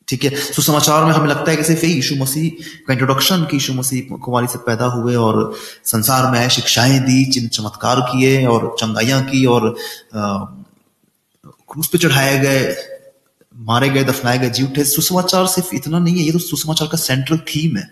ठीक 0.09 0.25
है? 0.25 0.31
सुसमाचार 0.37 1.05
में 1.05 1.13
हमें 1.13 1.29
लगता 1.29 1.51
है 1.51 1.57
कि 1.57 1.65
सिर्फ़ 1.65 1.85
यीशु 1.85 2.15
मसीह 2.15 2.65
का 2.87 2.93
इंट्रोडक्शन 2.93 3.45
की 3.45 3.57
यीशु 3.57 3.73
मसीह 3.73 4.17
कुमारी 4.17 4.47
से 4.47 4.59
पैदा 4.59 4.87
हुए 4.87 5.15
और 5.15 5.55
संसार 5.85 6.31
में 6.33 6.39
आए, 6.39 6.49
शिक्षाएँ 6.49 6.99
दी 6.99 7.25
चिन्ह 7.25 7.49
चमत्कार 7.49 8.01
किए 8.01 8.47
और 8.47 8.77
चंगाइयाँ 8.81 9.23
की 9.23 9.45
और 9.47 9.75
क्रूस 10.15 11.89
पे 11.89 11.99
चढ़ाए 11.99 12.39
गए 12.39 12.96
मारे 13.57 13.89
गए, 13.89 14.05
दफनाए 14.05 14.39
गए 14.39 14.51
जी 14.51 14.63
उठे 14.63 14.85
सुसमाचार 14.85 15.47
सिर्फ़ 15.49 15.75
इतना 15.75 15.99
नहीं 15.99 16.17
है, 16.17 16.23
ये 16.23 16.33
तो 16.33 16.39
सुसमाचार 16.41 16.89
का 16.89 16.99
सेंट्रल 16.99 17.39
थीम 17.49 17.77
है। 17.77 17.89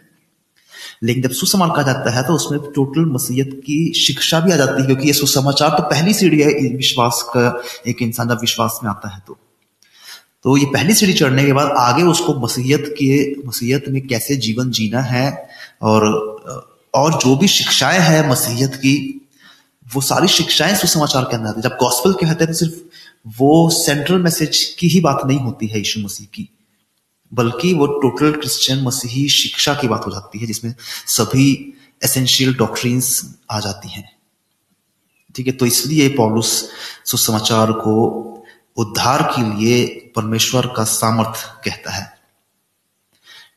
लेकिन 1.03 1.23
जब 1.23 1.31
सुसमाचार 1.33 1.75
कहा 1.77 1.83
जाता 1.85 2.11
है 2.11 2.23
तो 2.23 2.35
उसमें 2.35 2.61
टोटल 2.75 3.05
मसीहत 3.05 3.51
की 3.61 3.93
शिक्षा 3.97 4.41
भी 4.41 4.53
आ 4.53 4.57
जाती 4.57 4.81
है, 4.81 4.87
क्योंकि 4.87 5.07
ये 5.07 5.13
सुसमाचार 5.13 5.71
तो 5.71 5.83
पहली 5.85 6.15
सीढ़ी 6.15 6.41
है 6.41 6.53
विश्वास 6.77 7.23
का 7.29 7.63
एक 7.87 8.03
इंसान 8.03 8.29
जब 8.29 8.41
विश्वास 8.41 8.79
में 8.85 8.91
आता 8.91 9.15
है 9.15 9.23
तो। 9.27 9.39
तो 10.45 10.57
ये 10.57 10.65
पहली 10.67 10.95
सीढ़ी 10.95 11.13
चढ़ने 11.13 11.45
के 11.45 11.53
बाद 11.53 11.71
आगे 11.79 12.03
उसको 12.05 12.35
मसीहत 12.41 12.95
के, 12.99 13.41
मसीहत 13.49 13.85
में 13.89 14.07
कैसे 14.07 14.37
जीवन 14.39 14.71
जीना 14.71 15.01
है 15.03 15.27
और 15.83 16.03
और 16.95 17.15
जो 17.15 17.37
भी 17.37 17.49
शिक्षाएँ 17.49 17.99
हैं 18.01 18.29
मसीहत 18.31 18.75
की, 18.75 18.97
वो 19.87 20.01
सारी 20.01 20.29
शिक्षाएँ 20.29 20.75
सुसमाचार 20.77 21.25
के 21.25 21.37
अंदर 21.37 21.49
आती 21.49 21.61
है। 21.61 21.69
जब 21.69 21.77
गॉस्पल 21.81 22.13
कहते 22.13 22.45
हैं 22.45 22.47
तो 22.47 22.59
सिर्फ़ 22.59 22.75
वो 23.27 23.69
सेंट्रल 23.73 24.19
मैसेज 24.23 24.65
की 24.79 24.89
ही 24.89 25.01
बात 25.01 25.23
नहीं 25.27 25.39
होती 25.41 25.67
है 25.67 25.79
यीशु 25.79 26.01
मसीह 26.01 26.27
की, 26.27 26.49
बल्कि 27.33 27.73
वो 27.75 27.87
टोटल 28.01 28.33
क्रिश्चियन 28.33 28.83
मसीही 28.85 29.29
शिक्षा 29.31 29.75
की 29.75 29.89
बात 29.89 30.07
हो 30.07 30.11
जाती 30.11 30.39
है, 30.39 30.47
जिसमें 30.47 30.75
सभी 31.09 31.75
एसेंशियल 32.03 32.55
डॉक्ट्रिन्स 32.55 33.09
आ 33.51 33.61
जाती 33.61 33.89
हैं। 33.89 34.09
ठीक 35.35 35.47
है 35.47 35.53
तो 35.53 35.67
इसलिए 35.67 36.09
पॉलुस 36.17 36.51
सुसमाचार 37.07 37.73
को 37.75 37.95
उद्धार 38.77 39.23
के 39.33 39.43
लिए 39.51 39.85
परमेश्वर 40.17 40.67
का 40.77 40.85
सामर्थ 40.85 41.45
कहता 41.65 41.93
है। 41.93 42.13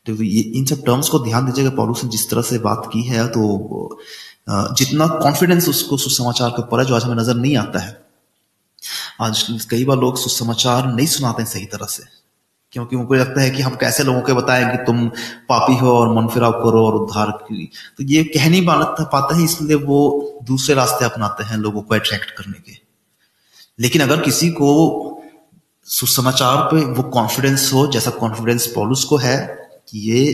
तो 0.06 0.24
ये, 0.24 0.42
इन 0.42 0.66
सब 0.66 0.84
टर्म्स 0.86 1.10
को 1.10 1.20
ध्यान 1.20 1.46
दीजिएगा, 1.46 1.70
पॉलुस 1.72 2.04
ने 2.04 2.10
जिस 2.10 2.30
तरह 2.30 2.42
से 2.42 2.60
बात 2.60 2.90
की 2.94 3.02
है 3.04 3.28
तो 3.28 4.00
जितना 4.50 5.08
कॉन्फिडेंस 5.08 5.70
उसको 5.70 5.98
सुसमाचार 6.00 6.50
के 6.50 6.62
ऊपर 6.62 6.80
है 6.80 6.86
जो 6.86 6.96
आज 6.96 7.04
हमें 7.04 7.16
नज़र 7.16 7.36
नहीं 7.36 7.58
आता 7.58 7.80
है 7.80 8.07
आज 9.22 9.66
कई 9.70 9.86
बार 9.86 9.98
लोग 9.98 10.18
सुसमाचार 10.18 10.88
नहीं 10.88 11.08
सुनाते 11.08 11.42
हैं 11.42 11.50
सही 11.50 11.66
तरह 11.66 11.86
से, 11.86 12.04
क्योंकि 12.74 12.96
उनको 12.96 13.14
लगता 13.16 13.42
है 13.42 13.50
कि 13.52 13.62
हम 13.62 13.76
कैसे 13.76 14.04
लोगों 14.04 14.22
को 14.22 14.36
बताएँ 14.36 14.66
कि 14.68 14.84
तुम 14.86 15.08
पापी 15.50 15.78
हो 15.78 15.92
और 15.92 16.14
मन 16.16 16.28
फिराव 16.28 16.52
करो 16.54 16.86
और 16.86 16.96
उद्धार 16.96 17.32
की। 17.44 17.70
तो 17.98 18.04
ये 18.04 18.24
कह 18.26 18.50
नहीं 18.50 18.66
पाते 18.66 19.36
हैं, 19.36 19.44
इसलिए 19.44 19.76
वो 19.76 20.40
दूसरे 20.44 20.76
रास्ते 20.76 21.06
अपनाते 21.06 21.44
हैं 21.44 21.58
लोगों 21.58 21.82
को 21.82 21.96
अट्रैक्ट 21.96 22.32
करने 22.32 22.60
के। 22.62 22.78
लेकिन 23.80 24.02
अगर 24.02 24.22
किसी 24.22 24.50
को 24.52 24.74
सुसमाचार 25.88 26.58
पे 26.64 26.86
वो 26.86 27.04
कॉन्फिडेंस 27.04 27.72
हो, 27.74 27.88
जैसा 27.88 28.12
कॉन्फिडेंस 28.12 28.68
पॉलुस 28.68 29.04
को 29.04 29.18
है, 29.18 29.38
कि 29.90 30.00
ये 30.12 30.26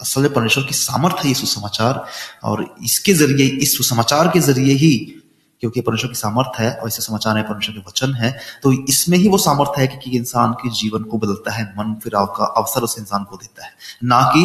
असल 0.00 0.28
परमेश्वर 0.28 0.64
की 0.64 0.74
सामर्थ 0.74 1.16
है 1.16 1.28
ये 1.28 1.34
सुसमाचार, 1.34 2.04
और 2.44 2.74
इसके 2.84 3.12
ज़रिए, 3.14 3.46
इस 3.46 3.76
सुसमाचार 3.76 4.28
के 4.28 4.40
ज़रिए 4.40 4.74
ही 4.74 5.20
क्योंकि 5.64 5.80
परमेश्वर 5.80 6.08
की 6.08 6.14
सामर्थ्य 6.14 6.64
है 6.64 6.72
और 6.74 6.88
इसे 6.88 7.02
समाचार 7.02 7.36
है 7.36 7.42
परमेश्वर 7.42 7.74
के 7.74 7.80
वचन 7.80 8.14
है 8.14 8.30
तो 8.62 8.72
इसमें 8.88 9.18
ही 9.18 9.28
वो 9.28 9.38
सामर्थ्य 9.38 9.80
है 9.80 9.86
कि, 9.86 9.96
कि 9.96 10.16
इंसान 10.16 10.52
के 10.52 10.70
जीवन 10.70 11.02
को 11.02 11.18
बदलता 11.18 11.52
है 11.52 11.64
मन 11.78 11.94
फिराव 12.04 12.26
का 12.26 12.44
अवसर 12.56 12.80
उस 12.80 12.98
इंसान 12.98 13.24
को 13.24 13.36
देता 13.36 13.64
है। 13.64 13.72
ना 14.04 14.20
कि 14.22 14.42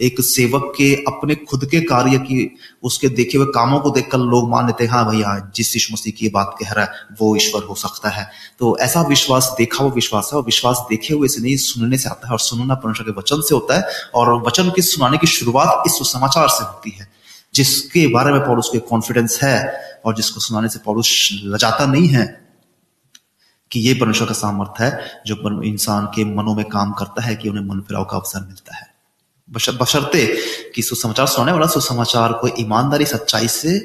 एक 0.00 0.20
सेवक 0.20 0.72
के 0.76 0.94
अपने 0.94 1.34
खुद 1.34 1.64
के 1.70 1.80
कार्य 1.80 2.18
की 2.18 2.56
उसके 2.82 3.08
देखे 3.08 3.38
हुए 3.38 3.46
कामों 3.46 3.80
को 3.80 3.90
देखकर 3.90 4.18
लोग 4.18 4.50
मान 4.50 4.66
लेते 4.66 4.84
हैं 4.84 4.90
हाँ 4.90 5.04
भैया 5.10 5.52
जिस 5.56 5.76
यीशु 5.76 5.92
मसीह 5.92 6.12
की 6.12 6.28
बात 6.28 6.56
कह 6.60 6.72
रहा 6.72 6.84
है 6.84 6.90
वो 7.20 7.36
ईश्वर 7.36 7.62
हो 7.62 7.74
सकता 7.74 8.08
है। 8.08 8.28
तो 8.58 8.76
ऐसा 8.78 9.02
विश्वास 9.02 9.54
देखा 9.58 9.84
हुआ 9.84 9.92
विश्वास 9.92 10.30
है 10.32 10.38
और 10.38 10.44
विश्वास 10.44 10.86
देखे 10.90 11.14
हुए 11.14 11.28
से 11.28 11.42
नहीं 11.42 11.56
सुनने 11.56 11.98
से 11.98 12.08
आता 12.08 12.26
है 12.26 12.32
और 12.32 12.40
सुनना 12.40 12.74
परमेश्वर 12.74 13.06
के 13.06 13.18
वचन 13.20 13.40
से 13.40 13.54
होता 13.54 13.76
है 13.76 13.84
और 14.14 14.34
वचन 14.46 14.70
के 14.70 14.82
सुनाने 14.82 15.18
की 15.18 15.26
शुरुआत 15.26 15.82
इस 15.86 16.12
समाचार 16.12 16.48
से 16.48 16.64
होती 16.64 16.90
है। 16.90 17.11
जिसके 17.54 18.06
बारे 18.06 18.32
में 18.32 18.40
पौलुस 18.40 18.68
को 18.68 18.80
कॉन्फिडेंस 18.80 19.38
है 19.42 19.56
और 20.04 20.16
जिसको 20.16 20.40
सुनाने 20.40 20.68
से 20.68 20.78
पौलुस 20.78 21.28
लजाता 21.44 21.86
नहीं 21.86 22.08
है 22.08 22.42
कि 23.70 23.80
ये 23.80 23.94
परमेश्वर 23.94 24.28
का 24.28 24.34
सामर्थ्य 24.34 24.84
है, 24.84 25.22
जो 25.26 25.62
इंसान 25.62 26.06
के 26.06 26.24
मनों 26.24 26.54
में 26.54 26.64
काम 26.64 26.92
करता 26.92 27.22
है, 27.22 27.36
कि 27.36 27.48
उन्हें 27.48 27.64
मन 27.64 27.80
फिराव 27.80 28.04
का 28.04 28.16
अवसर 28.16 28.40
मिलता 28.40 28.76
है। 28.76 28.90
बशर्ते 29.50 30.26
कि 30.74 30.82
सुसमाचार 30.82 31.26
सुनाने 31.26 31.52
वाला 31.52 31.66
सुसमाचार 31.66 32.32
को 32.32 32.48
ईमानदारी, 32.60 33.06
सच्चाई 33.06 33.48
से 33.48 33.78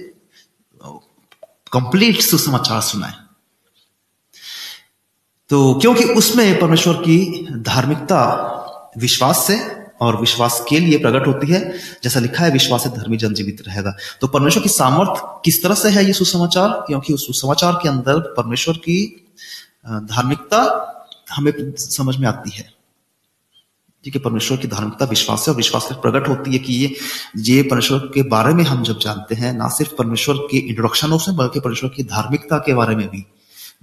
कंप्लीट 1.71 2.21
सुसमाचार 2.21 2.81
सुनाए। 2.81 3.13
तो 5.49 5.73
क्योंकि 5.73 6.03
उसमें 6.03 6.59
परमेश्वर 6.59 6.93
की 6.93 7.47
धार्मिकता, 7.51 8.21
विश्वास 8.97 9.43
से 9.47 9.76
और 10.01 10.19
विश्वास 10.19 10.63
के 10.69 10.79
लिए 10.79 10.97
प्रकट 10.97 11.27
होती 11.27 11.51
है। 11.51 11.61
जैसा 12.03 12.19
लिखा 12.19 12.43
है, 12.43 12.51
विश्वास 12.51 12.83
से 12.83 12.89
धर्मी 12.89 13.17
जन 13.17 13.33
जीवित 13.33 13.63
रहेगा। 13.67 13.95
तो 14.21 14.27
परमेश्वर 14.27 14.63
की 14.63 14.69
सामर्थ 14.69 15.21
किस 15.45 15.63
तरह 15.63 15.75
से 15.75 15.89
है 15.89 16.05
ये 16.05 16.13
सुसमाचार? 16.13 16.69
क्योंकि 16.87 17.13
उस 17.13 17.27
सुसमाचार 17.27 17.79
के 17.83 17.89
अंदर 17.89 18.19
परमेश्वर 18.37 18.77
की 18.77 19.27
धार्मिकता 19.85 20.59
हमें 21.31 21.53
समझ 21.77 22.17
में 22.17 22.27
आती 22.27 22.49
है। 22.49 22.71
ठीक 24.03 24.15
है, 24.15 24.21
परमेश्वर 24.21 24.57
की 24.57 24.67
धार्मिकता 24.67 25.05
विश्वास 25.05 25.47
है 25.47 25.51
और 25.51 25.57
विश्वास 25.57 25.83
से 25.83 25.95
प्रकट 25.95 26.27
होती 26.27 26.51
है 26.51 26.59
कि 26.59 26.73
ये 26.73 26.95
ये 27.37 27.63
परमेश्वर 27.63 27.99
के 28.13 28.21
बारे 28.23 28.53
में 28.53 28.63
हम 28.63 28.83
जब 28.83 28.99
जानते 28.99 29.35
हैं, 29.35 29.53
ना 29.53 29.67
सिर्फ़ 29.67 29.95
परमेश्वर 29.95 30.37
के 30.51 30.57
इंट्रोडक्शन 30.57 31.13
ऑफ़ 31.13 31.29
बल्कि 31.31 31.59
परमेश्वर 31.59 31.89
की 31.89 32.03
धार्मिकता 32.03 32.57
के 32.57 32.73
बारे 32.73 32.95
में 32.95 33.07
भी 33.07 33.25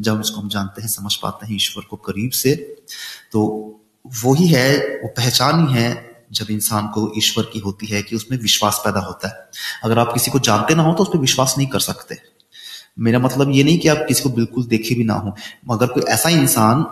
जब 0.00 0.20
इसको 0.20 0.40
हम 0.40 0.48
जानते 0.48 0.82
हैं, 0.82 0.88
समझ 0.88 1.14
पाते 1.14 1.46
हैं 1.46 1.54
ईश्वर 1.56 1.84
को 1.84 1.96
करीब 1.96 2.30
से 2.30 2.54
तो 3.32 3.80
वो 4.06 4.34
ही 4.34 4.46
है, 4.46 4.78
वो 4.78 5.08
पहचान 5.08 5.66
ही 5.68 5.74
है 5.74 6.24
जब 6.32 6.46
इंसान 6.50 6.86
को 6.86 7.12
ईश्वर 7.18 7.44
की 7.44 7.58
होती 7.58 7.86
है 7.86 8.02
कि 8.02 8.16
उसमें 8.16 8.38
विश्वास 8.38 8.80
पैदा 8.84 9.00
होता 9.00 9.28
है। 9.28 9.48
अगर 9.84 9.98
आप 9.98 10.12
किसी 10.14 10.30
को 10.30 10.38
जानते 10.38 10.74
ना 10.74 10.82
हो 10.82 10.92
तो 10.94 11.02
उस 11.02 11.08
पर 11.08 11.18
विश्वास 11.18 11.54
नहीं 11.58 11.68
कर 11.68 11.80
सकते। 11.80 12.18
मेरा 12.98 13.18
मतलब 13.18 13.50
ये 13.50 13.64
नहीं 13.64 13.78
कि 13.78 13.88
आप 13.88 14.04
किसी 14.08 14.22
को 14.22 14.28
बिल्कुल 14.28 14.64
देखे 14.64 14.94
भी 14.94 15.04
ना 15.04 15.14
हो। 15.14 15.34
मगर 15.68 15.86
कोई 15.86 16.02
ऐसा 16.02 16.28
इंसान 16.28 16.84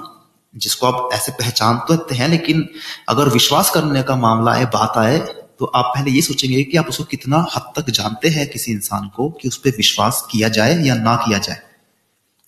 जिसको 0.57 0.87
आप 0.87 1.13
ऐसे 1.13 1.33
पहचान 1.33 1.79
तो 1.89 2.15
हैं, 2.15 2.29
लेकिन 2.29 2.69
अगर 3.09 3.29
विश्वास 3.29 3.71
करने 3.71 4.03
का 4.03 4.17
मामला 4.17 4.55
है 4.55 4.67
बात 4.67 4.93
आए 4.97 5.19
तो 5.59 5.65
आप 5.65 5.93
पहले 5.97 6.11
ये 6.11 6.23
सोचेंगे 6.23 6.63
कि 6.65 6.77
आप 6.77 6.89
उसको 6.89 7.05
कितना 7.05 7.47
हद 7.57 7.73
तक 7.77 7.91
जानते 7.91 8.29
हैं 8.29 8.49
किसी 8.51 8.73
इंसान 8.73 9.09
को 9.09 9.31
कि 9.31 9.49
उस 9.49 9.57
पर 9.57 9.71
विश्वास 9.71 10.27
किया 10.31 10.49
जाए 10.49 10.83
या 10.85 10.95
ना 10.95 11.17
किया 11.17 11.39
जाए। 11.39 11.61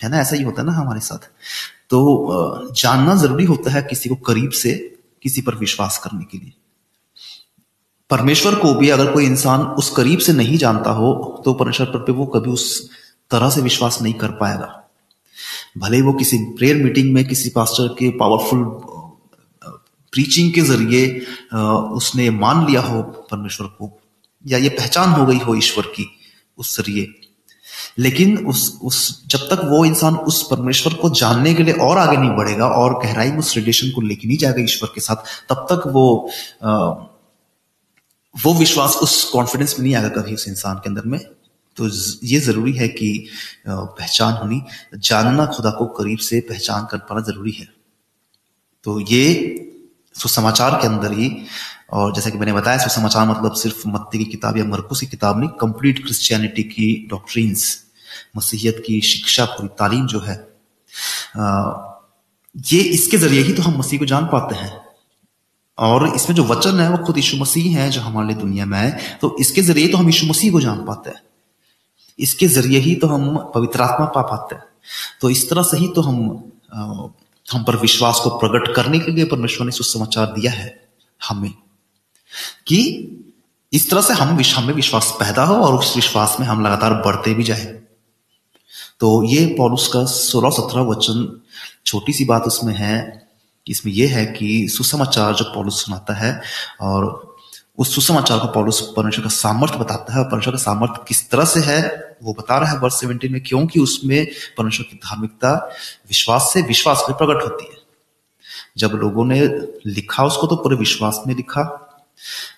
है 0.02 0.08
ना? 0.10 0.20
ऐसा 0.20 0.36
ही 0.36 0.42
होता 0.42 0.62
है 0.62 0.66
ना 0.66 0.72
हमारे 0.72 1.00
साथ। 1.00 1.30
तो 1.90 2.72
जानना 2.72 3.14
ज़रूरी 3.14 3.44
होता 3.44 3.70
है 3.70 3.82
किसी 3.82 4.08
को 4.08 4.14
करीब 4.26 4.50
से, 4.52 4.72
किसी 5.22 5.40
पर 5.42 5.54
विश्वास 5.56 5.98
करने 5.98 6.24
के 6.24 6.38
लिए। 6.38 6.52
परमेश्वर 8.10 8.54
को 8.54 8.72
भी 8.74 8.88
अगर 8.90 9.12
कोई 9.12 9.26
इंसान 9.26 9.60
उस 9.74 9.90
करीब 9.90 10.18
से 10.18 10.32
नहीं 10.32 10.56
जानता 10.58 10.90
हो 10.92 11.12
तो 11.44 11.52
परमेश्वर 11.54 11.86
पर 11.88 12.12
वो 12.12 12.26
कभी 12.26 12.50
उस 12.50 12.66
तरह 13.30 13.50
से 13.50 13.60
विश्वास 13.62 14.00
नहीं 14.02 14.14
कर 14.14 14.30
पाएगा। 14.40 14.80
भले 15.78 16.00
वो 16.02 16.12
किसी 16.12 16.38
प्रेयर 16.58 16.76
मीटिंग 16.76 17.12
में 17.14 17.24
किसी 17.28 17.50
पास्टर 17.50 17.88
के 17.98 18.10
पावरफुल 18.18 18.64
प्रीचिंग 20.12 20.52
के 20.54 20.60
ज़रिए 20.62 21.06
उसने 21.94 22.28
मान 22.32 22.66
लिया 22.66 22.80
हो 22.80 23.02
परमेश्वर 23.30 23.66
को, 23.68 23.90
या 24.44 24.58
ये 24.58 24.68
पहचान 24.70 25.10
हो 25.10 25.26
गई 25.26 25.38
हो 25.38 25.54
ईश्वर 25.54 25.86
की, 25.86 26.06
उस 26.58 26.76
ज़रिए 26.76 27.06
लेकिन 27.98 28.36
उस 28.46 28.78
उस 28.82 28.98
जब 29.26 29.48
तक 29.50 29.60
वो 29.64 29.84
इंसान 29.84 30.14
उस 30.30 30.42
परमेश्वर 30.50 30.94
को 30.94 31.10
जानने 31.10 31.54
के 31.54 31.62
लिए 31.62 31.74
और 31.86 31.98
आगे 31.98 32.16
नहीं 32.16 32.30
बढ़ेगा 32.30 32.66
और 32.66 32.98
गहराई 33.04 33.30
में 33.30 33.38
उस 33.38 33.54
रिलेशन 33.56 33.90
को 33.90 34.00
लेके 34.00 34.28
नहीं 34.28 34.38
जाएगा 34.38 34.62
ईश्वर 34.62 34.88
के 34.94 35.00
साथ 35.00 35.16
तब 35.48 35.66
तक 35.72 35.86
वो 35.86 36.06
आ, 36.62 36.74
वो 38.34 38.54
विश्वास 38.54 38.96
उस 39.02 39.22
कॉन्फिडेंस 39.30 39.78
में 39.78 39.84
नहीं 39.86 39.94
आएगा 39.94 40.08
कभी 40.20 40.34
उस 40.34 40.48
इंसान 40.48 40.76
के 40.76 40.88
अंदर 40.88 41.04
में। 41.04 41.18
तो 41.76 41.88
ये 42.26 42.40
ज़रूरी 42.40 42.72
है 42.72 42.88
कि 42.88 43.28
पहचान 43.68 44.32
होनी 44.32 44.60
जानना 44.98 45.46
खुदा 45.46 45.70
को 45.70 45.86
करीब 45.98 46.18
से 46.18 46.40
पहचान 46.48 46.86
कर 46.90 46.98
पाना 46.98 47.20
ज़रूरी 47.20 47.52
है। 47.52 47.68
तो 48.84 48.98
ये 49.00 49.24
सुसमाचार 50.14 50.78
के 50.80 50.86
अंदर 50.86 51.12
ही 51.12 51.28
और 51.94 52.12
जैसा 52.14 52.30
कि 52.30 52.38
मैंने 52.38 52.52
बताया, 52.52 52.78
सुसमाचार 52.78 53.28
मतलब 53.28 53.54
सिर्फ़ 53.56 53.88
मत्ती 53.88 54.18
की 54.18 54.24
किताब 54.26 54.56
या 54.58 54.64
मरकुस 54.66 55.00
की 55.00 55.06
किताब 55.06 55.38
नहीं 55.40 55.48
कंप्लीट 55.60 56.04
क्रिश्चियनिटी 56.04 56.62
की 56.64 56.86
डॉक्ट्रीन्स 57.10 57.66
मसीहियत 58.36 58.82
की 58.86 59.00
शिक्षा, 59.02 59.44
पूरी 59.46 59.68
तालीम 59.78 60.06
जो 60.06 60.20
है 60.20 60.36
ये 62.54 62.80
इसके 62.90 63.16
ज़रिए 63.16 63.42
ही 63.42 63.52
तो 63.52 63.62
हम 63.62 63.78
मसीह 63.78 63.98
को 63.98 64.06
जान 64.06 64.26
पाते 64.32 64.54
हैं। 64.54 64.72
और 65.78 66.06
इसमें 66.08 66.34
जो 66.36 66.44
वचन 66.44 66.80
है, 66.80 66.88
वो 66.90 66.98
खुद 67.06 67.16
यीशु 67.16 67.36
मसीह 67.36 67.78
है 67.78 67.88
जो 67.90 68.00
हमारे 68.00 68.26
लिए 68.28 68.36
दुनिया 68.36 68.66
में 68.66 68.78
है 68.78 69.18
तो 69.20 69.36
इसके 69.40 69.62
ज़रिए 69.62 69.88
तो 69.88 69.98
हम 69.98 70.06
यीशु 70.06 70.26
मसीह 70.26 70.52
को 70.52 70.60
जान 70.60 70.84
पाते 70.84 71.10
हैं। 71.10 71.22
इसके 72.18 72.46
ज़रिए 72.48 72.78
ही 72.80 72.94
तो 72.94 73.06
हम 73.06 73.36
पवित्र 73.54 73.82
आत्मा 73.82 74.06
पा 74.06 74.22
पाते 74.24 74.54
हैं। 74.54 74.64
तो 75.20 75.30
इस 75.30 75.48
तरह 75.50 75.62
से 75.62 75.76
ही 75.78 75.88
तो 75.88 76.02
हम 76.02 76.18
हम 77.46 77.64
पर 77.64 77.76
विश्वास 77.78 78.20
को 78.24 78.30
प्रकट 78.38 78.74
करने 78.76 78.98
के 78.98 79.12
लिए 79.12 79.24
परमेश्वर 79.26 79.66
ने 79.66 79.72
सुसमाचार 79.72 80.26
दिया 80.32 80.52
है 80.52 80.68
हमें। 81.20 81.52
कि 82.66 82.80
इस 83.72 83.90
तरह 83.90 84.02
से 84.02 84.12
हम 84.12 84.36
विश्व 84.36 84.60
में 84.60 84.72
विश्वास 84.74 85.10
पैदा 85.20 85.44
हो 85.44 85.54
और 85.56 85.74
उस 85.74 85.94
विश्वास 85.96 86.36
में 86.40 86.46
हम 86.46 86.64
लगातार 86.64 86.94
बढ़ते 86.94 87.34
भी 87.34 87.44
जाए। 87.44 87.64
तो 89.00 89.22
ये 89.24 89.46
पॉलुस 89.58 89.88
का 89.88 90.04
सोलह 90.04 90.50
सत्रह 90.50 90.82
वचन 90.82 91.40
छोटी 91.86 92.12
सी 92.12 92.24
बात 92.24 92.42
उसमें 92.42 92.74
है, 92.74 93.26
इसमें 93.66 93.92
यह 93.92 94.16
है 94.16 94.24
कि 94.26 94.68
सुसमाचार 94.68 95.34
जो 95.34 95.44
पॉलुस 95.44 95.84
सुनाता 95.84 96.14
है 96.14 96.40
और 96.80 97.36
उस 97.78 97.94
सुसमाचार 97.94 98.38
को 98.38 98.46
पॉलुस 98.46 98.80
परमेश्वर 98.96 99.24
का 99.24 99.30
सामर्थ्य 99.30 99.78
बताता 99.78 100.12
है 100.14 100.18
और 100.20 100.30
परमेश्वर 100.30 100.52
का 100.52 100.58
सामर्थ्य 100.58 101.04
किस 101.08 101.28
तरह 101.30 101.44
से 101.44 101.60
है, 101.60 102.16
वो 102.22 102.32
बता 102.32 102.58
रहा 102.58 102.70
है 102.70 102.78
वर्ष 102.78 102.94
सेवेंटीन 102.94 103.32
में, 103.32 103.42
क्योंकि 103.42 103.80
उसमें 103.80 104.26
परमेश्वर 104.58 104.86
की 104.90 104.96
धार्मिकता, 104.96 105.54
विश्वास 106.08 106.50
से 106.52 106.62
विश्वास 106.62 107.04
में 107.08 107.16
प्रकट 107.18 107.42
होती 107.42 107.64
है। 107.64 107.82
जब 108.78 108.92
लोगों 108.94 109.24
ने 109.24 109.40
लिखा 109.86 110.24
उसको 110.24 110.46
तो 110.46 110.56
पूरे 110.56 110.76
विश्वास 110.76 111.20
में 111.26 111.34
लिखा 111.34 111.62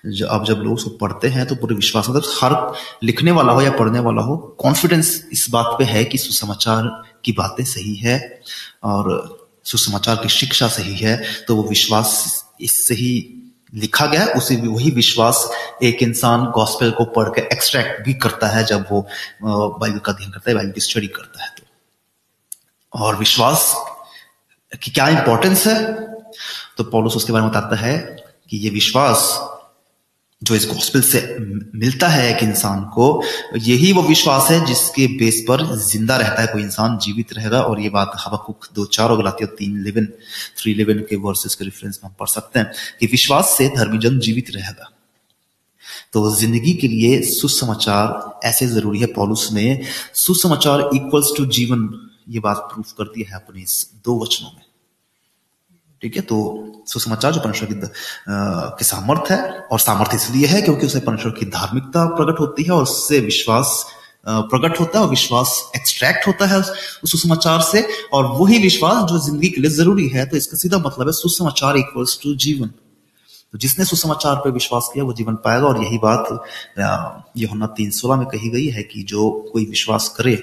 अब 0.07 0.45
जब 0.45 0.55
लोग 0.55 0.75
उसको 0.75 0.91
पढ़ते 0.91 1.29
हैं 1.29 1.47
तो 1.47 1.55
पूरे 1.55 1.75
विश्वास 1.75 2.09
मतलब 2.09 2.23
हर 2.43 2.75
लिखने 3.03 3.31
वाला 3.31 3.53
हो 3.53 3.63
या 3.63 3.71
पढ़ने 3.71 3.99
वाला 3.99 4.23
हो 4.23 4.37
कॉन्फिडेंस 4.37 5.29
इस 5.33 5.51
बात 5.51 5.67
पे 5.79 5.85
है 5.85 6.05
कि 6.05 6.19
सुसमाचार 6.19 7.03
की 7.25 7.33
बातें 7.33 7.65
सही 7.65 7.95
है 7.95 8.41
और 8.85 9.39
सुसमाचार 9.65 10.17
की 10.17 10.29
शिक्षा 10.29 10.69
सही 10.69 10.97
है 10.97 11.23
तो 11.49 11.57
वो 11.57 11.63
विश्वास 11.63 12.45
इससे 12.61 12.95
ही 12.95 13.43
लिखा 13.75 14.07
गया 14.07 14.27
उसे 14.27 14.57
वही 14.57 14.91
विश्वास 14.91 15.51
एक 15.83 16.03
इंसान 16.03 16.45
गॉस्पेल 16.45 16.91
को 16.91 17.05
पढ़ 17.05 17.29
के 17.29 17.41
एक्सट्रैक्ट 17.41 18.05
भी 18.05 18.15
करता 18.15 18.47
है 18.47 18.65
जब 18.65 18.87
वो 18.93 19.09
बाइबल 19.79 19.99
का 19.99 20.13
अध्ययन 20.13 20.31
करता 20.31 20.51
है 20.51 20.57
बाइबल 20.57 20.73
की 20.73 20.81
स्टडी 20.81 21.07
करता 21.07 21.45
है 21.45 21.51
तो। 21.59 21.65
और 22.99 23.17
विश्वास 23.17 23.75
की 24.83 24.91
क्या 24.91 25.09
इंपॉर्टेंस 25.09 25.67
है? 25.67 25.93
तो 26.77 26.85
पॉलुस 26.85 27.17
उसके 27.17 27.33
बारे 27.33 27.43
में 27.43 27.51
बताता 27.51 27.77
है 27.77 28.26
कि 28.51 28.57
ये 28.57 28.71
विश्वास 28.71 29.29
जो 30.43 30.55
इस 30.55 30.67
गॉस्पेल 30.69 31.03
से 31.03 31.21
मिलता 31.75 32.09
है 32.09 32.25
एक 32.31 32.43
इंसान 32.43 32.83
को, 32.95 33.23
यही 33.57 33.93
वो 33.93 34.03
विश्वास 34.03 34.51
है 34.51 34.65
जिसके 34.67 35.07
बेस 35.19 35.45
पर 35.49 35.65
ज़िंदा 35.77 36.17
रहता 36.17 36.41
है 36.43 36.47
कोई 36.47 36.63
इंसान, 36.63 36.99
जीवित 36.99 37.33
रहेगा 37.33 37.61
और 37.63 37.81
ये 37.81 37.89
बात 37.91 38.13
हवाकुक 38.19 38.67
दो 38.75 38.85
चार 38.87 39.11
और 39.11 39.19
गलाती 39.19 39.47
तीन 39.59 39.79
इलेवन 39.81 40.07
थ्री 40.59 40.73
इलेवन 40.73 40.99
के 41.09 41.17
वर्सेस 41.19 41.55
के 41.55 41.65
रेफरेंस 41.65 42.01
में 42.05 42.09
हम 42.11 42.15
पढ़ 42.21 42.29
सकते 42.29 42.59
हैं 42.59 42.71
कि 43.01 43.07
विश्वास 43.07 43.55
से 43.59 43.69
धर्मी 43.69 43.99
जन 43.99 44.19
जीवित 44.19 44.51
रहेगा। 44.51 44.91
तो 46.13 46.31
ज़िंदगी 46.37 46.73
के 46.75 46.89
लिए 46.89 47.21
सुसमाचार 47.23 48.41
ऐसे 48.49 48.67
ज़रूरी 48.67 49.01
है, 49.01 49.07
पॉलुस 49.07 49.49
ने 49.53 49.81
सुसमाचार 50.15 50.89
इक्वल्स 50.95 51.33
टू 51.37 51.47
जीवन, 51.47 51.89
ये 52.29 52.41
बात 52.41 52.69
प्रूफ 52.73 52.93
करती 52.93 53.23
है 53.23 53.35
अपने 53.37 53.63
इस 53.63 53.91
दो 54.05 54.23
वचनों 54.23 54.51
में। 54.51 54.66
ठीक 56.03 56.17
है? 56.17 56.23
तो 56.23 56.85
सुसमाचार 56.87 57.33
जो 57.33 57.41
परमेश्वर 57.41 57.69
की 57.69 57.75
के 58.79 58.85
सामर्थ्य 58.85 59.35
है 59.35 59.59
और 59.73 59.79
सामर्थ्य 59.81 60.17
इसलिए 60.17 60.47
है 60.47 60.63
क्योंकि 60.63 60.87
उससे 60.87 61.01
परमेश्वर 61.01 61.33
की 61.39 61.47
धार्मिकता 61.51 62.05
प्रकट 62.17 62.41
होती 62.41 62.63
है 62.63 62.71
और 62.71 62.83
उससे 62.83 63.21
विश्वास 63.21 63.85
प्रकट 64.29 64.81
होता 64.81 64.99
है 64.99 65.05
और 65.05 65.11
विश्वास 65.11 65.51
एक्सट्रैक्ट 65.77 66.27
होता 66.27 66.47
है 66.47 66.59
उस 66.59 67.11
सुसमाचार 67.13 67.61
से 67.63 67.87
और 68.13 68.27
वही 68.39 68.59
विश्वास 68.59 69.03
जो 69.11 69.19
ज़िंदगी 69.27 69.49
के 69.49 69.61
लिए 69.61 69.71
ज़रूरी 69.71 70.09
है 70.09 70.27
तो 70.27 70.37
इसका 70.37 70.57
सीधा 70.57 70.79
मतलब 70.79 71.07
है 71.07 71.13
सुसमाचार 71.13 71.77
इक्वल्स 71.77 72.19
टू 72.23 72.35
जीवन। 72.37 72.71
तो 73.53 73.59
जिसने 73.59 73.85
सुसमाचार 73.85 74.37
पर 74.37 74.51
विश्वास 74.51 74.89
किया, 74.95 75.05
वो 75.05 75.13
जीवन 75.13 75.35
पाएगा 75.45 75.67
और 75.67 75.83
यही 75.83 75.99
बात 75.99 76.29
यमुना 77.39 77.67
तीन 77.77 77.91
सोलह 77.91 78.17
में 78.17 78.27
कही 78.27 78.49
गई 78.51 78.67
है 78.69 78.83
कि 78.83 79.03
जो 79.03 79.31
कोई 79.53 79.65
विश्वास 79.67 80.09
करे, 80.17 80.35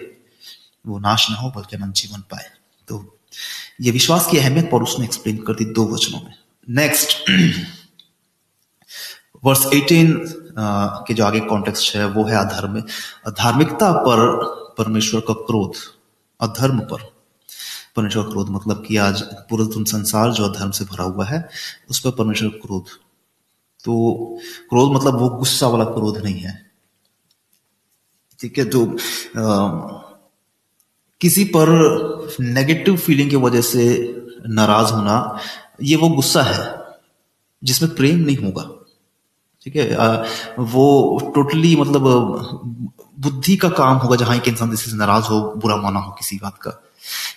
वो 0.86 1.00
नाश 1.00 1.30
ना 1.32 1.38
हो, 1.38 1.50
बल्कि 1.56 1.76
अनंत 1.76 1.96
जीवन 1.96 2.22
पाए। 2.32 2.46
तो 2.88 3.13
ये 3.82 3.92
विश्वास 3.92 4.28
की 4.32 4.38
अहमियत 4.38 4.70
पर 4.72 4.84
उसने 4.84 5.06
एक्सप्लेन 5.06 5.38
कर 5.38 5.54
दी 5.54 5.66
दो 5.66 5.86
वचनों 5.86 6.22
में। 6.22 6.34
नेक्स्ट 6.70 7.18
वर्स 9.44 9.66
18 9.66 11.06
के 11.08 11.14
जो 11.14 11.26
आगे 11.26 11.40
कॉन्टेक्स्ट 11.40 11.96
है, 11.96 12.06
वो 12.06 12.24
है 12.24 12.36
अधर्म 12.36 12.80
धार्मिकता 13.32 13.92
पर 13.92 14.20
परमेश्वर 14.78 15.22
का 15.22 15.34
क्रोध। 15.34 15.74
अधर्म 16.42 16.80
पर। 16.80 17.14
परमेश्वर 17.96 18.24
क्रोध 18.24 18.50
मतलब 18.50 18.86
कि 18.88 18.98
आज 18.98 19.22
पूरा 19.50 19.66
संसार 19.84 20.32
जो 20.32 20.44
अधर्म 20.44 20.72
से 20.72 20.86
भरा 20.86 21.04
हुआ 21.04 21.26
है, 21.26 21.50
उस 21.90 22.00
पर 22.00 22.12
परमेश्वर 22.12 22.50
क्रोध। 22.50 22.86
तो 23.84 23.94
क्रोध 24.70 24.92
मतलब 24.94 25.20
वो 25.20 25.30
गुस्सा 25.30 25.68
वाला 25.68 25.86
क्रोध 25.86 26.18
नहीं 26.18 26.40
है। 26.40 26.72
ठीक 28.40 28.58
है 28.58 28.66
तो 28.66 28.86
किसी 31.22 31.44
पर 31.56 31.70
नेगेटिव 32.40 32.96
फीलिंग 32.98 33.30
की 33.30 33.36
वजह 33.38 33.62
से 33.64 33.84
नाराज़ 34.50 34.94
होना, 34.94 35.18
ये 35.82 35.96
वो 35.96 36.10
गुस्सा 36.12 36.42
है, 36.44 36.64
जिसमें 37.62 37.94
प्रेम 37.96 38.20
नहीं 38.20 38.38
होगा। 38.38 38.70
ठीक 39.62 39.76
है? 39.76 39.86
वो 40.60 40.86
टोटली 41.36 41.76
मतलब 41.76 42.04
बुद्धि 43.20 43.56
का 43.58 43.70
काम 43.72 43.98
होगा 43.98 44.16
जहाँ 44.16 44.36
एक 44.38 44.48
इंसान 44.48 44.72
जिससे 44.72 44.96
नाराज़ 44.98 45.26
हो, 45.26 45.40
बुरा 45.58 45.76
माना 45.78 46.00
हो 46.00 46.12
किसी 46.12 46.40
बात 46.44 46.58
का। 46.58 46.80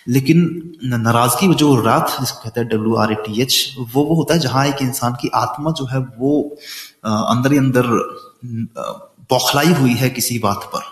लेकिन 0.07 0.39
नाराज़गी 0.85 1.53
जो 1.53 1.75
रात 1.81 2.15
जिसको 2.19 2.39
कहते 2.39 2.59
हैं 2.59 2.69
W 2.69 2.95
R 2.95 3.11
A 3.11 3.15
T 3.25 3.41
H 3.41 3.75
वो 3.79 4.03
वो 4.03 4.15
होता 4.15 4.33
है 4.33 4.39
जहाँ 4.39 4.65
एक 4.67 4.81
इंसान 4.81 5.13
की 5.21 5.29
आत्मा 5.35 5.71
जो 5.71 5.85
है 5.85 5.99
वो 6.19 6.41
अंदर 7.05 7.51
ही 7.51 7.57
अंदर 7.57 7.87
बौखलाई 9.31 9.73
हुई 9.73 9.93
है 9.95 10.09
किसी 10.09 10.39
बात 10.39 10.69
पर, 10.73 10.83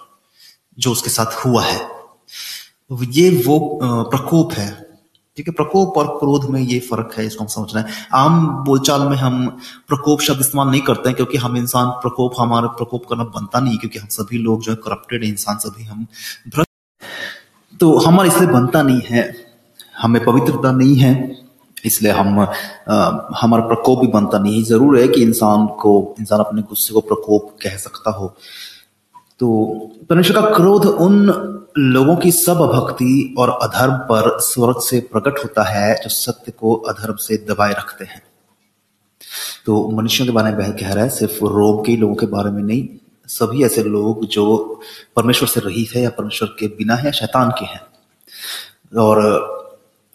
जो 0.78 0.92
उसके 0.92 1.10
साथ 1.10 1.46
हुआ 1.46 1.64
है। 1.64 1.95
ये 2.92 3.30
वो 3.46 3.60
प्रकोप 3.82 4.52
है। 4.54 4.70
ठीक 5.38 5.48
है, 5.48 5.54
प्रकोप 5.54 5.98
और 5.98 6.08
क्रोध 6.20 6.46
में 6.50 6.60
ये 6.62 6.80
फ़र्क 6.82 7.14
है, 7.18 7.26
इसको 7.26 7.44
हम 7.44 7.48
समझना 7.50 7.82
है। 7.82 7.94
आम 8.16 8.48
बोलचाल 8.66 9.02
में 9.02 9.16
हम 9.18 9.48
प्रकोप 9.88 10.22
शब्द 10.22 10.40
इस्तेमाल 10.40 10.68
नहीं 10.68 10.82
करते 10.82 11.10
हैं, 11.10 11.16
क्योंकि 11.16 11.38
हम 11.38 11.58
इंसान 11.58 11.90
प्रकोप, 12.02 12.34
हमारा 12.40 12.68
प्रकोप 12.78 13.06
करना 13.06 13.24
बनता 13.32 13.60
नहीं, 13.60 13.78
क्योंकि 13.78 14.00
हम 14.00 14.08
सभी 14.10 14.38
लोग 14.38 14.62
जो 14.62 14.72
है 14.72 14.78
करप्टेड 14.84 15.24
इंसान 15.24 15.58
सभी 15.60 15.84
हम 15.84 16.06
तो 17.74 17.98
हमारा 17.98 18.28
इसलिए 18.28 18.50
बनता 18.50 18.82
नहीं 18.82 19.02
है, 19.06 19.24
हमें 20.02 20.24
पवित्रता 20.26 20.72
नहीं 20.72 20.96
है, 20.96 21.14
इसलिए 21.86 22.12
हम 22.12 22.40
हमारा 23.36 23.66
प्रकोप 23.68 24.00
भी 24.00 24.08
बनता 24.10 24.40
नहीं 24.40 24.58
है। 24.58 24.64
ज़रूर 24.66 25.00
है 25.00 25.08
कि 25.08 25.22
इंसान 25.22 25.66
को, 25.82 26.16
इंसान 26.20 26.40
अपने 26.40 26.62
गुस्से 26.62 26.94
को 26.94 27.02
प्रकोप 27.04 27.50
कह 27.62 27.78
सकता 27.78 28.12
हो। 28.12 28.34
तो 29.40 29.48
परमेश्वर 30.10 30.42
का 30.42 30.56
क्रोध 30.56 30.86
उन 30.86 31.55
लोगों 31.78 32.16
की 32.18 32.32
सब 32.32 32.58
भक्ति 32.58 33.36
और 33.38 33.50
अधर्म 33.50 33.94
पर 33.94 34.40
स्वर्ग 34.40 34.80
से 34.80 35.00
प्रकट 35.00 35.40
होता 35.40 35.64
है 35.64 35.96
जो 35.96 36.10
सत्य 36.10 36.52
को 36.52 36.76
अधर्म 36.76 37.16
से 37.16 37.38
दबाए 37.38 37.72
रखते 37.72 38.06
हैं। 38.06 38.22
तो 39.66 39.92
मनुष्यों 39.92 40.28
के 40.28 40.34
बारे 40.34 40.52
में 40.52 40.58
वह 40.58 40.70
कह 40.70 40.94
रहा 40.94 41.04
है, 41.04 41.10
सिर्फ़ 41.10 41.46
रोम 41.46 41.84
के 41.84 41.98
लोगों 41.98 42.16
के 42.16 42.26
बारे 42.26 42.52
में 42.52 42.64
नहीं, 42.64 42.88
सभी 43.28 43.64
ऐसे 43.64 43.84
लोग 43.84 44.26
जो 44.26 44.82
परमेश्वर 45.16 45.48
से 45.48 45.60
रहित 45.60 45.96
है 45.96 46.02
या 46.02 46.10
परमेश्वर 46.10 46.56
के 46.60 46.68
बिना 46.68 46.96
है 46.96 47.12
शैतान 47.12 47.52
के 47.52 47.66
हैं। 47.66 47.82
और 48.98 49.20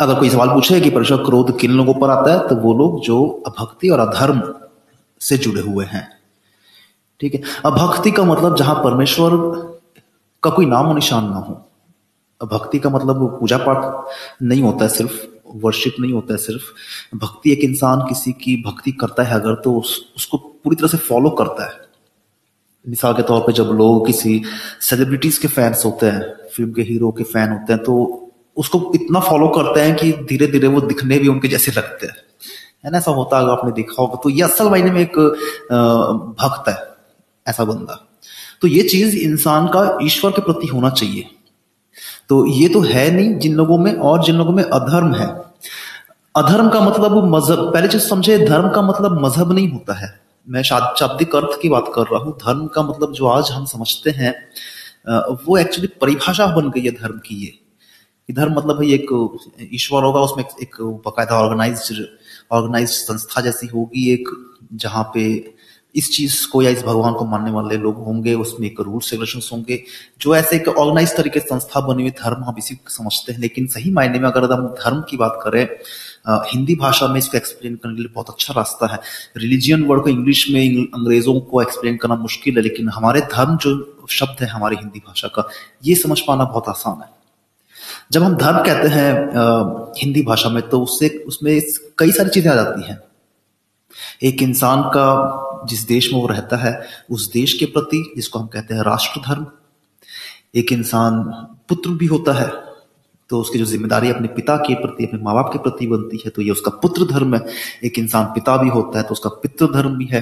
अगर 0.01 0.15
कोई 0.15 0.31
सवाल 0.31 0.49
पूछे 0.49 0.81
कि 0.81 0.91
परमेश्वर 0.91 1.19
क्रोध 1.19 1.59
किन 1.59 1.71
लोगों 1.71 1.95
पर 1.95 2.11
आता 2.11 2.33
है 2.33 2.49
तो 2.49 2.55
वो 2.55 2.75
लोग 2.75 3.01
जो 3.01 3.43
अभक्ति 3.47 3.89
और 3.89 3.99
अधर्म 3.99 4.55
से 5.21 5.39
जुड़े 5.39 5.63
हुए 5.63 5.85
हैं। 5.85 6.09
ठीक 7.21 7.35
है? 7.35 7.43
अभक्ति 7.65 8.11
का 8.11 8.23
मतलब 8.25 8.57
जहाँ 8.57 8.75
परमेश्वर 8.85 9.31
का 10.43 10.51
कोई 10.51 10.66
नाम 10.66 10.88
और 10.88 10.95
निशान 10.95 11.24
ना 11.24 11.38
हो। 11.38 11.55
भक्ति 12.41 12.78
का 12.78 12.91
मतलब 12.91 13.38
पूजा 13.41 13.57
पाठ 13.59 14.43
नहीं 14.43 14.62
होता 14.62 14.84
है 14.84 14.88
सिर्फ़ 14.91 15.12
वर्शिप 15.57 15.95
नहीं 16.01 16.12
होता 16.12 16.32
है 16.32 16.38
सिर्फ़। 16.38 17.16
भक्ति 17.16 17.53
एक 17.53 17.61
इंसान 17.61 18.01
किसी 18.09 18.32
की 18.32 18.57
भक्ति 18.66 18.93
करता 18.93 19.22
है 19.22 19.34
अगर 19.34 19.55
तो 19.55 19.74
उस, 19.74 20.12
उसको 20.16 20.38
पूरी 20.38 20.76
तरह 20.76 20.88
से 20.88 20.97
फॉलो 20.99 21.30
करता 21.30 21.64
है। 21.64 21.88
मिसाल 22.84 23.14
के 23.14 23.22
तौर 23.22 23.41
पे 23.41 23.53
जब 23.53 23.70
लोग 23.78 24.07
किसी 24.07 24.43
सेलिब्रिटीज 24.80 25.38
के 25.38 25.49
फैंस 25.49 25.84
होते 25.84 26.07
हैं 26.07 26.49
फ़िल्म 26.57 26.72
के 26.72 26.82
हीरो 26.82 27.11
के 27.12 27.24
फ़ैन 27.24 27.51
होते 27.53 27.72
हैं 27.72 27.82
तो 27.82 27.95
उसको 28.57 28.93
इतना 28.95 29.20
फॉलो 29.20 29.49
करते 29.49 29.80
हैं 29.80 29.97
कि 29.97 30.12
धीरे 30.28 30.47
धीरे 30.47 30.68
वो 30.68 30.80
दिखने 30.80 31.18
भी 31.18 31.28
उनके 31.28 31.49
जैसे 31.49 31.72
लगते 31.72 32.07
हैं। 32.07 32.16
है 32.84 32.91
ना? 32.91 32.99
ऐसा 32.99 33.11
होता 33.11 33.36
है 33.36 33.43
अगर 33.43 33.53
आपने 33.53 33.72
देखा 33.72 34.03
होगा 34.03 34.20
तो 34.22 34.30
ये 34.30 34.43
असल 34.43 34.68
मायने 34.70 34.91
में 34.91 35.01
एक 35.01 35.18
भक्त 36.38 36.68
है 36.68 36.76
ऐसा 37.47 37.64
बंदा। 37.64 38.07
तो 38.63 38.69
ये 38.69 38.83
चीज़ 38.85 39.17
इंसान 39.19 39.67
का 39.69 39.99
ईश्वर 40.03 40.31
के 40.31 40.43
प्रति 40.43 40.67
होना 40.67 40.91
चाहिए। 40.91 41.29
तो 42.29 42.45
ये 42.49 42.69
तो 42.69 42.81
है 42.83 43.11
नहीं 43.11 43.35
जिन 43.39 43.55
लोगों 43.55 43.79
में 43.79 43.93
और 43.93 44.25
जिन 44.25 44.37
लोगों 44.37 44.53
में 44.53 44.63
अधर्म 44.65 45.15
है। 45.15 45.27
अधर्म 46.35 46.69
का 46.71 46.81
मतलब 46.81 47.25
मज़हब। 47.27 47.73
पहले 47.75 47.89
चीज़ 47.89 48.03
समझे, 48.03 48.39
धर्म 48.39 48.69
का 48.71 48.83
मतलब 48.83 49.21
मज़हब 49.25 49.53
नहीं 49.53 49.69
होता 49.71 49.95
है। 49.95 50.19
मैं 50.47 50.63
शाब्दिक 50.63 51.35
अर्थ 51.37 51.61
की 51.63 51.69
बात 51.69 51.91
कर 51.95 52.03
रहा 52.03 52.21
हूँ। 52.21 52.37
धर्म 52.39 52.67
का 52.67 52.83
मतलब 52.83 53.13
जो 53.13 53.27
आज 53.29 53.51
हम 53.51 53.65
समझते 53.67 54.11
हैं 54.13 54.35
वो 55.47 55.57
एक्चुअली 55.59 55.89
परिभाषा 56.01 56.47
बन 56.55 56.71
गई 56.71 56.81
है 56.81 56.91
धर्म 56.93 57.19
की 57.27 57.35
ये। 57.37 57.53
धर्म 58.29 58.53
मतलब 58.53 58.83
है 58.83 58.89
एक 58.91 59.07
ईश्वर 59.73 60.05
होगा, 60.05 60.21
उसमें 60.21 60.45
एक 60.63 60.77
बकायदा 61.07 61.39
ऑर्गेनाइज 61.39 62.07
ऑर्गेनाइज 62.53 62.89
संस्था 62.91 63.41
जैसी 63.41 63.67
होगी 63.67 64.13
एक, 64.13 64.29
जहाँ 64.75 65.03
पे 65.15 65.55
इस 65.95 66.11
चीज़ 66.12 66.47
को 66.49 66.62
या 66.62 66.70
इस 66.70 66.82
भगवान 66.82 67.14
को 67.14 67.24
मानने 67.24 67.51
वाले 67.51 67.76
लोग 67.76 67.97
होंगे, 68.05 68.34
उसमें 68.34 68.66
एक 68.66 68.80
रूल्स 68.80 69.12
रेगुलेशन 69.12 69.41
होंगे, 69.53 69.82
जो 70.20 70.34
ऐसे 70.36 70.57
एक 70.57 70.68
ऑर्गेनाइज 70.68 71.16
तरीके 71.16 71.41
संस्था 71.41 71.80
बनी 71.86 72.03
हुई 72.03 72.11
धर्म 72.18 72.45
हम 72.45 72.55
इसी 72.59 72.78
समझते 72.88 73.32
हैं। 73.32 73.41
लेकिन 73.41 73.66
सही 73.66 73.91
मायने 73.91 74.18
में 74.18 74.28
अगर 74.28 74.53
हम 74.53 74.66
धर्म 74.76 75.01
की 75.11 75.16
बात 75.16 75.38
करें 75.43 75.66
हिंदी 76.49 76.74
भाषा 76.76 77.07
में 77.09 77.18
इसको 77.18 77.36
एक्सप्लेन 77.36 77.74
करने 77.74 77.95
के 77.95 78.03
लिए 78.03 78.12
बहुत 78.14 78.30
अच्छा 78.30 78.55
रास्ता 78.57 78.86
है। 78.86 78.99
रिलीजियन 79.36 79.84
वर्ड 79.84 80.03
को 80.03 80.09
इंग्लिश 80.09 80.49
में 80.51 80.61
अंग्रेज़ों 80.61 81.38
को 81.41 81.62
एक्सप्लेन 81.62 81.97
करना 81.97 82.14
मुश्किल 82.16 82.57
है, 82.57 82.62
लेकिन 82.62 82.88
हमारे 82.88 83.20
धर्म 83.32 83.57
जो 83.57 84.07
शब्द 84.11 84.43
है 84.43 84.49
हमारी 84.49 84.76
हिंदी 84.76 84.99
भाषा 84.99 85.28
का, 85.28 85.49
ये 85.84 85.95
समझ 85.95 86.20
पाना 86.20 86.45
बहुत 86.45 86.68
आसान 86.68 87.03
है। 87.03 87.09
जब 88.12 88.22
हम 88.22 88.34
धर्म 88.36 88.64
कहते 88.64 88.88
हैं 88.88 89.93
हिंदी 89.99 90.22
भाषा 90.22 90.49
में 90.49 90.62
तो 90.68 90.80
उससे, 90.82 91.09
उसमें 91.26 91.61
कई 91.99 92.12
सारी 92.12 92.30
चीज़ें 92.30 92.51
आ 92.53 92.55
जाती 92.55 92.88
हैं। 92.88 92.99
एक 94.22 94.43
इंसान 94.43 94.82
का 94.88 95.07
जिस 95.67 95.87
देश 95.87 96.13
में 96.13 96.21
वो 96.21 96.27
रहता 96.27 96.57
है, 96.57 96.81
उस 97.11 97.31
देश 97.33 97.53
के 97.55 97.67
प्रति, 97.67 98.03
जिसको 98.17 98.39
हम 98.39 98.47
कहते 98.49 98.75
हैं 98.75 98.83
राष्ट्र 98.83 99.21
धर्म 99.21 99.47
एक 100.55 100.73
इंसान 100.73 101.23
पुत्र 101.69 101.91
भी 101.93 102.07
होता 102.07 102.33
है 102.33 102.49
तो 103.31 103.41
उसकी 103.41 103.59
जो 103.59 103.65
ज़िम्मेदारी 103.65 104.11
अपने 104.11 104.29
पिता 104.29 104.57
के 104.59 104.75
प्रति, 104.75 105.05
अपने 105.07 105.21
माँ 105.23 105.35
बाप 105.35 105.51
के 105.53 105.59
प्रति 105.61 105.87
बनती 105.87 106.21
है 106.25 106.31
तो 106.31 106.43
ये 106.43 106.51
उसका 106.51 106.71
पुत्र 106.79 107.05
धर्म 107.07 107.35
है। 107.35 107.41
एक 107.85 107.99
इंसान 107.99 108.25
पिता 108.35 108.57
भी 108.57 108.69
होता 108.69 108.99
है 108.99 109.05
तो 109.05 109.13
उसका 109.13 109.31
पितृ 109.43 109.67
धर्म 109.73 109.97
भी 109.99 110.07
है। 110.07 110.21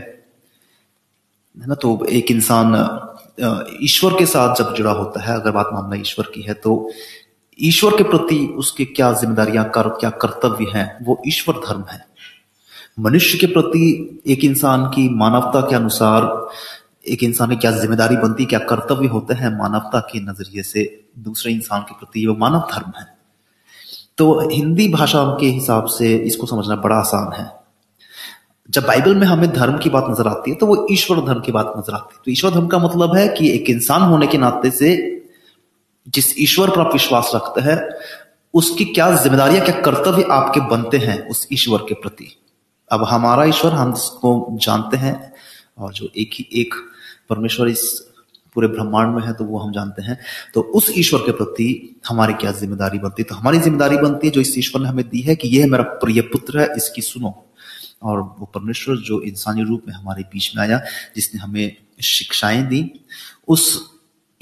ना? 1.57 1.75
तो 1.75 2.05
एक 2.05 2.31
इंसान 2.31 2.75
ईश्वर 3.83 4.19
के 4.19 4.27
साथ 4.27 4.55
जब 4.57 4.75
जुड़ा 4.75 4.91
होता 4.93 5.23
है, 5.23 5.35
अगर 5.35 5.51
बात 5.51 5.71
मामला 5.73 5.97
ईश्वर 5.97 6.31
की 6.35 6.43
है 6.43 6.55
तो 6.57 6.91
ईश्वर 7.59 7.97
के 7.97 8.05
प्रति 8.05 8.37
उसके 8.59 8.85
क्या 8.87 9.13
जिम्मेदारियाँ, 9.13 9.65
कर, 9.71 9.89
क्या 9.91 10.11
कर्तव्य 10.17 10.67
हैं, 10.75 11.05
वो 11.05 11.21
ईश्वर 11.27 11.55
धर्म 11.59 11.85
है। 11.91 12.07
मनुष्य 12.99 13.39
के 13.39 13.47
प्रति 13.47 14.23
एक 14.27 14.45
इंसान 14.45 14.85
की 14.87 15.09
मानवता 15.09 15.61
के 15.61 15.75
अनुसार, 15.77 16.25
एक 17.09 17.23
इंसान 17.23 17.51
की 17.51 17.57
क्या 17.57 17.71
ज़िम्मेदारी 17.71 18.17
बनती, 18.17 18.45
क्या 18.45 18.59
कर्तव्य 18.61 19.09
होते 19.09 19.35
हैं 19.35 19.51
मानवता 19.59 20.01
के 20.03 20.21
नज़रिए 20.21 20.63
से, 20.63 20.83
दूसरे 21.19 21.53
इंसान 21.53 21.83
के 21.83 21.95
प्रति 21.95 22.27
वो 22.27 22.35
मानव 22.37 22.67
धर्म 22.73 22.93
है। 22.99 23.07
तो 24.19 24.49
हिंदी 24.51 24.89
भाषा 24.89 25.25
के 25.41 25.47
हिसाब 25.49 25.87
से 25.89 26.15
इसको 26.17 26.47
समझना 26.47 26.77
बड़ा 26.77 26.97
आसान 26.97 27.33
है। 27.33 27.47
जब 28.69 28.87
बाइबल 28.87 29.15
में 29.15 29.27
हमें 29.27 29.53
धर्म 29.53 29.79
की 29.79 29.91
बात 29.91 30.07
नज़र 30.11 30.29
आती 30.29 30.51
है 30.51 30.57
तो 30.57 30.67
वो 30.67 30.87
ईश्वर 30.91 31.21
धर्म 31.27 31.41
की 31.41 31.53
बात 31.53 31.73
नज़र 31.77 31.95
आती 31.95 32.15
है। 32.15 32.21
तो 32.25 32.31
ईश्वर 32.31 32.51
धर्म 32.51 32.67
का 32.67 32.79
मतलब 32.79 33.15
है 33.17 33.27
कि 33.29 33.51
एक 33.51 33.71
इंसान 33.71 34.03
होने 34.03 34.27
के 34.27 34.39
नाते 34.39 34.71
से 34.71 34.91
जिस 36.07 36.35
ईश्वर 36.41 36.71
पर 36.71 36.81
आप 36.81 36.93
विश्वास 36.93 37.31
रखते 37.35 37.61
हैं, 37.61 37.79
उसकी 38.55 38.85
क्या 38.85 39.11
जिम्मेदारियाँ, 39.17 39.65
क्या 39.65 39.81
कर्तव्य 39.81 40.27
आपके 40.31 40.61
बनते 40.69 40.99
हैं 40.99 41.19
उस 41.29 41.47
ईश्वर 41.53 41.87
के 41.89 41.95
प्रति। 41.95 42.31
अब 42.93 43.05
हमारा 43.05 43.45
ईश्वर 43.45 43.73
हम 43.73 43.93
इसको 43.93 44.59
जानते 44.63 44.97
हैं 44.97 45.33
और 45.79 45.93
जो 45.93 46.09
एक 46.17 46.31
ही 46.35 46.49
एक 46.61 46.75
परमेश्वर 47.29 47.69
इस 47.69 48.05
पूरे 48.55 48.69
ब्रह्मांड 48.69 49.15
में 49.15 49.23
है 49.23 49.33
तो 49.33 49.45
वो 49.45 49.59
हम 49.59 49.73
जानते 49.73 50.03
हैं। 50.03 50.19
तो 50.55 50.61
उस 50.61 50.91
ईश्वर 50.99 51.21
के 51.21 51.33
प्रति 51.33 51.97
हमारी 52.09 52.35
क्या 52.35 52.53
ज़िम्मेदारी 52.53 52.99
बनती 52.99 53.23
है? 53.23 53.29
तो 53.29 53.35
हमारी 53.35 53.59
ज़िम्मेदारी 53.59 53.97
बनती 53.97 54.27
है, 54.27 54.33
जो 54.33 54.41
इस 54.41 54.59
ईश्वर 54.59 54.83
ने 54.83 54.89
हमें 54.89 55.09
दी 55.09 55.21
है, 55.21 55.37
कि 55.37 55.49
यह 55.49 55.67
मेरा 55.67 55.85
प्रिय 55.85 56.21
पुत्र 56.21 56.61
है, 56.61 56.69
इसकी 56.77 57.03
सुनो। 57.03 57.45
और 58.03 58.21
वो 58.21 58.51
परमेश्वर 58.55 58.97
जो 58.97 59.21
इंसानी 59.23 59.63
रूप 59.63 59.83
में 59.89 59.95
हमारे 59.95 60.23
बीच 60.23 60.57
में 60.57 60.63
आया, 60.63 60.81
जिसने 61.17 61.41
हमें 61.41 61.77
शिक्षाएँ 62.03 62.63
दी, 62.63 63.01
उस 63.49 63.91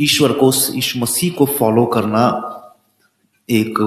ईश्वर 0.01 0.33
को, 0.33 0.47
उस 0.47 0.73
ईश्वर 0.75 1.03
मसीह 1.03 1.33
को 1.33 1.47
फॉलो 1.47 1.85
करना 1.87 2.23
एक 3.49 3.79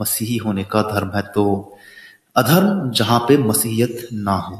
मसीही 0.00 0.36
होने 0.36 0.64
का 0.64 0.82
धर्म 0.82 1.10
है। 1.14 1.22
तो 1.22 1.76
अधर्म 2.36 2.90
जहाँ 2.90 3.18
पे 3.20 3.36
मसीहत 3.38 4.08
ना 4.12 4.34
हो। 4.38 4.58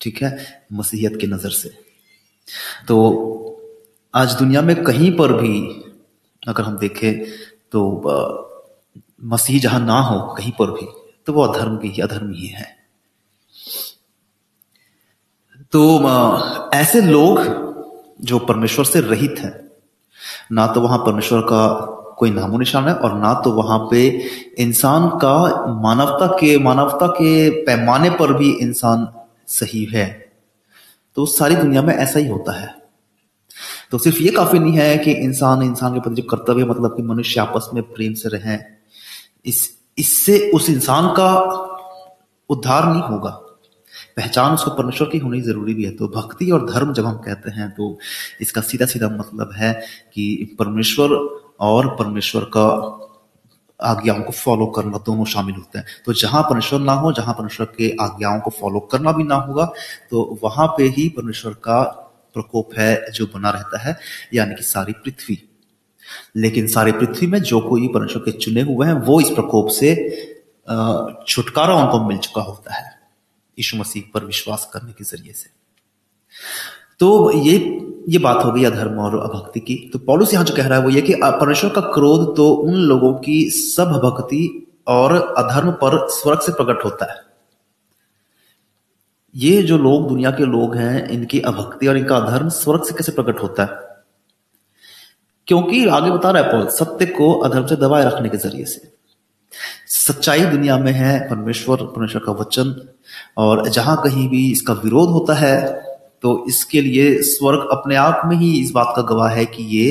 ठीक 0.00 0.22
है? 0.22 0.36
मसीहत 0.72 1.18
की 1.20 1.26
नज़र 1.26 1.50
से। 1.50 1.68
तो 2.88 2.96
आज 4.14 4.32
दुनिया 4.32 4.62
में 4.62 4.82
कहीं 4.84 5.10
पर 5.16 5.32
भी 5.32 5.60
अगर 6.42 6.62
हम 6.62 6.76
देखें 6.78 7.24
तो 7.72 7.80
मसीह 9.24 9.60
जहाँ 9.60 9.80
ना 9.80 10.00
हो, 10.00 10.18
कहीं 10.34 10.52
पर 10.52 10.70
भी 10.70 10.86
तो 11.26 11.32
वो 11.32 11.42
अधर्म 11.42 11.76
भी 11.78 11.98
अधर्म 12.00 12.32
ही 12.32 12.46
है। 12.46 12.66
तो 15.72 16.70
ऐसे 16.74 17.00
लोग 17.00 17.40
जो 18.22 18.38
परमेश्वर 18.38 18.84
से 18.84 19.00
रहित 19.00 19.38
हैं, 19.38 19.52
ना 20.52 20.66
तो 20.66 20.80
वहाँ 20.80 20.98
परमेश्वर 20.98 21.40
का 21.42 21.64
कोई 22.18 22.30
नामो 22.30 22.58
निशान 22.58 22.88
है 22.88 22.94
और 22.94 23.18
ना 23.18 23.34
तो 23.34 23.52
वहाँ 23.52 23.78
पे 23.90 24.28
इंसान 24.58 25.08
का 25.08 25.32
मानवता 25.80 26.26
के 26.26 26.58
मानवता 26.58 27.06
के 27.06 27.50
पैमाने 27.50 28.10
पर 28.10 28.32
भी 28.32 28.50
इंसान 28.50 29.08
सही 29.46 29.84
है। 29.84 30.32
तो 31.14 31.26
सारी 31.26 31.56
दुनिया 31.56 31.82
में 31.82 31.94
ऐसा 31.94 32.18
ही 32.18 32.28
होता 32.28 32.60
है। 32.60 32.74
तो 33.90 33.98
सिर्फ़ 33.98 34.18
ये 34.18 34.30
काफ़ी 34.30 34.58
नहीं 34.58 34.72
है 34.72 34.98
कि 34.98 35.12
इंसान 35.12 35.62
इंसान 35.62 35.94
के 35.94 36.00
प्रति 36.00 36.22
जो 36.22 36.28
कर्तव्य 36.28 36.64
मतलब 36.64 36.96
कि 36.96 37.02
मनुष्य 37.02 37.40
आपस 37.40 37.70
में 37.74 37.82
प्रेम 37.82 38.14
से 38.14 38.28
रहे, 38.28 38.58
इस, 39.46 39.78
इससे 39.98 40.50
उस 40.54 40.70
इंसान 40.70 41.08
का 41.08 41.34
उद्धार 42.48 42.92
नहीं 42.92 43.02
होगा। 43.02 43.30
पहचान 44.16 44.54
उसको 44.54 44.70
परमेश्वर 44.70 45.08
की 45.08 45.18
होनी 45.18 45.40
ज़रूरी 45.40 45.74
भी 45.74 45.84
है। 45.84 45.90
तो 45.90 46.08
भक्ति 46.08 46.50
और 46.50 46.70
धर्म 46.70 46.92
जब 46.92 47.06
हम 47.06 47.16
कहते 47.16 47.50
हैं 47.50 47.70
तो 47.70 47.98
इसका 48.40 48.60
सीधा 48.60 48.86
सीधा 48.86 49.08
मतलब 49.08 49.50
है 49.56 49.72
कि 50.14 50.56
परमेश्वर 50.58 51.08
और 51.60 51.88
परमेश्वर 51.96 52.44
का 52.56 52.66
आज्ञाओं 53.80 54.22
को 54.22 54.32
फॉलो 54.32 54.66
करना 54.68 54.98
दोनों 55.06 55.24
शामिल 55.26 55.54
होते 55.54 55.78
हैं। 55.78 55.86
तो 56.06 56.12
जहाँ 56.12 56.42
परमेश्वर 56.42 56.80
ना 56.80 56.92
हो, 56.92 57.12
जहाँ 57.12 57.34
परमेश्वर 57.34 57.66
के 57.78 57.90
आज्ञाओं 58.00 58.40
को 58.40 58.50
फॉलो 58.50 58.80
करना 58.92 59.12
भी 59.12 59.24
ना 59.24 59.34
होगा 59.36 59.64
तो 60.10 60.38
वहाँ 60.42 60.66
पे 60.68 60.84
ही 60.88 61.08
परमेश्वर 61.08 61.52
का 61.64 61.82
प्रकोप 62.36 62.74
है 62.78 63.10
जो 63.12 63.26
बना 63.26 63.50
रहता 63.50 63.78
है, 63.80 63.96
यानी 64.34 64.54
कि 64.54 64.62
सारी 64.62 64.92
पृथ्वी। 64.94 65.38
लेकिन 66.36 66.66
सारी 66.68 66.92
पृथ्वी 66.92 67.26
में 67.26 67.38
जो 67.42 67.60
कोई 67.60 67.88
परमेश्वर 67.88 68.22
के 68.22 68.32
चुने 68.34 68.62
हुए 68.62 68.86
हैं, 68.86 68.94
वो 68.94 69.20
इस 69.20 69.30
प्रकोप 69.30 69.68
से 69.70 69.94
छुटकारा 71.28 71.74
उनको 71.74 72.02
मिल 72.04 72.18
चुका 72.18 72.42
होता 72.42 72.74
है, 72.74 72.90
यीशु 73.58 73.76
मसीह 73.76 74.10
पर 74.14 74.24
विश्वास 74.24 74.68
करने 74.72 74.92
के 74.92 75.04
ज़रिए 75.04 75.32
से। 75.32 75.50
तो 77.00 77.32
ये 77.32 77.74
ये 78.08 78.18
बात 78.18 78.44
हो 78.44 78.52
गई 78.52 78.64
अधर्म 78.64 78.98
और 78.98 79.18
अभक्ति 79.18 79.60
की। 79.60 79.90
तो 79.92 79.98
पॉलुस 79.98 80.32
यहाँ 80.34 80.44
जो 80.44 80.54
कह 80.54 80.66
रहा 80.66 80.78
है 80.78 80.84
वो 80.84 80.90
ये 80.90 81.00
कि 81.00 81.14
परमेश्वर 81.24 81.70
का 81.70 81.80
क्रोध 81.80 82.36
तो 82.36 82.48
उन 82.50 82.74
लोगों 82.74 83.14
की 83.14 83.50
सब 83.50 83.84
भक्ति 83.84 84.66
और 84.86 85.34
अधर्म 85.38 85.70
पर 85.70 86.08
स्वर्ग 86.08 86.40
से 86.40 86.52
प्रकट 86.52 86.84
होता 86.84 87.12
है। 87.12 87.20
ये 89.36 89.62
जो 89.62 89.78
लोग, 89.78 90.08
दुनिया 90.08 90.30
के 90.30 90.44
लोग 90.44 90.76
हैं, 90.76 91.08
इनकी 91.08 91.40
अभक्ति 91.40 91.86
और 91.86 91.96
इनका 91.96 92.16
अधर्म 92.16 92.48
स्वर्ग 92.48 92.84
से 92.84 92.94
कैसे 92.94 93.12
प्रकट 93.12 93.42
होता 93.42 93.62
है? 93.62 93.88
क्योंकि 95.46 95.86
आगे 95.86 96.10
बता 96.10 96.30
रहा 96.30 96.42
है 96.42 96.52
पॉल 96.52 96.66
सत्य 96.66 97.06
को 97.06 97.32
अधर्म 97.32 97.66
से 97.66 97.76
दबाए 97.76 98.04
रखने 98.04 98.28
के 98.28 98.36
ज़रिए 98.36 98.64
से। 98.64 98.92
सच्चाई 99.86 100.44
दुनिया 100.44 100.78
में 100.78 100.92
है, 100.92 101.28
परमेश्वर 101.30 101.76
परमेश्वर 101.76 102.22
का 102.24 102.32
वचन, 102.32 102.88
और 103.36 103.68
जहाँ 103.68 104.00
कहीं 104.04 104.28
भी 104.28 104.52
इसका 104.52 104.72
विरोध 104.72 105.08
होता 105.08 105.34
है 105.34 105.87
तो 106.22 106.44
इसके 106.48 106.80
लिए 106.80 107.20
स्वर्ग 107.22 107.68
अपने 107.72 107.96
आप 107.96 108.22
में 108.26 108.36
ही 108.36 108.52
इस 108.60 108.70
बात 108.70 108.92
का 108.96 109.02
गवाह 109.04 109.30
है 109.30 109.44
कि 109.46 109.62
ये 109.76 109.90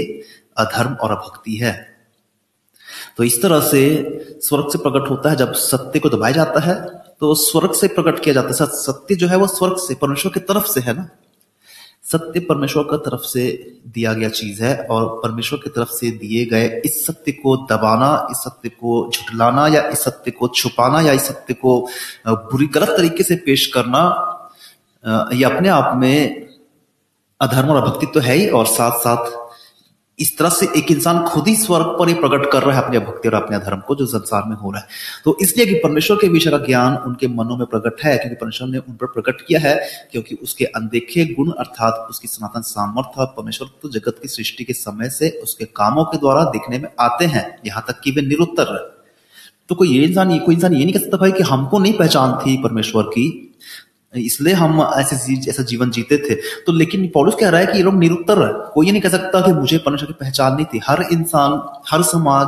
अधर्म 0.57 0.93
और 0.93 1.11
अभक्ति 1.11 1.55
है। 1.55 1.75
तो 3.17 3.23
इस 3.23 3.41
तरह 3.41 3.59
से 3.61 4.39
स्वर्ग 4.43 4.69
से 4.71 4.77
प्रकट 4.77 5.09
होता 5.09 5.29
है, 5.29 5.35
जब 5.35 5.53
सत्य 5.53 5.99
को 5.99 6.09
दबाया 6.09 6.33
जाता 6.33 6.59
है 6.59 6.75
तो 7.21 7.33
स्वर्ग 7.35 7.71
से 7.73 7.87
प्रकट 7.87 8.19
किया 8.19 8.33
जाता 8.33 8.47
है। 8.49 8.69
सत्य 8.71 9.15
जो 9.15 9.27
है 9.27 9.37
वो 9.37 9.47
स्वर्ग 9.47 9.77
से, 9.77 9.95
परमेश्वर 9.95 10.31
की 10.31 10.39
तरफ़ 10.41 10.65
से 10.65 10.81
है 10.81 10.93
ना? 10.93 11.09
सत्य 12.03 12.39
परमेश्वर 12.39 12.83
की 12.83 12.97
तरफ़ 12.97 13.21
से 13.21 13.45
दिया 13.87 14.13
गया 14.13 14.29
चीज़ 14.29 14.61
है 14.63 14.75
और 14.85 15.07
परमेश्वर 15.23 15.59
की 15.59 15.69
तरफ़ 15.69 15.89
से 15.89 16.11
दिए 16.11 16.45
गए 16.45 16.81
इस 16.85 17.05
सत्य 17.05 17.31
को 17.31 17.55
दबाना, 17.71 18.27
इस 18.31 18.37
सत्य 18.37 18.69
को 18.69 19.09
झुटलाना 19.13 19.67
या 19.67 19.81
इस 19.89 20.03
सत्य 20.03 20.31
को 20.31 20.47
छुपाना 20.47 21.01
या 21.01 21.13
इस 21.13 21.27
सत्य 21.27 21.53
को 21.53 21.79
बुरी 22.27 22.67
गलत 22.67 22.89
तरीके 22.89 23.23
से 23.23 23.35
पेश 23.35 23.65
करना 23.67 24.03
ये 25.07 25.43
अपने 25.45 25.69
आप 25.69 25.97
में 25.97 26.47
अधर्म 27.41 27.69
और 27.69 27.83
अभक्ति 27.83 28.05
तो 28.13 28.19
है 28.19 28.35
ही, 28.35 28.47
और 28.49 28.65
साथ 28.67 28.99
साथ 28.99 29.45
इस 30.19 30.37
तरह 30.37 30.49
से 30.49 30.67
एक 30.77 30.91
इंसान 30.91 31.23
खुद 31.25 31.47
ही 31.47 31.55
स्वर्ग 31.55 31.85
पर 31.99 32.07
ही 32.07 32.13
प्रकट 32.13 32.49
कर 32.51 32.63
रहा 32.63 32.77
है 32.77 32.83
अपनी 32.83 32.99
भक्ति 32.99 33.29
और 33.29 33.35
अपने 33.35 33.55
अधर्म 33.55 33.79
को 33.87 33.95
जो 33.95 34.05
संसार 34.05 34.43
में 34.47 34.55
हो 34.55 34.71
रहा 34.71 34.81
है। 34.81 34.87
तो 35.25 35.37
इसलिए 35.41 35.65
कि 35.65 35.73
परमेश्वर 35.73 36.17
के 36.17 36.27
विषय 36.27 36.51
का 36.51 36.57
ज्ञान 36.57 36.95
उनके 36.97 37.27
मनों 37.27 37.57
में 37.57 37.65
प्रकट 37.65 38.03
है, 38.05 38.17
क्योंकि 38.17 38.35
परमेश्वर 38.35 38.67
ने 38.67 38.77
उन 38.77 38.93
पर 38.93 39.07
प्रकट 39.07 39.41
किया 39.41 39.59
है, 39.59 39.75
क्योंकि 40.11 40.35
उसके 40.35 40.65
अनदेखे 40.65 41.25
गुण 41.33 41.51
अर्थात 41.51 42.07
उसकी 42.09 42.27
सनातन 42.27 42.61
सामर्थ्य 42.63 43.25
परमेश्वर 43.37 43.67
तो 43.81 43.89
जगत 43.89 44.19
की 44.21 44.27
सृष्टि 44.27 44.63
के 44.63 44.73
समय 44.73 45.09
से 45.09 45.29
उसके 45.43 45.65
कामों 45.75 46.05
के 46.05 46.17
द्वारा 46.17 46.43
दिखने 46.51 46.79
में 46.79 46.89
आते 46.99 47.25
हैं, 47.25 47.47
यहाँ 47.65 47.83
तक 47.87 47.99
कि 48.03 48.11
वे 48.11 48.21
निरुत्तर 48.21 48.75
तो 49.69 49.75
कोई 49.75 49.89
ये 49.89 50.03
इंसान, 50.03 50.37
कोई 50.39 50.55
इंसान 50.55 50.73
ये 50.73 50.83
नहीं 50.83 50.93
कह 50.93 50.99
सकता 50.99 51.17
भाई 51.17 51.31
कि 51.31 51.43
हमको 51.43 51.79
नहीं 51.79 51.93
पहचान 51.93 52.37
थी 52.37 52.57
परमेश्वर 52.63 53.03
की 53.09 53.46
इसलिए 54.13 54.53
हम 54.53 54.79
ऐसे 54.97 55.33
ऐसा 55.49 55.63
जीवन 55.63 55.89
जीते 55.91 56.17
थे। 56.19 56.35
तो 56.65 56.73
लेकिन 56.73 57.07
पॉलिस 57.07 57.35
कह 57.35 57.49
रहा 57.49 57.59
है 57.61 57.67
कि 57.67 57.77
ये 57.77 57.83
लोग 57.83 57.95
निरुत्तर 57.95 58.41
है। 58.41 58.51
कोई 58.73 58.85
ये 58.85 58.91
नहीं 58.91 59.01
कह 59.01 59.09
सकता 59.09 59.41
कि 59.41 59.51
मुझे 59.53 59.77
परमेश्वर 59.77 60.07
की 60.07 60.13
पहचान 60.13 60.55
नहीं 60.55 60.65
थी। 60.65 60.79
हर 60.85 61.01
इंसान, 61.11 61.59
हर 61.89 62.03
समाज 62.03 62.47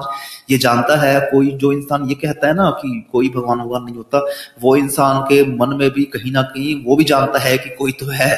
ये 0.52 0.58
जानता 0.58 0.96
है, 0.98 1.20
कोई 1.22 1.52
जो 1.54 1.72
इंसान 1.74 2.06
ये 2.10 2.16
कहता 2.16 2.48
है 2.48 2.54
ना 2.54 2.70
कि 2.72 3.10
कोई 3.12 3.30
भगवान 3.30 3.60
भगवान 3.60 3.84
नहीं 3.84 3.96
होता, 3.96 4.26
वो 4.62 4.76
इंसान 4.76 5.22
के 5.24 5.44
मन 5.56 5.76
में 5.76 5.90
भी 5.90 6.04
कहीं 6.08 6.32
ना 6.32 6.42
कहीं 6.44 6.76
वो 6.86 6.96
भी 6.96 7.04
जानता 7.04 7.40
है 7.40 7.58
कि 7.58 7.70
कोई 7.70 7.92
तो 7.92 8.06
है। 8.06 8.38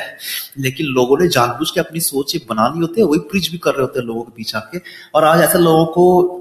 लेकिन 0.59 0.85
लोगों 0.87 1.17
ने 1.17 1.27
जानबूझ 1.27 1.69
के 1.71 1.79
अपनी 1.79 1.99
सोच 1.99 2.35
बना 2.49 2.67
ली 2.67 2.79
होती 2.79 3.01
है, 3.01 3.07
वही 3.07 3.19
प्रीच 3.21 3.51
भी 3.51 3.57
कर 3.57 3.71
रहे 3.71 3.81
होते 3.81 3.99
हैं 3.99 4.07
लोगों 4.07 4.21
के 4.21 4.31
पीछे 4.37 4.57
आके। 4.57 4.81
और 5.15 5.25
आज 5.25 5.41
ऐसे 5.41 5.59
लोगों 5.59 5.85
को 5.87 6.37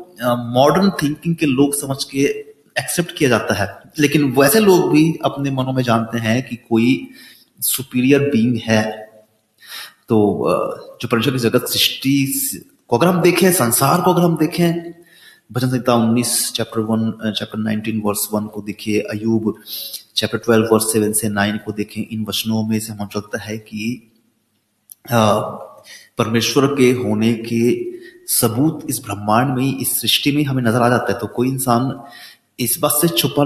मॉडर्न 0.55 0.91
थिंकिंग 1.03 1.35
के 1.37 1.47
लोग 1.47 1.74
समझ 1.74 2.05
के 2.05 2.49
एक्सेप्ट 2.81 3.16
किया 3.16 3.28
जाता 3.31 3.55
है। 3.55 3.68
लेकिन 3.99 4.31
वैसे 4.33 4.61
लोग 4.61 4.91
भी 4.93 5.05
अपने 5.24 5.51
मनों 5.51 5.72
में 5.72 5.83
जानते 5.83 6.18
हैं 6.18 6.43
कि 6.43 6.57
कोई 6.59 7.09
सुपीरियर 7.61 8.28
बीइंग 8.31 8.59
है। 8.64 8.83
तो 10.09 10.16
जो 11.03 11.09
परमेश्वर 11.09 11.33
की 11.33 11.39
जगत 11.39 11.66
सृष्टि 11.68 12.14
को 12.91 12.97
अगर 12.97 13.07
हम 13.07 13.20
देखें, 13.22 13.53
संसार 13.53 14.01
को 14.01 14.12
अगर 14.12 14.22
हम 14.22 14.37
देखें, 14.37 14.93
भजन 15.53 15.68
संहिता 15.68 15.95
उन्नीस 15.95 16.53
chapter 16.53 16.81
one 16.81 17.33
chapter 17.39 17.59
nineteen 17.59 18.01
verse 18.05 18.28
one 18.33 18.47
को 18.47 18.62
देखिए 18.62 19.01
अयूब 19.12 19.55
चैप्टर 20.16 20.39
ट्वेल्व 20.39 20.68
वर्स 20.72 20.93
सेवन 20.93 21.12
से 21.12 21.28
नाइन 21.28 21.57
को 21.57 21.72
देखें, 21.72 22.03
इन 22.03 22.24
वचनों 22.28 22.62
में 22.64 22.78
से 22.81 22.93
हम 22.93 23.07
चलता 23.07 23.39
है 23.39 23.57
कि 23.59 24.12
परमेश्वर 26.18 26.66
के 26.74 26.91
होने 26.93 27.33
के 27.47 27.61
सबूत 28.31 28.87
इस 28.91 29.01
ब्रह्मांड 29.05 29.57
में, 29.57 29.78
इस 29.78 30.01
सृष्टि 30.01 30.33
में 30.33 30.43
हमें 30.45 30.62
नज़र 30.62 30.83
आ 30.83 30.89
जाता 30.89 31.12
है। 31.12 31.18
तो 31.18 31.26
कोई 31.26 31.49
इंसान 31.49 31.91
इस 32.61 32.78
बात 32.80 32.92
से 33.00 33.08
छुपा 33.08 33.42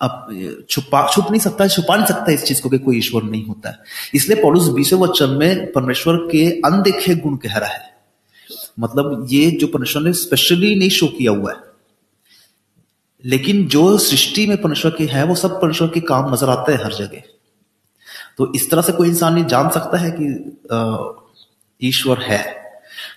अब 0.00 0.66
छुपा, 0.70 1.06
छुप 1.08 1.30
नहीं 1.30 1.40
सकता, 1.40 1.66
छुपा 1.68 1.96
नहीं 1.96 2.06
सकता 2.06 2.32
इस 2.32 2.44
चीज़ 2.44 2.60
को 2.62 2.68
कि 2.68 2.78
कोई 2.78 2.98
ईश्वर 2.98 3.22
नहीं 3.22 3.44
होता 3.46 3.70
है। 3.70 3.78
इसलिए 4.14 4.42
पौलुस 4.42 4.68
बीसवें 4.68 5.00
वचन 5.00 5.30
में 5.30 5.72
परमेश्वर 5.72 6.16
के 6.32 6.44
अनदेखे 6.66 7.14
गुण 7.16 7.36
कह 7.36 7.56
रहा 7.58 7.68
है। 7.68 7.92
मतलब 8.80 9.26
ये 9.30 9.50
जो 9.50 9.66
परमेश्वर 9.66 10.02
ने 10.02 10.12
स्पेशली 10.12 10.74
नहीं 10.74 10.90
शो 10.90 11.06
किया 11.08 11.32
हुआ 11.32 11.52
है, 11.52 11.58
लेकिन 13.24 13.66
जो 13.66 13.96
सृष्टि 13.98 14.46
में 14.46 14.56
परमेश्वर 14.62 14.94
के 14.98 15.04
है, 15.04 15.24
वो 15.24 15.34
सब 15.34 15.60
परमेश्वर 15.60 15.88
के 15.88 16.00
काम 16.00 16.32
नज़र 16.32 16.48
आते 16.48 16.72
हैं 16.72 16.84
हर 16.84 16.92
जगह। 16.92 17.22
तो 18.38 18.52
इस 18.54 18.70
तरह 18.70 18.82
से 18.82 18.92
कोई 18.92 19.08
इंसान 19.08 19.34
नहीं 19.34 19.44
जान 19.46 19.70
सकता 19.70 19.98
है 19.98 20.10
कि 20.20 20.26
ईश्वर 21.80 22.18
है। 22.18 22.63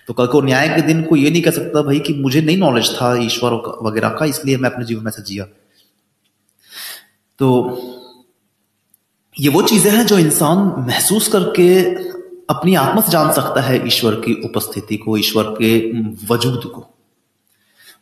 तो 0.08 0.14
कल 0.14 0.26
को 0.26 0.40
न्याय 0.42 0.68
के 0.68 0.82
दिन 0.82 1.02
को 1.04 1.16
ये 1.16 1.30
नहीं 1.30 1.42
कह 1.42 1.50
सकता 1.50 1.82
भाई 1.82 1.98
कि 2.00 2.12
मुझे 2.16 2.40
नहीं 2.40 2.56
नॉलेज 2.56 2.90
था 2.92 3.14
ईश्वर 3.22 3.52
वगैरह 3.82 4.08
का, 4.10 4.24
इसलिए 4.26 4.56
मैं 4.56 4.70
अपने 4.70 4.84
जीवन 4.84 5.04
में 5.04 5.10
से 5.10 5.22
जिया। 5.22 5.44
तो 7.40 7.48
ये 9.36 9.48
वो 9.48 9.62
चीज़ें 9.62 9.90
हैं 9.90 10.06
जो 10.06 10.18
इंसान 10.18 10.58
महसूस 10.86 11.28
करके 11.28 11.68
अपनी 12.50 12.74
आत्मा 12.76 13.00
से 13.00 13.12
जान 13.12 13.32
सकता 13.32 13.60
है 13.60 13.86
ईश्वर 13.86 14.14
की 14.20 14.34
उपस्थिति 14.44 14.96
को, 14.96 15.16
ईश्वर 15.16 15.54
के 15.60 15.72
वजूद 16.26 16.62
को। 16.66 16.86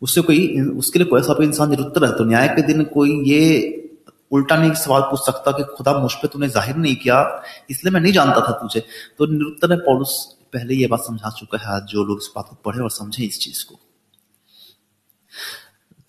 उससे 0.03 0.21
कोई, 0.21 0.61
उसके 0.61 0.99
लिए 0.99 1.09
कोई 1.09 1.21
ऐसा 1.21 1.37
इंसान 1.43 1.71
निरुत्तर 1.71 2.05
है। 2.05 2.13
तो 2.13 2.25
न्याय 2.25 2.49
के 2.49 2.63
दिन 2.63 2.85
कोई 2.95 3.21
ये 3.27 3.43
उल्टा 4.31 4.57
नहीं 4.57 4.73
सवाल 4.77 5.03
पूछ 5.03 5.21
सकता 5.21 5.51
कि 5.53 5.63
खुदा 5.77 5.99
मुझ 5.99 6.13
पर 6.13 6.29
तूने 6.29 6.49
ज़ाहिर 6.49 6.77
नहीं 6.77 6.97
किया, 6.97 7.43
इसलिए 7.71 7.93
मैं 7.93 8.01
नहीं 8.01 8.13
जानता 8.13 8.41
था 8.41 8.53
तुझे। 8.63 8.85
तो 9.19 9.27
निरुत्तर 9.27 9.73
है 9.73 9.79
पौलुस 9.81 10.17
पहले 10.57 10.75
ये 10.75 10.87
बात 10.87 11.01
समझा 11.03 11.31
चुका 11.39 11.59
है 11.61 11.81
जो 11.87 12.05
लोग 12.05 12.19
इस 12.23 12.31
बात 12.37 12.47
को 12.51 12.57
पढ़े 12.65 12.83
और 12.83 12.91
समझे 12.93 13.25
इस 13.25 13.39
चीज़ 13.41 13.65
को। 13.65 13.79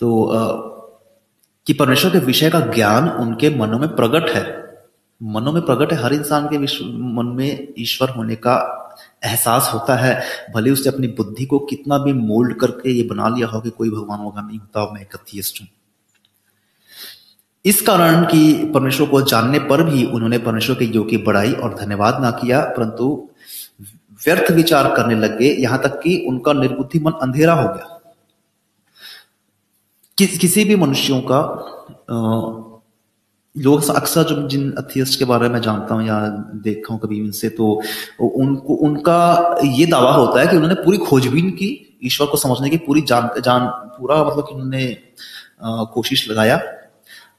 तो 0.01 0.09
कि 1.67 1.73
परमेश्वर 1.73 2.11
के 2.11 2.19
विषय 2.25 2.49
का 2.49 2.59
ज्ञान 2.67 3.09
उनके 3.11 3.49
मनों 3.55 3.79
में 3.79 3.89
प्रकट 3.95 4.29
है। 4.29 4.45
मनों 5.21 5.51
में 5.53 5.61
प्रकट 5.61 5.93
है, 5.93 5.97
हर 5.99 6.13
इंसान 6.13 6.47
के 6.47 6.57
मन 6.57 7.33
में 7.37 7.73
ईश्वर 7.79 8.09
होने 8.09 8.35
का 8.37 8.55
एहसास 9.25 9.69
होता 9.73 9.95
है। 9.95 10.13
भले 10.53 10.71
उसने 10.71 10.91
अपनी 10.91 11.07
बुद्धि 11.17 11.45
को 11.45 11.59
कितना 11.65 11.97
भी 11.97 12.13
मोल्ड 12.13 12.59
करके 12.59 12.91
ये 12.91 13.03
बना 13.03 13.27
लिया 13.29 13.47
हो 13.47 13.61
कि 13.61 13.69
कोई 13.69 13.89
भगवान 13.89 14.19
वगैरह 14.19 14.47
नहीं 14.47 14.59
होता 14.59 14.91
मैं 14.93 15.01
एक 15.01 15.15
हूँ। 15.61 15.67
इस 17.65 17.81
कारण 17.81 18.25
कि 18.25 18.71
परमेश्वर 18.73 19.07
को 19.07 19.21
जानने 19.21 19.59
पर 19.61 19.83
भी 19.83 20.03
उन्होंने 20.05 20.37
परमेश्वर 20.39 20.75
के 20.75 20.85
योग 20.85 21.09
की 21.09 21.17
बड़ाई 21.17 21.53
और 21.53 21.73
धन्यवाद 21.75 22.21
ना 22.21 22.31
किया, 22.31 22.61
परंतु 22.67 23.29
व्यर्थ 24.25 24.51
विचार 24.51 24.95
करने 24.95 25.15
लगे 25.15 25.45
यहाँ 25.45 25.81
तक 25.81 25.99
कि 26.03 26.25
उनका 26.27 26.53
निर्बुद्धि 26.53 26.99
मन 26.99 27.11
अंधेरा 27.11 27.53
हो 27.53 27.73
गया। 27.73 27.93
कि, 30.17 30.27
किसी 30.27 30.63
भी 30.63 30.75
मनुष्यों 30.75 31.21
का 31.21 31.39
आ, 32.11 32.63
लोग 33.57 33.89
अक्सर 33.89 34.23
जो 34.23 34.47
जिन 34.47 34.71
अथियस्ट 34.71 35.19
के 35.19 35.25
बारे 35.25 35.49
में 35.49 35.61
जानता 35.61 35.95
हूँ 35.95 36.07
या 36.07 36.19
देखा 36.55 36.93
हूँ 36.93 37.01
कभी 37.01 37.21
उनसे 37.21 37.49
तो 37.49 37.83
उनको 38.19 38.73
उनका 38.73 39.59
ये 39.65 39.85
दावा 39.85 40.11
होता 40.11 40.41
है 40.41 40.47
कि 40.47 40.55
उन्होंने 40.55 40.75
पूरी 40.75 40.97
खोजबीन 40.97 41.49
की 41.51 41.97
ईश्वर 42.03 42.27
को 42.27 42.37
समझने 42.37 42.69
की 42.69 42.77
पूरी 42.77 43.01
जान 43.01 43.29
जान 43.41 43.67
पूरा 43.67 44.23
मतलब 44.23 44.43
कि 44.47 44.53
उन्होंने 44.53 44.97
कोशिश 45.93 46.29
लगाया 46.29 46.61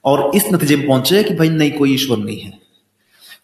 और 0.05 0.31
इस 0.35 0.45
नतीजे 0.53 0.75
में 0.75 0.87
पहुँचे 0.87 1.23
कि 1.23 1.33
भाई 1.33 1.49
नहीं 1.49 1.71
कोई 1.71 1.93
ईश्वर 1.93 2.17
नहीं 2.17 2.39
है। 2.39 2.58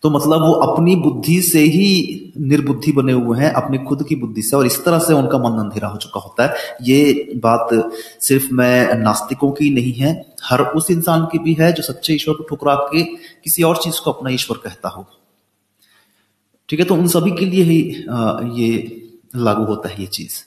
तो 0.05 0.09
मतलब 0.09 0.41
वो 0.41 0.51
अपनी 0.53 0.95
बुद्धि 0.95 1.41
से 1.41 1.59
ही 1.59 2.33
निर्बुद्धि 2.39 2.91
बने 2.91 3.13
हुए 3.13 3.39
हैं, 3.39 3.51
अपनी 3.53 3.77
खुद 3.77 4.05
की 4.07 4.15
बुद्धि 4.15 4.41
से, 4.41 4.55
और 4.57 4.65
इस 4.65 4.83
तरह 4.85 4.99
से 4.99 5.13
उनका 5.13 5.37
मन 5.37 5.57
अंधेरा 5.59 5.87
हो 5.87 5.97
चुका 5.97 6.19
होता 6.19 6.45
है। 6.45 6.77
ये 6.81 7.31
बात 7.43 7.69
सिर्फ़ 8.21 8.45
मैं 8.53 8.95
नास्तिकों 8.95 9.51
की 9.51 9.69
नहीं 9.69 9.93
है, 9.93 10.13
हर 10.43 10.61
उस 10.61 10.91
इंसान 10.91 11.25
की 11.25 11.39
भी 11.39 11.53
है 11.59 11.71
जो 11.73 11.83
सच्चे 11.83 12.13
ईश्वर 12.13 12.35
को 12.35 12.43
ठुकरा 12.43 12.75
के 12.93 13.03
किसी 13.03 13.63
और 13.63 13.77
चीज़ 13.77 14.01
को 14.01 14.11
अपना 14.11 14.29
ईश्वर 14.29 14.57
कहता 14.57 14.89
हो। 14.89 15.05
ठीक 16.69 16.79
है 16.79 16.85
तो 16.85 16.95
उन 16.95 17.07
सभी 17.07 17.31
के 17.31 17.45
लिए 17.45 17.63
ही 17.63 17.79
ये 18.61 18.71
लागू 19.35 19.65
होता 19.65 19.89
है 19.89 20.01
ये 20.01 20.07
चीज़। 20.07 20.41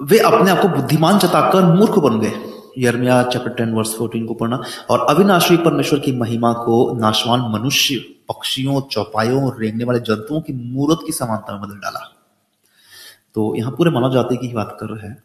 वे 0.00 0.18
अपने 0.18 0.50
आप 0.50 0.62
को 0.62 0.68
बुद्धिमान 0.68 1.18
जताकर 1.18 1.74
मूर्ख 1.74 1.98
बन 1.98 2.20
गए। 2.20 2.53
यर्मिया 2.78 3.22
चैप्टर 3.22 3.50
टेन 3.50 3.72
वर्स 3.72 3.94
फोर्टीन 3.94 4.26
को 4.26 4.34
पढ़ना, 4.34 4.62
और 4.90 5.06
अविनाशी 5.08 5.56
परमेश्वर 5.56 5.98
की 5.98 6.12
महिमा 6.12 6.52
को 6.52 6.96
नाशवान 6.98 7.40
मनुष्य, 7.40 7.96
पक्षियों, 8.28 8.80
चौपायों, 8.80 9.60
रेंगने 9.60 9.84
वाले 9.84 10.00
जंतुओं 10.00 10.40
की 10.40 10.52
मूर्त 10.52 10.98
की 11.06 11.12
समानता 11.12 11.52
में 11.52 11.62
बदल 11.62 11.76
डाला। 11.76 12.10
तो 13.34 13.56
यहाँ 13.56 13.72
पूरे 13.72 13.90
मानव 13.90 14.12
जाति 14.12 14.36
की 14.36 14.48
बात 14.48 14.76
कर 14.80 14.86
रहे 14.86 15.08
हैं। 15.08 15.22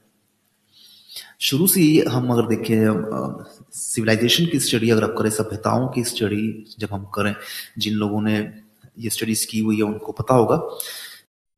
शुरू 1.39 1.67
से 1.67 1.81
ही 1.81 1.99
हम 1.99 2.29
अगर 2.31 2.47
देखें 2.47 3.45
सिविलाइजेशन 3.73 4.45
की 4.45 4.59
स्टडी 4.59 4.89
अगर 4.89 5.03
आप 5.03 5.15
करें, 5.17 5.29
सभ्यताओं 5.29 5.87
की 5.87 6.03
स्टडी 6.03 6.65
जब 6.79 6.87
हम 6.91 7.05
करें, 7.05 7.35
जिन 7.77 7.93
लोगों 7.93 8.21
ने 8.21 8.53
ये 8.99 9.09
स्टडीज़ 9.09 9.47
की 9.47 9.59
हुई 9.59 9.77
है, 9.77 9.83
उनको 9.83 10.11
पता 10.11 10.33
होगा। 10.33 10.55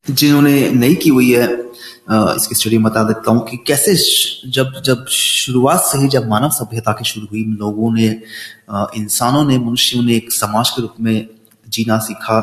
जिन्होंने 0.05 0.69
नहीं 0.71 0.95
की 0.95 1.09
हुई 1.09 1.31
है 1.31 1.47
इसकी 2.11 2.55
स्टडी 2.55 2.77
बता 2.77 3.03
देता 3.03 3.31
हूँ 3.31 3.45
कि 3.47 3.57
कैसे 3.67 3.93
जब 4.51 4.81
जब 4.85 5.05
शुरुआत 5.07 5.81
से 5.81 5.97
ही 5.97 6.07
जब 6.07 6.27
मानव 6.29 6.49
सभ्यता 6.51 6.91
की 6.91 7.05
शुरू 7.05 7.27
हुई, 7.27 7.43
लोगों 7.59 7.91
ने 7.93 8.07
इंसानों 8.97 9.43
ने, 9.45 9.57
मनुष्यों 9.59 10.03
ने 10.03 10.15
एक 10.15 10.31
समाज 10.31 10.69
के 10.69 10.81
रूप 10.81 10.95
में 10.99 11.27
जीना 11.67 11.97
सीखा। 11.99 12.39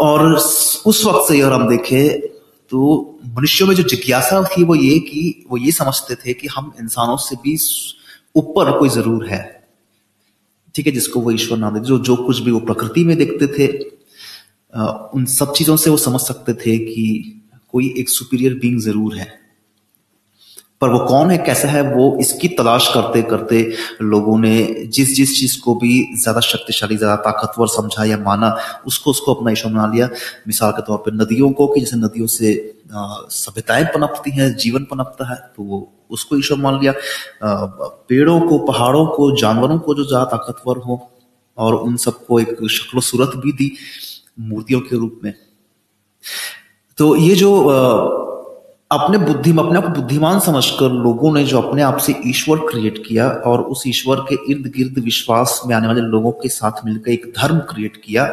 और 0.00 0.32
उस 0.32 1.02
वक्त 1.06 1.28
से 1.28 1.40
अगर 1.40 1.52
हम 1.52 1.68
देखें 1.68 2.20
तो 2.72 3.20
मनुष्यों 3.28 3.68
में 3.68 3.74
जो 3.76 3.82
जिज्ञासा 3.84 4.42
थी 4.46 4.64
वो 4.64 4.74
ये 4.74 4.98
कि, 5.00 5.44
वो 5.50 5.58
ये 5.58 5.72
समझते 5.72 6.14
थे 6.16 6.32
कि 6.32 6.48
हम 6.48 6.72
इंसानों 6.80 7.16
से 7.18 7.36
भी 7.42 7.56
ऊपर 8.36 8.78
कोई 8.78 8.88
ज़रूर 8.88 9.26
है। 9.28 9.42
ठीक 10.74 10.86
है, 10.86 10.92
जिसको 10.92 11.20
वो 11.20 11.30
ईश्वर 11.30 11.58
नाम 11.58 11.78
जो 11.80 11.98
जो 12.00 12.16
कुछ 12.16 12.38
भी 12.40 12.50
वो 12.50 12.60
प्रकृति 12.62 13.04
में 13.04 13.16
देखते 13.16 13.46
थे 13.48 13.66
उन 15.14 15.24
सब 15.28 15.52
चीज़ों 15.52 15.76
से 15.76 15.90
वो 15.90 15.96
समझ 15.98 16.20
सकते 16.20 16.54
थे 16.56 16.76
कि 16.80 17.04
कोई 17.74 17.94
एक 17.98 18.08
सुपीरियर 18.08 18.54
बींग 18.54 18.80
ज़रूर 18.80 19.16
है। 19.16 19.30
पर 20.80 20.90
वो 20.90 20.98
कौन 21.06 21.30
है, 21.30 21.36
कैसा 21.38 21.68
है, 21.68 21.82
वो 21.84 22.16
इसकी 22.20 22.48
तलाश 22.50 22.88
करते 22.94 23.22
करते 23.22 23.60
लोगों 24.02 24.38
ने 24.38 24.52
जिस 24.88 25.14
जिस 25.16 25.38
चीज़ 25.38 25.58
को 25.60 25.74
भी 25.74 25.92
ज़्यादा 26.22 26.40
शक्तिशाली, 26.40 26.96
ज़्यादा 26.96 27.16
ताकतवर 27.22 27.66
समझा 27.68 28.04
या 28.04 28.16
माना, 28.18 28.56
उसको 28.86 29.10
उसको 29.10 29.34
अपना 29.34 29.50
ईश्वर 29.50 29.72
बना 29.72 29.86
लिया। 29.86 30.08
मिसाल 30.48 30.72
के 30.72 30.82
तौर 30.82 30.98
पर 30.98 31.14
नदियों 31.14 31.50
को 31.52 31.66
कि 31.66 31.80
जैसे 31.80 31.96
नदियों 31.96 32.26
से 32.28 32.54
सभ्यताएँ 32.90 33.84
पनपती 33.94 34.30
हैं, 34.30 34.54
जीवन 34.56 34.84
पनपता 34.84 35.30
है 35.30 35.36
तो 35.56 35.62
वो 35.62 35.88
उसको 36.10 36.36
ईश्वर 36.36 36.58
मान 36.58 36.80
लिया। 36.80 36.94
पेड़ों 37.42 38.40
को, 38.40 38.58
पहाड़ों 38.66 39.06
को, 39.06 39.30
जानवरों 39.36 39.78
को 39.78 39.94
जो 39.94 40.04
ज़्यादा 40.04 40.24
ताकतवर 40.26 40.78
हो, 40.78 41.00
और 41.58 41.74
उन 41.76 41.96
सबको 41.98 42.40
एक 42.40 42.56
शक्ल 42.70 43.00
सूरत 43.02 43.36
भी 43.36 43.52
दी। 43.52 43.70
मूर्तियों 44.38 44.80
के 44.80 44.96
रूप 44.96 45.20
में। 45.24 45.34
तो 46.98 47.14
ये 47.16 47.34
जो 47.34 47.52
अपने 48.90 49.18
बुद्धि, 49.18 49.50
अपने 49.50 49.78
आप 49.78 49.84
को 49.84 49.90
बुद्धिमान 49.90 50.40
समझकर 50.40 50.90
लोगों 50.94 51.32
ने 51.34 51.44
जो 51.44 51.60
अपने 51.60 51.82
आप 51.82 51.98
से 51.98 52.14
ईश्वर 52.26 52.58
क्रिएट 52.68 53.02
किया 53.06 53.28
और 53.46 53.62
उस 53.64 53.82
ईश्वर 53.86 54.20
के 54.28 54.36
इर्द 54.52 54.66
गिर्द 54.76 54.98
विश्वास 55.04 55.60
में 55.66 55.74
आने 55.76 55.86
वाले 55.86 56.00
लोगों 56.02 56.32
के 56.32 56.48
साथ 56.50 56.84
मिलकर 56.84 57.10
एक 57.10 57.32
धर्म 57.38 57.58
क्रिएट 57.70 57.96
किया, 57.96 58.30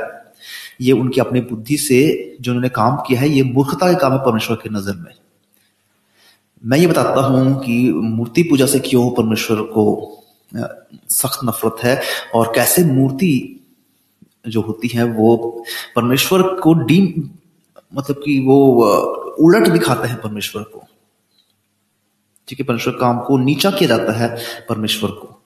ये 0.82 0.92
उनकी 0.94 1.22
अपनी 1.22 1.42
बुद्धि 1.44 1.78
से 1.78 2.02
जो 2.42 2.52
उन्होंने 2.52 2.70
काम 2.72 2.96
किया 3.08 3.20
है, 3.20 3.30
ये 3.30 3.44
मूर्खता 3.44 3.92
के 3.92 4.00
काम 4.00 4.14
है 4.14 4.20
परमेश्वर 4.20 4.58
की 4.58 4.70
नज़र 4.70 4.96
में। 4.96 5.14
मैं 6.64 6.78
ये 6.78 6.88
बताता 6.88 7.22
हूँ 7.22 7.60
कि 7.60 7.78
मूर्ति 7.94 8.44
पूजा 8.44 8.66
से 8.66 8.80
क्यों 8.80 9.10
परमेश्वर 9.12 9.62
को 9.74 9.86
सख्त 10.52 11.40
नफरत 11.46 11.84
है 11.84 12.02
और 12.36 12.52
कैसे 12.56 12.84
मूर्ति 12.86 13.59
जो 14.48 14.62
होती 14.62 14.88
है 14.88 15.04
वो 15.04 15.64
परमेश्वर 15.96 16.42
को 16.42 16.74
डीम 16.74 17.30
मतलब 17.96 18.16
कि 18.16 18.40
वो 18.40 18.84
उलट 19.40 19.68
दिखाते 19.68 20.08
हैं 20.08 20.22
परमेश्वर 20.22 20.62
को। 20.62 20.84
ठीक 22.48 22.60
है, 22.60 22.66
परमेश्वर 22.66 22.94
काम 22.94 23.20
को 23.20 23.38
नीचा 23.38 23.72
किया 23.72 23.98
जाता 23.98 24.14
है 24.14 24.38
परमेश्वर 24.70 25.10
को। 25.10 25.44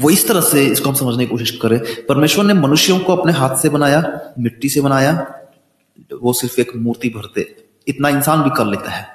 वो 0.00 0.10
इस 0.10 0.28
तरह 0.28 0.40
से 0.40 0.66
इसको 0.66 0.88
हम 0.88 0.94
समझने 0.94 1.24
की 1.24 1.30
कोशिश 1.30 1.50
करें। 1.50 2.06
परमेश्वर 2.08 2.44
ने 2.44 2.54
मनुष्यों 2.54 3.00
को 3.00 3.16
अपने 3.16 3.32
हाथ 3.32 3.56
से 3.56 3.68
बनाया, 3.68 4.20
मिट्टी 4.38 4.68
से 4.68 4.80
बनाया, 4.80 5.40
वो 6.22 6.32
सिर्फ़ 6.32 6.60
एक 6.60 6.76
मूर्ति 6.76 7.08
भरते 7.08 7.56
इतना 7.88 8.08
इंसान 8.08 8.42
भी 8.42 8.50
कर 8.56 8.66
लेता 8.66 8.90
है। 8.90 9.06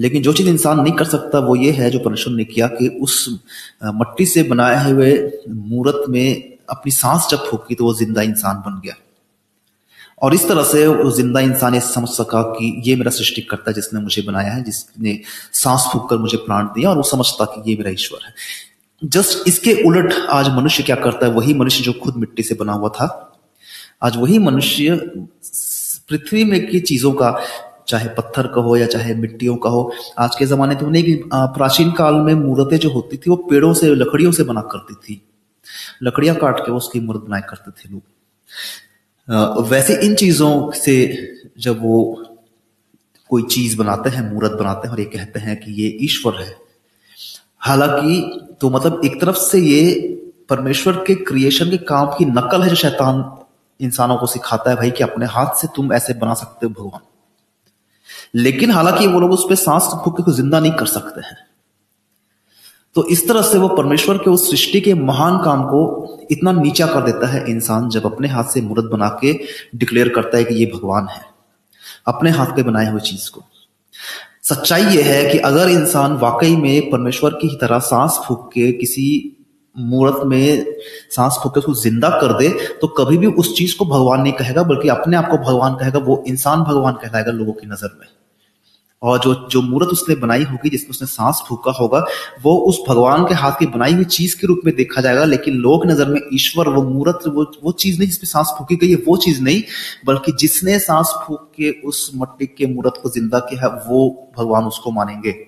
लेकिन 0.00 0.22
जो 0.22 0.32
चीज़ 0.32 0.48
इंसान 0.48 0.80
नहीं 0.80 0.92
कर 0.92 1.04
सकता, 1.04 1.38
वो 1.38 1.56
ये 1.56 1.72
है 1.72 1.90
जो 1.90 1.98
परमेश्वर 1.98 2.34
ने 2.34 2.44
किया 2.44 2.66
कि 2.66 2.88
उस 2.88 3.40
मट्टी 3.84 4.26
से 4.26 4.42
बनाए 4.42 4.90
हुए 4.90 5.32
मूर्त 5.48 6.08
में 6.08 6.49
अपनी 6.70 6.92
सांस 6.92 7.28
जब 7.30 7.46
फूकी 7.46 7.74
तो 7.74 7.84
वो 7.84 7.94
ज़िंदा 7.94 8.22
इंसान 8.22 8.62
बन 8.66 8.80
गया। 8.84 8.94
और 10.22 10.34
इस 10.34 10.46
तरह 10.48 10.64
से 10.64 10.86
वो 10.86 11.10
ज़िंदा 11.12 11.40
इंसान 11.40 11.74
ये 11.74 11.80
समझ 11.82 12.08
सका 12.10 12.42
कि 12.50 12.72
ये 12.86 12.96
मेरा 12.96 13.10
सृष्टि 13.10 13.42
करता 13.42 13.70
है 13.70 13.74
जिसने 13.74 14.00
मुझे 14.00 14.22
बनाया 14.22 14.52
है, 14.52 14.62
जिसने 14.62 15.18
सांस 15.54 15.88
फूक 15.92 16.08
कर 16.10 16.18
मुझे 16.18 16.36
प्राण 16.38 16.66
दिया 16.74 16.90
और 16.90 16.96
वो 16.96 17.02
समझता 17.04 17.44
कि 17.46 17.70
ये 17.70 17.76
मेरा 17.76 17.90
ईश्वर 17.90 18.26
है। 18.26 18.34
जस्ट 19.02 19.48
इसके 19.48 19.72
उलट 19.84 20.12
आज 20.30 20.48
मनुष्य 20.56 20.82
क्या 20.82 20.96
करता 20.98 21.26
है? 21.26 21.32
वही 21.32 21.54
मनुष्य 21.54 21.84
जो 21.84 21.92
खुद 22.02 22.16
मिट्टी 22.16 22.42
से 22.42 22.54
बना 22.54 22.72
हुआ 22.72 22.88
था। 22.90 23.06
आज 24.02 24.16
वही 24.16 24.38
मनुष्य 24.40 24.96
पृथ्वी 26.08 26.44
में 26.44 26.66
की 26.66 26.80
चीज़ों 26.82 27.12
का, 27.12 27.34
चाहे 27.88 28.08
पत्थर 28.10 28.46
का 28.46 28.60
हो 28.60 28.76
या 28.76 28.86
चाहे 28.86 29.14
मिट्टियों 29.14 29.56
का 29.56 29.70
हो, 29.70 29.92
आज 30.18 30.36
के 30.36 30.46
जमाने 30.46 30.74
तो 30.74 30.86
नहीं 30.88 31.16
प्राचीन 31.32 31.90
काल 31.92 32.14
में 32.16 32.34
मूर्तें 32.36 32.76
जो 32.78 32.90
होती 32.90 33.16
थी 33.16 33.30
वो 33.30 33.36
पेड़ों 33.50 33.72
से, 33.74 33.94
लकड़ियों 33.94 34.32
से 34.32 34.42
बना 34.44 34.60
करती 34.72 34.94
थी। 34.96 35.20
लकड़ियाँ 36.00 36.36
काट 36.36 36.60
के 36.60 36.72
उसकी 36.72 37.00
मूर्त 37.00 37.20
बनाया 37.20 37.46
करते 37.48 37.70
थे 37.70 37.92
लोग। 37.92 39.68
वैसे 39.68 39.94
इन 40.06 40.14
चीज़ों 40.14 40.70
से 40.74 40.94
जब 41.58 41.82
वो 41.82 42.24
कोई 43.30 43.42
चीज़ 43.44 43.76
बनाते 43.78 44.10
हैं, 44.10 44.22
मूर्त 44.32 44.52
बनाते 44.52 44.88
हैं 44.88 44.94
और 44.94 45.00
ये 45.00 45.06
कहते 45.08 45.40
हैं 45.40 45.56
कि 45.56 45.72
ये 45.72 45.88
ईश्वर 46.04 46.40
है। 46.40 46.54
हालाँकि 47.58 48.56
तो 48.60 48.70
मतलब 48.70 49.00
एक 49.04 49.20
तरफ़ 49.20 49.36
से 49.38 49.58
ये 49.58 49.82
परमेश्वर 50.48 50.96
के 51.06 51.14
क्रिएशन 51.24 51.70
के 51.70 51.76
काम 51.86 52.06
की 52.08 52.24
नकल 52.24 52.62
है 52.62 52.68
जो 52.68 52.74
शैतान 52.76 53.24
इंसानों 53.80 54.16
को 54.16 54.26
सिखाता 54.26 54.70
है 54.70 54.76
भाई 54.76 54.90
कि 54.90 55.02
अपने 55.04 55.26
हाथ 55.26 55.54
से 55.56 55.68
तुम 55.76 55.92
ऐसे 55.92 56.14
बना 56.14 56.34
सकते 56.34 56.66
हो 56.66 56.72
भगवान। 56.72 57.00
लेकिन 58.34 58.70
हालाँकि 58.70 59.06
वो 59.06 59.20
लोग 59.20 59.32
उस 59.32 59.44
पर 59.48 59.54
सांस 59.56 59.90
फूक 60.04 60.20
के 60.20 60.32
ज़िंदा 60.32 60.60
नहीं 60.60 60.72
कर 60.72 60.86
सकते 60.86 61.20
हैं। 61.20 61.36
तो 62.96 63.04
इस 63.06 63.26
तरह 63.28 63.42
से 63.42 63.58
वो 63.58 63.68
परमेश्वर 63.68 64.16
के 64.18 64.30
उस 64.30 64.48
सृष्टि 64.50 64.80
के 64.80 64.94
महान 64.94 65.36
काम 65.38 65.62
को 65.64 65.80
इतना 66.30 66.52
नीचा 66.52 66.86
कर 66.86 67.02
देता 67.02 67.26
है 67.26 67.44
इंसान 67.50 67.88
जब 67.88 68.06
अपने 68.06 68.28
हाथ 68.28 68.44
से 68.44 68.60
मूर्त 68.60 68.90
बना 68.92 69.08
के 69.20 69.32
डिक्लेयर 69.76 70.08
करता 70.08 70.38
है 70.38 70.44
कि 70.44 70.54
ये 70.54 70.66
भगवान 70.74 71.08
है। 71.08 71.24
अपने 72.08 72.30
हाथ 72.30 72.56
के 72.56 72.62
बनाए 72.62 72.90
हुए 72.90 73.00
चीज़ 73.00 73.30
को। 73.30 73.42
सच्चाई 74.44 74.82
यह 74.82 75.06
है 75.06 75.24
कि 75.32 75.38
अगर 75.38 75.68
इंसान 75.68 76.16
वाकई 76.18 76.56
में 76.56 76.90
परमेश्वर 76.90 77.30
की 77.32 77.48
ही 77.48 77.56
तरह 77.56 77.78
सांस 77.88 78.20
फूक 78.26 78.48
के 78.54 78.70
किसी 78.72 79.36
मूर्त 79.76 80.24
में 80.26 80.64
सांस 81.10 81.38
फूक 81.42 81.54
के 81.54 81.60
उसको 81.60 81.74
ज़िंदा 81.74 82.08
कर 82.10 82.32
दे 82.38 82.48
तो 82.80 82.88
कभी 82.98 83.18
भी 83.18 83.26
उस 83.26 83.56
चीज़ 83.56 83.76
को 83.76 83.84
भगवान 83.86 84.22
नहीं 84.22 84.32
कहेगा, 84.32 84.62
बल्कि 84.62 84.88
अपने 84.88 85.16
आप 85.16 85.28
को 85.30 85.38
भगवान 85.38 85.74
कहेगा, 85.74 85.98
वो 85.98 86.24
इंसान 86.28 86.62
भगवान 86.62 86.94
कहलाएगा 86.94 87.32
लोगों 87.32 87.52
की 87.52 87.66
नज़र 87.66 87.98
में। 88.00 88.06
और 89.02 89.18
जो 89.18 89.48
जो 89.48 89.62
मूर्त 89.62 89.88
उसने 89.88 90.14
बनाई 90.14 90.42
होगी, 90.42 90.70
जिसमें 90.70 90.90
उसने 90.90 91.06
सांस 91.06 91.42
फूका 91.48 91.72
होगा, 91.72 92.04
वो 92.42 92.56
उस 92.58 92.80
भगवान 92.88 93.24
के 93.24 93.34
हाथ 93.34 93.52
की 93.52 93.66
बनाई 93.66 93.92
हुई 93.92 94.04
चीज़ 94.04 94.40
के 94.40 94.46
रूप 94.46 94.60
में 94.64 94.76
देखा 94.76 95.00
जाएगा, 95.00 95.24
लेकिन 95.24 95.54
लोग 95.54 95.86
नज़र 95.86 96.08
में 96.08 96.20
ईश्वर, 96.34 96.68
वो 96.68 96.82
मूर्त, 96.82 97.18
वो 97.26 97.52
वो 97.64 97.72
चीज़ 97.72 97.98
नहीं 97.98 98.08
जिसमें 98.08 98.28
सांस 98.28 98.54
फूकी 98.58 98.76
गई 98.76 98.90
है, 98.90 98.96
वो 98.96 99.16
चीज़ 99.16 99.42
नहीं, 99.42 99.62
बल्कि 100.06 100.32
जिसने 100.32 100.78
सांस 100.78 101.14
फूक 101.26 101.52
के 101.56 101.70
उस 101.70 102.12
मट्टी 102.14 102.46
के 102.46 102.66
मूर्त 102.66 103.00
को 103.02 103.10
ज़िंदा 103.10 103.38
किया 103.38 103.62
है, 103.62 103.68
वो 103.88 104.30
भगवान 104.38 104.64
उसको 104.64 104.90
मानेंगे। 104.90 105.46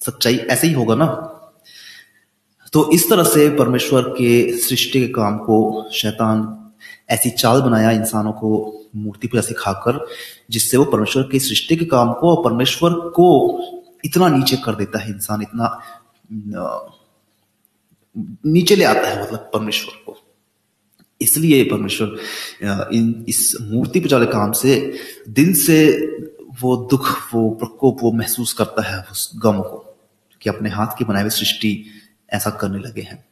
सच्चाई 0.00 0.36
ऐसे 0.36 0.66
ही 0.66 0.72
होगा 0.72 0.94
ना? 0.94 1.06
तो 2.72 2.90
इस 2.92 3.10
तरह 3.10 3.24
से 3.24 3.48
परमेश्वर 3.50 4.02
के 4.02 4.58
सृष्टि 4.58 5.00
के 5.00 5.06
काम 5.06 5.38
को 5.38 5.88
शैतान 5.92 6.59
ऐसी 7.10 7.30
चाल 7.30 7.60
बनाया 7.62 7.90
इंसानों 7.90 8.32
को 8.32 8.48
मूर्ति 8.96 9.28
पूजा 9.28 9.40
सिखाकर, 9.40 10.06
जिससे 10.50 10.76
वो 10.76 10.84
परमेश्वर 10.84 11.22
की 11.22 11.40
सृष्टि 11.40 11.76
के 11.76 11.84
काम 11.84 12.12
को 12.12 12.36
और 12.36 12.44
परमेश्वर 12.44 12.92
को 12.92 13.28
इतना 14.04 14.28
नीचे 14.28 14.56
कर 14.56 14.74
देता 14.74 14.98
है 14.98 15.10
इंसान, 15.10 15.42
इतना 15.42 15.78
नीचे 18.46 18.76
ले 18.76 18.84
आता 18.84 19.08
है 19.08 19.22
मतलब 19.22 19.50
परमेश्वर 19.54 20.02
को। 20.06 20.16
इसलिए 21.20 21.64
परमेश्वर 21.64 22.16
इन, 22.92 23.24
इस 23.28 23.56
मूर्ति 23.62 24.00
पूजा 24.00 24.18
के 24.18 24.26
काम 24.26 24.52
से 24.52 24.98
दिल 25.28 25.54
से 25.54 25.78
वो 26.62 26.76
दुख, 26.90 27.34
वो 27.34 27.50
प्रकोप, 27.50 27.98
वो 28.02 28.12
महसूस 28.12 28.52
करता 28.52 28.82
है 28.82 29.04
उस 29.10 29.30
गम 29.36 29.60
को 29.60 29.96
कि 30.40 30.50
अपने 30.50 30.70
हाथ 30.70 30.96
की 30.98 31.04
बनाई 31.04 31.22
हुई 31.22 31.30
सृष्टि 31.30 31.84
ऐसा 32.32 32.50
करने 32.50 32.78
लगे 32.78 33.02
हैं। 33.02 33.24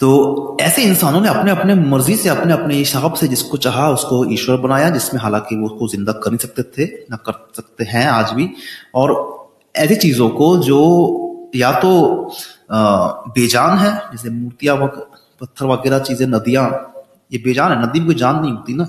तो 0.00 0.56
ऐसे 0.60 0.82
इंसानों 0.82 1.20
ने 1.20 1.28
अपने 1.28 1.50
अपने 1.50 1.74
मर्ज़ी 1.74 2.16
से, 2.16 2.28
अपने 2.28 2.52
अपने 2.52 2.74
हिसाब 2.74 3.14
से 3.14 3.28
जिसको 3.28 3.56
चाहा 3.56 3.88
उसको 3.90 4.24
ईश्वर 4.32 4.56
बनाया, 4.56 4.90
जिसमें 4.90 5.20
हालाँकि 5.20 5.56
वो 5.56 5.66
उसको 5.66 5.88
ज़िंदा 5.88 6.12
कर 6.12 6.30
नहीं 6.30 6.38
सकते 6.38 6.62
थे, 6.62 6.84
ना 7.10 7.16
कर 7.16 7.32
सकते 7.56 7.84
हैं 7.84 8.06
आज 8.06 8.32
भी। 8.32 8.48
और 8.94 9.12
ऐसी 9.74 9.96
चीज़ों 9.96 10.28
को 10.30 10.56
जो 10.58 11.50
या 11.56 11.72
तो 11.80 11.90
बेजान 12.72 13.78
है, 13.78 13.90
जैसे 14.12 14.30
मूर्तियाँ 14.30 14.76
पत्थर 14.76 15.66
वगैरह 15.66 15.98
चीज़ें, 15.98 16.26
नदियाँ, 16.26 16.68
ये 17.32 17.38
बेजान 17.38 17.72
है, 17.72 17.82
नदी 17.82 17.98
में 18.00 18.06
कोई 18.06 18.14
जान 18.14 18.40
नहीं 18.40 18.52
होती 18.52 18.74
ना। 18.74 18.88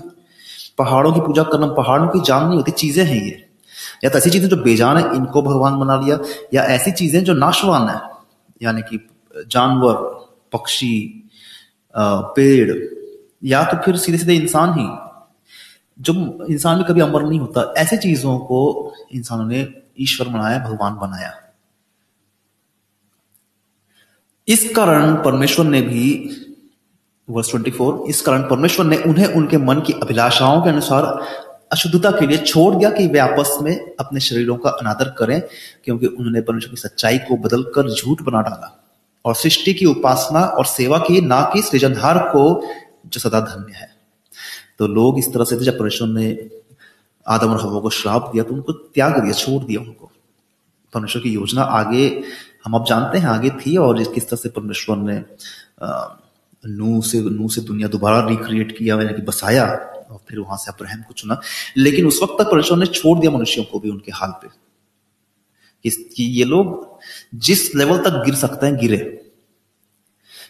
पहाड़ों 0.78 1.12
की 1.12 1.20
पूजा 1.20 1.42
करना, 1.42 1.66
पहाड़ों 1.74 2.08
की 2.08 2.20
जान 2.20 2.46
नहीं 2.46 2.56
होती, 2.56 2.72
चीज़ें 2.72 3.04
हैं 3.04 3.22
ये। 3.24 3.46
या 4.04 4.10
तो 4.10 4.18
ऐसी 4.18 4.30
चीज़ें 4.30 4.48
जो 4.48 4.56
बेजान 4.56 4.96
है, 4.96 5.04
इनको 5.16 5.42
भगवान 5.42 5.78
बना 5.80 6.00
लिया, 6.00 6.18
या 6.54 6.62
ऐसी 6.76 6.92
चीज़ें 6.92 7.22
जो 7.24 7.34
नाशवान 7.34 7.88
है, 7.88 8.00
यानी 8.62 8.82
कि 8.82 9.06
जानवर 9.48 10.19
पक्षी 10.52 10.96
पेड़, 11.94 12.78
या 13.42 13.62
तो 13.64 13.76
फिर 13.76 13.96
सीधे 13.96 14.18
सीधे 14.18 14.34
इंसान 14.34 14.78
ही। 14.78 14.88
जो 15.98 16.12
इंसान 16.46 16.78
भी 16.78 16.84
कभी 16.84 17.00
अमर 17.00 17.22
नहीं 17.22 17.40
होता, 17.40 17.72
ऐसे 17.76 17.96
चीज़ों 17.96 18.38
को 18.38 18.92
इंसानों 19.12 19.46
ने 19.46 19.66
ईश्वर 20.00 20.28
बनाया, 20.28 20.58
भगवान 20.60 20.94
बनाया। 20.96 21.32
इस 24.48 24.68
कारण 24.76 25.14
परमेश्वर 25.16 25.64
ने 25.66 25.80
भी, 25.82 26.06
वर्स 27.28 27.50
24 27.50 28.08
इस 28.08 28.20
कारण 28.22 28.42
परमेश्वर 28.42 28.86
ने 28.86 28.96
उन्हें 28.98 29.26
उनके 29.26 29.56
मन 29.58 29.80
की 29.80 29.92
अभिलाषाओं 29.92 30.62
के 30.62 30.68
अनुसार 30.70 31.04
अशुद्धता 31.72 32.10
के 32.10 32.26
लिए 32.26 32.38
छोड़ 32.38 32.74
दिया 32.74 32.90
कि 32.90 33.06
वे 33.06 33.18
आपस 33.18 33.56
में 33.62 33.94
अपने 34.00 34.20
शरीरों 34.20 34.56
का 34.56 34.70
अनादर 34.70 35.08
करें, 35.18 35.40
क्योंकि 35.84 36.06
उन्होंने 36.06 36.40
परमेश्वर 36.40 36.70
की 36.70 36.80
सच्चाई 36.80 37.18
को 37.18 37.36
बदलकर 37.38 37.90
झूठ 37.90 38.22
बना 38.22 38.42
डाला। 38.42 38.76
और 39.24 39.34
सृष्टि 39.34 39.74
की 39.74 39.86
उपासना 39.86 40.40
और 40.40 40.66
सेवा 40.66 40.98
की, 40.98 41.20
ना 41.20 41.50
कि 41.54 41.62
सृजनहार 41.62 42.18
को, 42.18 42.64
जो 43.06 43.20
सदा 43.20 43.40
धन्य 43.40 43.72
है। 43.76 43.96
तो 44.78 44.86
लोग 44.86 45.18
इस 45.18 45.32
तरह 45.34 45.44
से 45.44 45.56
थे 45.56 45.60
जब 45.60 45.78
परमेश्वर 45.78 46.08
ने 46.08 46.50
आदम 47.28 47.50
और 47.50 47.60
हवा 47.60 47.80
को 47.80 47.90
श्राप 47.90 48.30
दिया 48.32 48.44
तो 48.44 48.54
उनको 48.54 48.72
त्याग 48.72 49.18
दिया, 49.18 49.32
छोड़ 49.32 49.64
दिया 49.64 49.80
उनको। 49.80 50.10
परमेश्वर 50.94 51.22
की 51.22 51.30
योजना 51.30 51.62
आगे, 51.62 52.22
हम 52.64 52.74
अब 52.74 52.84
जानते 52.84 53.18
हैं, 53.18 53.26
आगे 53.26 53.50
थी 53.50 53.76
और 53.76 54.02
किस 54.04 54.28
तरह 54.28 54.36
से 54.36 54.48
परमेश्वर 54.48 54.96
ने 54.96 55.24
नू 56.66 57.02
से 57.02 57.20
नू 57.20 57.48
से 57.48 57.60
दुनिया 57.60 57.88
दोबारा 57.88 58.28
रिक्रिएट 58.28 58.78
किया, 58.78 58.96
यानी 58.96 59.14
कि 59.14 59.22
बसाया, 59.22 59.64
और 60.10 60.20
फिर 60.28 60.38
वहाँ 60.38 60.56
से 60.56 60.70
अब्राहम 60.72 61.02
को 61.02 61.14
चुना। 61.14 61.40
लेकिन 61.76 62.06
उस 62.06 62.20
वक्त 62.22 62.36
तक 62.38 62.50
परमेश्वर 62.50 62.78
ने 62.78 62.86
छोड़ 62.86 63.18
दिया 63.18 63.32
मनुष्यों 63.32 63.64
को 63.64 63.78
भी 63.78 63.90
उनके 63.90 64.12
हाल 64.12 64.30
पे। 64.30 64.48
कि 65.84 66.24
ये 66.24 66.44
लोग 66.44 66.89
जिस 67.34 67.74
लेवल 67.74 67.98
तक 67.98 68.10
गिर 68.10 68.34
सकते 68.34 68.66
हैं, 68.66 68.76
गिरे। 68.76 69.26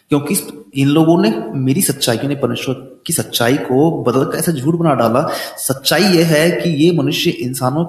क्योंकि 0.09 0.63
इन 0.75 0.87
लोगों 0.87 1.21
ने 1.21 1.43
मेरी 1.53 1.81
सच्चाई 1.81 2.17
ने 2.17 2.35
परमेश्वर 2.35 2.75
की 3.07 3.13
सच्चाई 3.13 3.57
को 3.57 4.03
बदल 4.03 4.25
कर 4.25 4.37
ऐसा 4.37 4.51
झूठ 4.51 4.75
बना 4.75 4.93
डाला। 4.93 5.27
सच्चाई 5.57 6.03
यह 6.03 6.27
है 6.27 6.51
कि 6.51 6.69
ये 6.69 6.97
मनुष्य 6.97 7.29
इंसानों, 7.29 7.85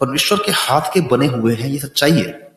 परमेश्वर 0.00 0.38
के 0.46 0.52
हाथ 0.52 0.80
के 0.94 1.00
बने 1.00 1.26
हुए 1.26 1.54
हैं, 1.54 1.68
ये 1.68 1.78
सच्चाई 1.78 2.12
है। 2.12 2.50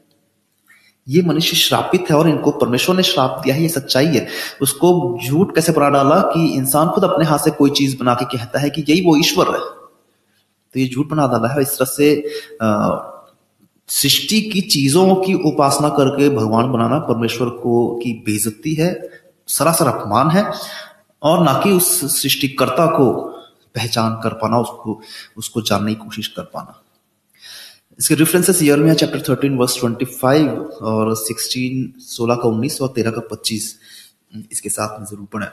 ये 1.10 1.22
मनुष्य 1.22 1.58
श्रापित 1.58 2.06
है 2.12 2.18
और 2.18 2.30
इनको 2.30 2.52
परमेश्वर 2.52 2.96
ने 2.96 3.04
श्राप 3.04 3.42
दिया 3.44 3.56
है, 3.56 3.62
ये 3.62 3.70
सच्चाई 3.70 4.06
है। 4.06 4.28
उसको 4.62 5.20
झूठ 5.28 5.56
कैसे 5.56 5.72
बना 5.72 5.90
डाला 5.90 6.20
कि 6.20 6.54
इंसान 6.54 6.90
खुद 6.90 7.04
अपने 7.04 7.26
हाथ 7.26 7.40
से 7.40 7.52
कोई 7.52 7.70
चीज़ 7.70 7.98
बना 7.98 8.14
के 8.14 8.38
कहता 8.38 8.60
है 8.60 8.70
कि 8.70 8.86
यही 8.90 9.02
वो 9.02 9.18
ईश्वर 9.18 9.46
है। 9.46 9.60
तो 10.74 10.80
ये 10.80 10.90
झूठ 10.90 11.08
बना 11.08 11.28
डाला 11.28 11.48
है 11.54 11.62
इस 11.62 11.70
तरह 11.70 11.86
से 11.86 12.16
सृष्टि 13.90 14.42
की 14.42 14.62
चीज़ों 14.62 15.16
की 15.16 15.34
उपासना 15.34 15.90
करके 15.90 16.30
भगवान 16.30 16.72
बनाना 16.72 17.00
परमेश्वर 17.00 17.50
को 17.50 17.96
की 18.04 18.14
बेजती 18.14 18.74
है, 18.74 19.10
सरासर 19.48 19.88
अपमान 19.88 20.30
है, 20.30 20.52
और 21.22 21.44
ना 21.44 21.62
कि 21.64 21.72
उस 21.72 22.22
सृष्टिकर्ता 22.22 22.86
को 22.86 23.12
पहचान 23.76 24.20
कर 24.24 24.34
पाना, 24.34 24.60
उसको 24.60 25.02
उसको 25.38 25.62
जानने 25.62 25.94
की 25.94 26.04
कोशिश 26.06 26.28
कर 26.28 26.44
पाना। 26.44 26.80
इसके 28.00 28.16
रेफरेंसेस 28.16 28.62
यर्मिया 28.62 28.94
चैप्टर 28.94 29.20
13 29.20 29.58
वर्स 29.58 29.78
25 29.78 30.48
और 30.82 31.16
16 31.16 31.94
16 32.00 32.36
का 32.36 32.50
19 32.50 32.82
और 32.82 32.88
13 32.88 33.12
का 33.12 33.22
25 33.32 33.76
इसके 34.52 34.70
साथ 34.70 35.00
में 35.00 35.06
ज़रूर 35.06 35.28
पढ़े। 35.34 35.48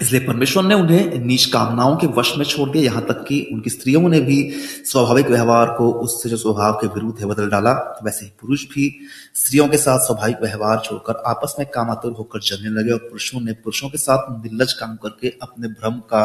इसलिए 0.00 0.20
परमेश्वर 0.26 0.62
ने 0.64 0.74
उन्हें 0.74 1.18
नीच 1.20 1.44
कामनाओं 1.46 1.96
के 1.96 2.06
वश 2.08 2.32
में 2.38 2.44
छोड़ 2.44 2.68
दिया, 2.70 2.84
यहाँ 2.84 3.04
तक 3.06 3.24
कि 3.28 3.40
उनकी 3.52 3.70
स्त्रियों 3.70 4.08
ने 4.08 4.20
भी 4.20 4.38
स्वाभाविक 4.84 5.26
व्यवहार 5.26 5.74
को 5.78 5.90
उससे 6.04 6.28
जो 6.28 6.36
स्वभाव 6.36 6.78
के 6.80 6.86
विरुद्ध 6.88 7.18
है 7.20 7.26
बदल 7.26 7.50
डाला। 7.50 7.72
वैसे 8.04 8.24
ही 8.24 8.30
पुरुष 8.40 8.64
भी 8.66 8.88
स्त्रियों 9.36 9.68
के 9.68 9.76
साथ 9.78 10.06
स्वाभाविक 10.06 10.40
व्यवहार 10.42 10.80
छोड़कर 10.84 11.22
आपस 11.26 11.54
में 11.58 11.66
कामातुर 11.70 12.12
होकर 12.12 12.40
जलने 12.42 12.70
लगे 12.80 12.92
और 12.92 12.98
पुरुषों 13.00 13.40
ने 13.40 13.52
पुरुषों 13.54 13.88
के 13.88 13.98
साथ 13.98 14.30
निर्लज 14.36 14.72
काम 14.72 14.96
करके 14.96 15.34
अपने 15.42 15.68
भ्रम 15.70 15.98
का 16.12 16.24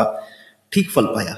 ठीक 0.72 0.92
फल 0.92 1.06
पाया। 1.06 1.38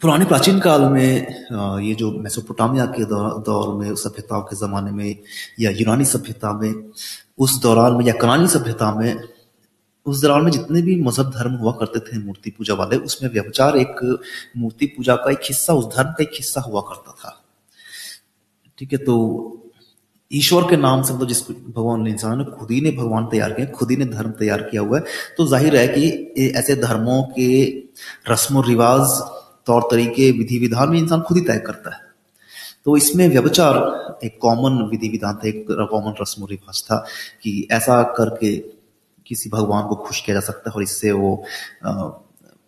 पुराने 0.00 0.24
प्राचीन 0.24 0.58
काल 0.60 0.82
में 0.90 1.82
ये 1.82 1.94
जो 1.94 2.10
मेसोपोटामिया 2.14 2.84
के 2.88 3.04
दौर 3.04 3.74
में 3.74 3.94
सभ्यताओं 3.96 4.42
के 4.42 4.56
ज़माने 4.56 4.90
में 4.90 5.16
या 5.60 5.70
यूनानी 5.72 6.04
सभ्यता 6.06 6.52
में, 6.52 6.72
उस 7.38 7.60
दौरान 7.62 7.92
में 7.92 8.04
या 8.04 8.12
कनानी 8.14 8.48
सभ्यता 8.48 8.92
में 8.94 9.35
उस 10.06 10.20
दौरान 10.22 10.44
में 10.44 10.50
जितने 10.52 10.82
भी 10.82 10.94
मज़हब 11.02 11.30
धर्म 11.32 11.54
हुआ 11.56 11.72
करते 11.74 12.00
थे 12.02 12.18
मूर्ति 12.18 12.50
पूजा 12.50 12.74
वाले, 12.74 12.96
उसमें 12.98 13.30
व्यवचार 13.30 13.76
एक 13.78 14.00
मूर्ति 14.56 14.86
पूजा 14.86 15.16
का 15.16 15.30
एक 15.30 15.40
हिस्सा, 15.44 15.74
उस 15.74 15.94
धर्म 15.96 16.10
का 16.10 16.22
एक 16.22 16.30
हिस्सा 16.34 16.60
हुआ 16.60 16.80
करता 16.82 17.12
था। 17.14 17.40
ठीक 18.78 18.92
है 18.92 18.98
तो 19.00 19.16
ईश्वर 20.30 20.62
के 20.70 20.76
नाम 20.76 21.02
से 21.02 21.14
मतलब 21.14 21.28
जिस 21.28 21.42
भगवान 21.50 22.02
ने 22.02 22.10
इंसान 22.10 22.38
ने 22.38 22.44
खुद 22.52 22.70
ही 22.70 22.80
ने 22.80 22.90
भगवान 22.92 23.26
तैयार 23.26 23.52
किया, 23.52 23.66
खुद 23.68 23.90
ही 23.90 23.96
ने 23.96 24.04
धर्म 24.06 24.30
तैयार 24.38 24.62
किया 24.62 24.82
हुआ 24.82 24.98
है 24.98 25.04
तो 25.36 25.46
ज़ाहिर 25.46 25.76
है 25.76 25.86
कि 25.88 26.50
ऐसे 26.54 26.76
धर्मों 26.76 27.22
के 27.30 27.66
रस्म 28.30 28.62
रिवाज, 28.62 29.20
तौर 29.66 29.88
तरीके 29.90 30.30
विधि 30.32 30.58
विधान 30.58 30.90
में 30.90 30.98
इंसान 30.98 31.20
खुद 31.20 31.36
ही 31.38 31.44
तय 31.44 31.62
करता 31.66 31.94
है। 31.94 32.04
तो 32.84 32.96
इसमें 32.96 33.28
व्यवचार 33.28 33.76
एक 34.24 34.38
कॉमन 34.42 34.82
विधि 34.90 35.08
विधान 35.08 35.34
था, 35.34 35.48
एक 35.48 35.66
कॉमन 35.70 36.14
रस्म 36.20 36.46
रिवाज 36.46 36.82
था 36.82 36.96
कि 37.42 37.66
ऐसा 37.72 38.02
करके 38.18 38.56
किसी 39.26 39.50
भगवान 39.50 39.86
को 39.88 39.94
खुश 39.96 40.20
किया 40.20 40.34
जा 40.34 40.40
सकता 40.40 40.70
है 40.70 40.74
और 40.74 40.82
इससे 40.82 41.12
वो 41.12 41.36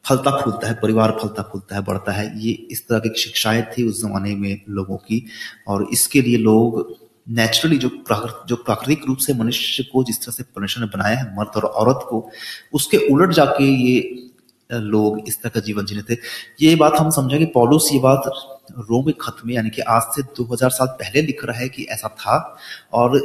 फलता 0.05 0.31
फूलता 0.41 0.69
है, 0.69 0.75
परिवार 0.75 1.11
फलता 1.23 1.43
फूलता 1.43 1.77
है, 1.77 1.83
बढ़ता 1.83 2.13
है। 2.13 2.33
ये 2.41 2.53
इस 2.71 2.87
तरह 2.89 2.99
की 2.99 3.21
शिक्षाएँ 3.21 3.63
थी 3.73 3.89
उस 3.89 4.03
जमाने 4.03 4.35
में 4.35 4.61
लोगों 4.69 4.97
की। 4.97 5.25
और 5.67 5.87
इसके 5.93 6.23
लिए 6.23 6.37
लोग 6.39 6.97
नेचुरली 7.31 7.79
जो 7.79 7.89
प्राकृत, 7.89 8.41
जो 8.49 8.57
प्राकृतिक 8.57 9.05
रूप 9.07 9.19
से 9.19 9.35
मनुष्य 9.35 9.83
को 9.83 10.05
जिस 10.05 10.21
तरह 10.23 10.33
से 10.33 10.43
परमेश्वर 10.43 10.85
ने 10.85 10.91
बनाया 10.97 11.17
है, 11.17 11.25
मर्द 11.37 11.57
और 11.57 11.65
औरत 11.65 12.07
को, 12.09 12.31
उसके 12.73 12.97
उलट 13.09 13.33
जाके 13.33 13.65
ये 13.65 14.25
लोग 14.71 15.29
इस 15.29 15.43
तरह 15.43 15.51
का 15.51 15.61
जीवन 15.61 15.85
जीने 15.85 16.03
थे। 16.03 16.19
ये 16.63 16.75
बात 16.77 16.95
हम 16.99 17.11
समझेंगे 17.11 17.47
पॉलुस 17.47 17.89
ये 17.93 17.99
बात 17.99 18.31
रोम 18.71 19.05
के 19.05 19.13
खत 19.21 19.37
में, 19.47 19.55
यानी 19.55 19.71
कि 19.71 19.83
आज 19.83 20.03
से 20.15 20.23
2000 20.37 20.71
साल 20.71 20.87
पहले 20.87 21.23
लिख 21.23 21.45
रहा 21.45 21.59
है 21.59 21.69
कि 21.69 21.85
ऐसा 21.91 22.09
था। 22.09 22.57
और 22.93 23.17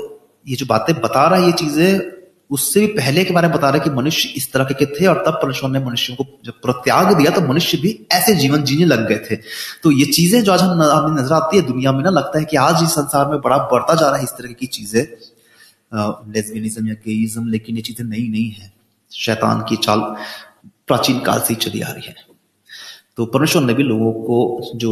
ये 0.48 0.56
जो 0.56 0.66
बातें 0.66 0.96
बता 1.02 1.28
रहा 1.28 1.40
है, 1.40 1.46
ये 1.46 1.52
चीज़ें 1.52 2.23
उससे 2.54 2.80
भी 2.80 2.88
पहले 2.94 3.24
के 3.24 3.34
बारे 3.34 3.48
में 3.48 3.56
बता 3.56 3.70
रहा 3.70 3.84
कि 3.84 3.90
मनुष्य 3.92 4.30
इस 4.38 4.52
तरह 4.54 4.64
के 4.72 4.86
थे 4.88 5.06
और 5.08 5.24
तब 5.28 5.40
परमेश्वर 5.42 5.70
ने 5.70 5.80
मनुष्यों 5.80 6.16
को 6.18 6.26
जब 6.46 6.60
प्रत्याग 6.62 7.14
दिया 7.18 7.32
तो 7.32 7.42
मनुष्य 7.44 7.78
भी 7.78 7.92
ऐसे 8.14 8.36
जीवन 8.36 8.64
जीने 8.64 8.86
लग 8.86 9.08
गए 9.10 9.18
थे। 9.30 9.36
तो 9.84 9.92
ये 9.92 10.06
चीज़ें 10.08 10.44
जो 10.44 10.52
आज 10.54 10.62
हम 10.62 10.82
हमें 10.82 11.22
नज़र 11.22 11.34
आती 11.34 11.58
है 11.58 11.64
दुनिया 11.68 11.92
में 11.92 12.04
ना, 12.04 12.10
लगता 12.12 12.40
है 12.40 12.46
कि 12.46 12.58
आज 12.60 12.84
इस 12.84 12.92
संसार 12.92 13.30
में 13.30 13.40
बड़ा 13.42 13.58
बढ़ता 13.72 13.96
जा 13.96 14.08
रहा 14.08 14.18
है 14.18 14.24
इस 14.24 14.34
तरह 14.38 14.54
की 14.54 14.66
चीज़ें। 14.68 15.02
लेस्बियनिज्म 16.30 16.88
या 16.88 16.94
गेइज्म 17.06 17.48
लेकिन 17.50 17.76
ये 17.76 17.82
चीज़ें 17.84 18.06
नई 18.06 18.28
नहीं 18.30 18.50
है। 18.52 18.72
शैतान 19.12 19.66
की 19.70 19.76
चाल 19.78 20.00
प्राचीन 20.88 21.20
काल 21.22 21.40
से 21.42 21.56
चली 21.58 21.82
आ 21.82 21.92
रही 21.92 22.08
है। 22.08 22.16
तो 23.18 23.26
परमेश्वर 23.28 23.62
ने 23.64 23.74
भी 23.74 23.84
लोगों 23.84 24.12
को 24.24 24.72
जो 24.76 24.92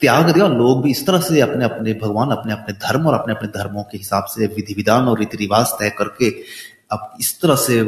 त्याग 0.00 0.30
दिया, 0.30 0.44
और 0.44 0.54
लोग 0.54 0.82
भी 0.82 0.90
इस 0.90 1.06
तरह 1.06 1.20
से 1.20 1.40
अपने 1.40 1.64
अपने 1.64 1.92
भगवान, 1.94 2.30
अपने 2.30 2.52
अपने 2.52 2.74
धर्म 2.78 3.06
और 3.06 3.14
अपने 3.14 3.34
अपने 3.34 3.48
धर्मों 3.50 3.82
के 3.82 3.98
हिसाब 3.98 4.24
से 4.26 4.46
विधि 4.48 4.74
विधान 4.74 5.08
और 5.08 5.18
रीति 5.18 5.36
रिवाज 5.36 5.66
तय 5.78 5.90
करके 5.98 6.30
अब 6.90 7.16
इस 7.20 7.40
तरह 7.40 7.56
से 7.56 7.82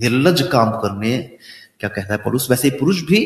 निर्लज 0.00 0.42
काम 0.42 0.70
करने, 0.72 1.16
क्या 1.80 1.88
कहता 1.90 2.14
है 2.14 2.22
पुरुष? 2.22 2.50
वैसे 2.50 2.70
पुरुष 2.70 3.02
भी 3.02 3.20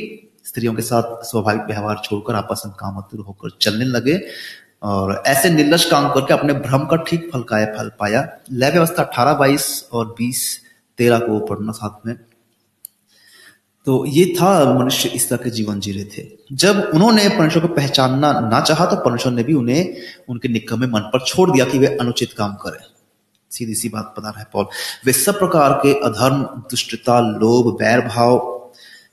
स्त्रियों 0.47 0.75
के 0.75 0.83
साथ 0.83 1.25
स्वाभाविक 1.25 1.63
व्यवहार 1.63 2.01
छोड़कर 2.05 2.35
आपस 2.35 2.63
में 2.67 2.75
कामतुर 2.75 3.21
होकर 3.21 3.57
चलने 3.61 3.85
लगे 3.85 4.21
और 4.83 5.23
ऐसे 5.27 5.51
निर्लज 5.51 5.85
काम 5.85 6.09
करके 6.13 6.35
अपने 6.35 6.53
भ्रम 6.55 6.85
का 6.85 6.97
ठीक 6.99 7.29
फल 7.33 7.43
का 7.43 7.65
फल 7.75 7.91
पाया। 8.01 8.27
लय 8.53 8.71
व्यवस्था 8.71 9.03
अठारह, 9.03 9.35
बाईस 9.35 9.89
और 9.93 10.07
बीस, 10.19 10.61
तेरह 10.99 11.19
को 11.19 11.39
पढ़ना 11.47 11.73
साथ 11.73 12.07
में। 12.07 12.15
तो 13.87 14.05
ये 14.07 14.25
था 14.35 14.51
मनुष्य 14.75 15.09
इस 15.09 15.29
तरह 15.29 15.39
के 15.39 15.51
जीवन 15.51 15.81
जी 15.81 15.93
रहे 15.93 16.05
थे। 16.05 16.27
जब 16.53 16.91
उन्होंने 16.95 17.29
परमेश्वर 17.29 17.67
को 17.67 17.75
पहचानना 17.75 18.33
ना 18.41 18.61
चाहा 18.61 18.87
तो 18.87 18.97
परमेश्वर 18.97 19.33
ने 19.33 19.43
भी 19.43 19.55
उन्हें, 19.55 19.97
उनके 20.29 20.49
निकम 20.49 20.85
मन 20.87 21.11
पर 21.13 21.25
छोड़ 21.27 21.51
दिया 21.51 21.65
कि 21.65 21.79
वे 21.79 21.97
अनुचित 21.97 22.33
काम 22.33 22.55
करें। 22.55 22.81
सीधी 23.51 23.75
सी 23.75 23.89
बात 23.89 24.15
बता 24.19 24.29
रहा 24.29 24.41
है 24.41 24.47
पॉल। 24.53 24.67
वे 25.07 25.13
सब 25.13 25.39
प्रकार 25.39 25.73
के 25.73 25.93
अधर्म, 26.01 26.43
दुष्टता, 26.43 27.21
लोभ 27.21 27.75
बैर 27.75 28.01
भाव 28.01 28.55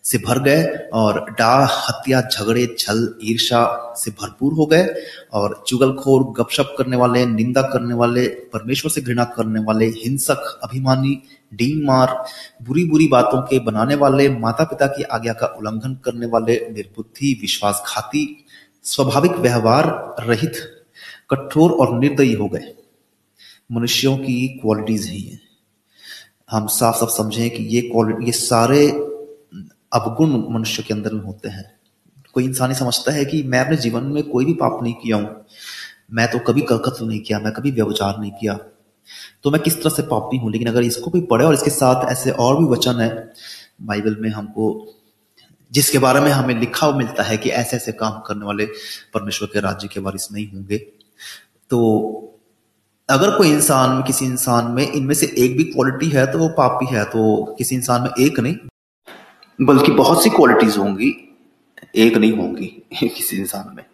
से 0.03 0.17
भर 0.17 0.39
गए 0.39 0.89
और 0.93 1.29
डाह, 1.39 1.65
हत्या, 1.65 2.21
झगड़े, 2.21 2.75
छल 2.79 3.15
ईर्षा 3.23 3.93
से 3.97 4.11
भरपूर 4.11 4.53
हो 4.53 4.65
गए 4.65 4.95
और 5.33 5.63
चुगलखोर, 5.67 6.23
गपशप 6.23 6.75
करने 6.77 6.97
वाले, 6.97 7.25
निंदा 7.25 7.61
करने 7.61 7.93
वाले, 7.93 8.27
परमेश्वर 8.27 8.91
से 8.91 9.01
घृणा 9.01 9.23
करने 9.23 9.59
वाले, 9.59 9.85
हिंसक, 9.85 10.59
अभिमानी, 10.63 11.21
डींग 11.53 11.87
मार, 11.87 12.25
बुरी 12.63 12.85
बुरी 12.85 13.07
बातों 13.07 13.41
के 13.41 13.59
बनाने 13.59 13.95
वाले 13.95 14.29
माता 14.29 14.63
पिता 14.63 14.87
की 14.87 15.03
आज्ञा 15.03 15.33
का 15.33 15.47
उल्लंघन 15.47 15.93
करने 16.05 16.25
वाले, 16.25 16.69
निर्बुद्धि, 16.71 17.37
विश्वासघाती, 17.41 18.45
स्वाभाविक 18.83 19.31
व्यवहार 19.31 20.15
रहित, 20.19 20.53
कठोर 21.29 21.71
और 21.71 21.99
निर्दयी 21.99 22.33
हो 22.33 22.47
गए। 22.47 22.84
मनुष्यों 23.71 24.17
की 24.17 24.47
क्वालिटीज 24.47 25.09
ही 25.09 25.39
हम 26.51 26.67
साफ़ 26.67 26.95
साफ़ 26.95 27.09
समझें 27.09 27.49
कि 27.49 27.63
ये 27.63 27.81
क्वालिटी 27.81 28.25
ये 28.25 28.31
सारे 28.31 28.87
अवगुण 29.93 30.53
मनुष्य 30.53 30.83
के 30.83 30.93
अंदर 30.93 31.13
में 31.13 31.21
होते 31.21 31.49
हैं। 31.49 31.71
कोई 32.33 32.43
इंसान 32.43 32.69
ही 32.69 32.75
समझता 32.75 33.11
है 33.11 33.25
कि 33.25 33.43
मैं 33.43 33.59
अपने 33.59 33.77
जीवन 33.77 34.03
में 34.03 34.23
कोई 34.23 34.45
भी 34.45 34.53
पाप 34.53 34.79
नहीं 34.83 34.93
किया 34.93 35.17
हूँ। 35.17 35.45
मैं 36.11 36.31
तो 36.31 36.39
कभी 36.39 36.61
कत्ल 36.61 37.07
नहीं 37.07 37.19
किया, 37.19 37.39
मैं 37.39 37.53
कभी 37.53 37.71
व्यवचार 37.71 38.19
नहीं 38.19 38.31
किया। 38.31 38.53
तो 39.43 39.51
मैं 39.51 39.61
किस 39.61 39.77
तरह 39.77 39.89
से 39.89 40.01
पापी 40.01 40.37
हूँ? 40.37 40.51
लेकिन 40.51 40.67
अगर 40.67 40.83
इसको 40.83 41.11
कोई 41.11 41.21
पढ़े 41.21 41.45
और 41.45 41.53
इसके 41.53 41.69
साथ 41.69 42.11
ऐसे 42.11 42.31
और 42.31 42.59
भी 42.59 42.65
वचन 42.65 42.99
है, 42.99 43.33
बाइबल 43.81 44.15
में 44.19 44.29
हमको, 44.29 44.93
जिसके 45.71 45.97
बारे 45.97 46.19
में 46.19 46.31
हमें 46.31 46.59
लिखा 46.59 46.91
मिलता 46.91 47.23
है 47.23 47.37
कि 47.37 47.49
ऐसे 47.49 47.75
ऐसे 47.77 47.91
काम 47.91 48.19
करने 48.19 48.45
वाले 48.45 48.65
परमेश्वर 49.13 49.49
के 49.53 49.59
राज्य 49.59 49.87
के 49.87 49.99
वारिस 49.99 50.31
नहीं 50.31 50.51
होंगे 50.51 50.77
तो 51.69 52.24
अगर 53.09 53.37
कोई 53.37 53.51
इंसान 53.51 53.89
में, 53.89 54.03
किसी 54.03 54.25
इंसान 54.25 54.71
में, 54.71 54.91
इनमें 54.91 55.15
से 55.15 55.35
एक 55.37 55.57
भी 55.57 55.63
क्वालिटी 55.63 56.09
है 56.09 56.31
तो 56.31 56.39
वो 56.39 56.49
पापी 56.49 56.85
है 56.85 57.05
तो 57.05 57.43
किसी 57.57 57.75
इंसान 57.75 58.01
में 58.01 58.09
एक 58.19 58.39
नहीं। 58.39 58.55
बल्कि 59.61 59.91
बहुत 59.91 60.23
सी 60.23 60.29
क्वालिटीज 60.29 60.77
होंगी, 60.77 61.37
एक 61.95 62.17
नहीं 62.17 62.37
होंगी 62.37 62.65
किसी 63.03 63.37
इंसान 63.37 63.75
में। 63.75 63.85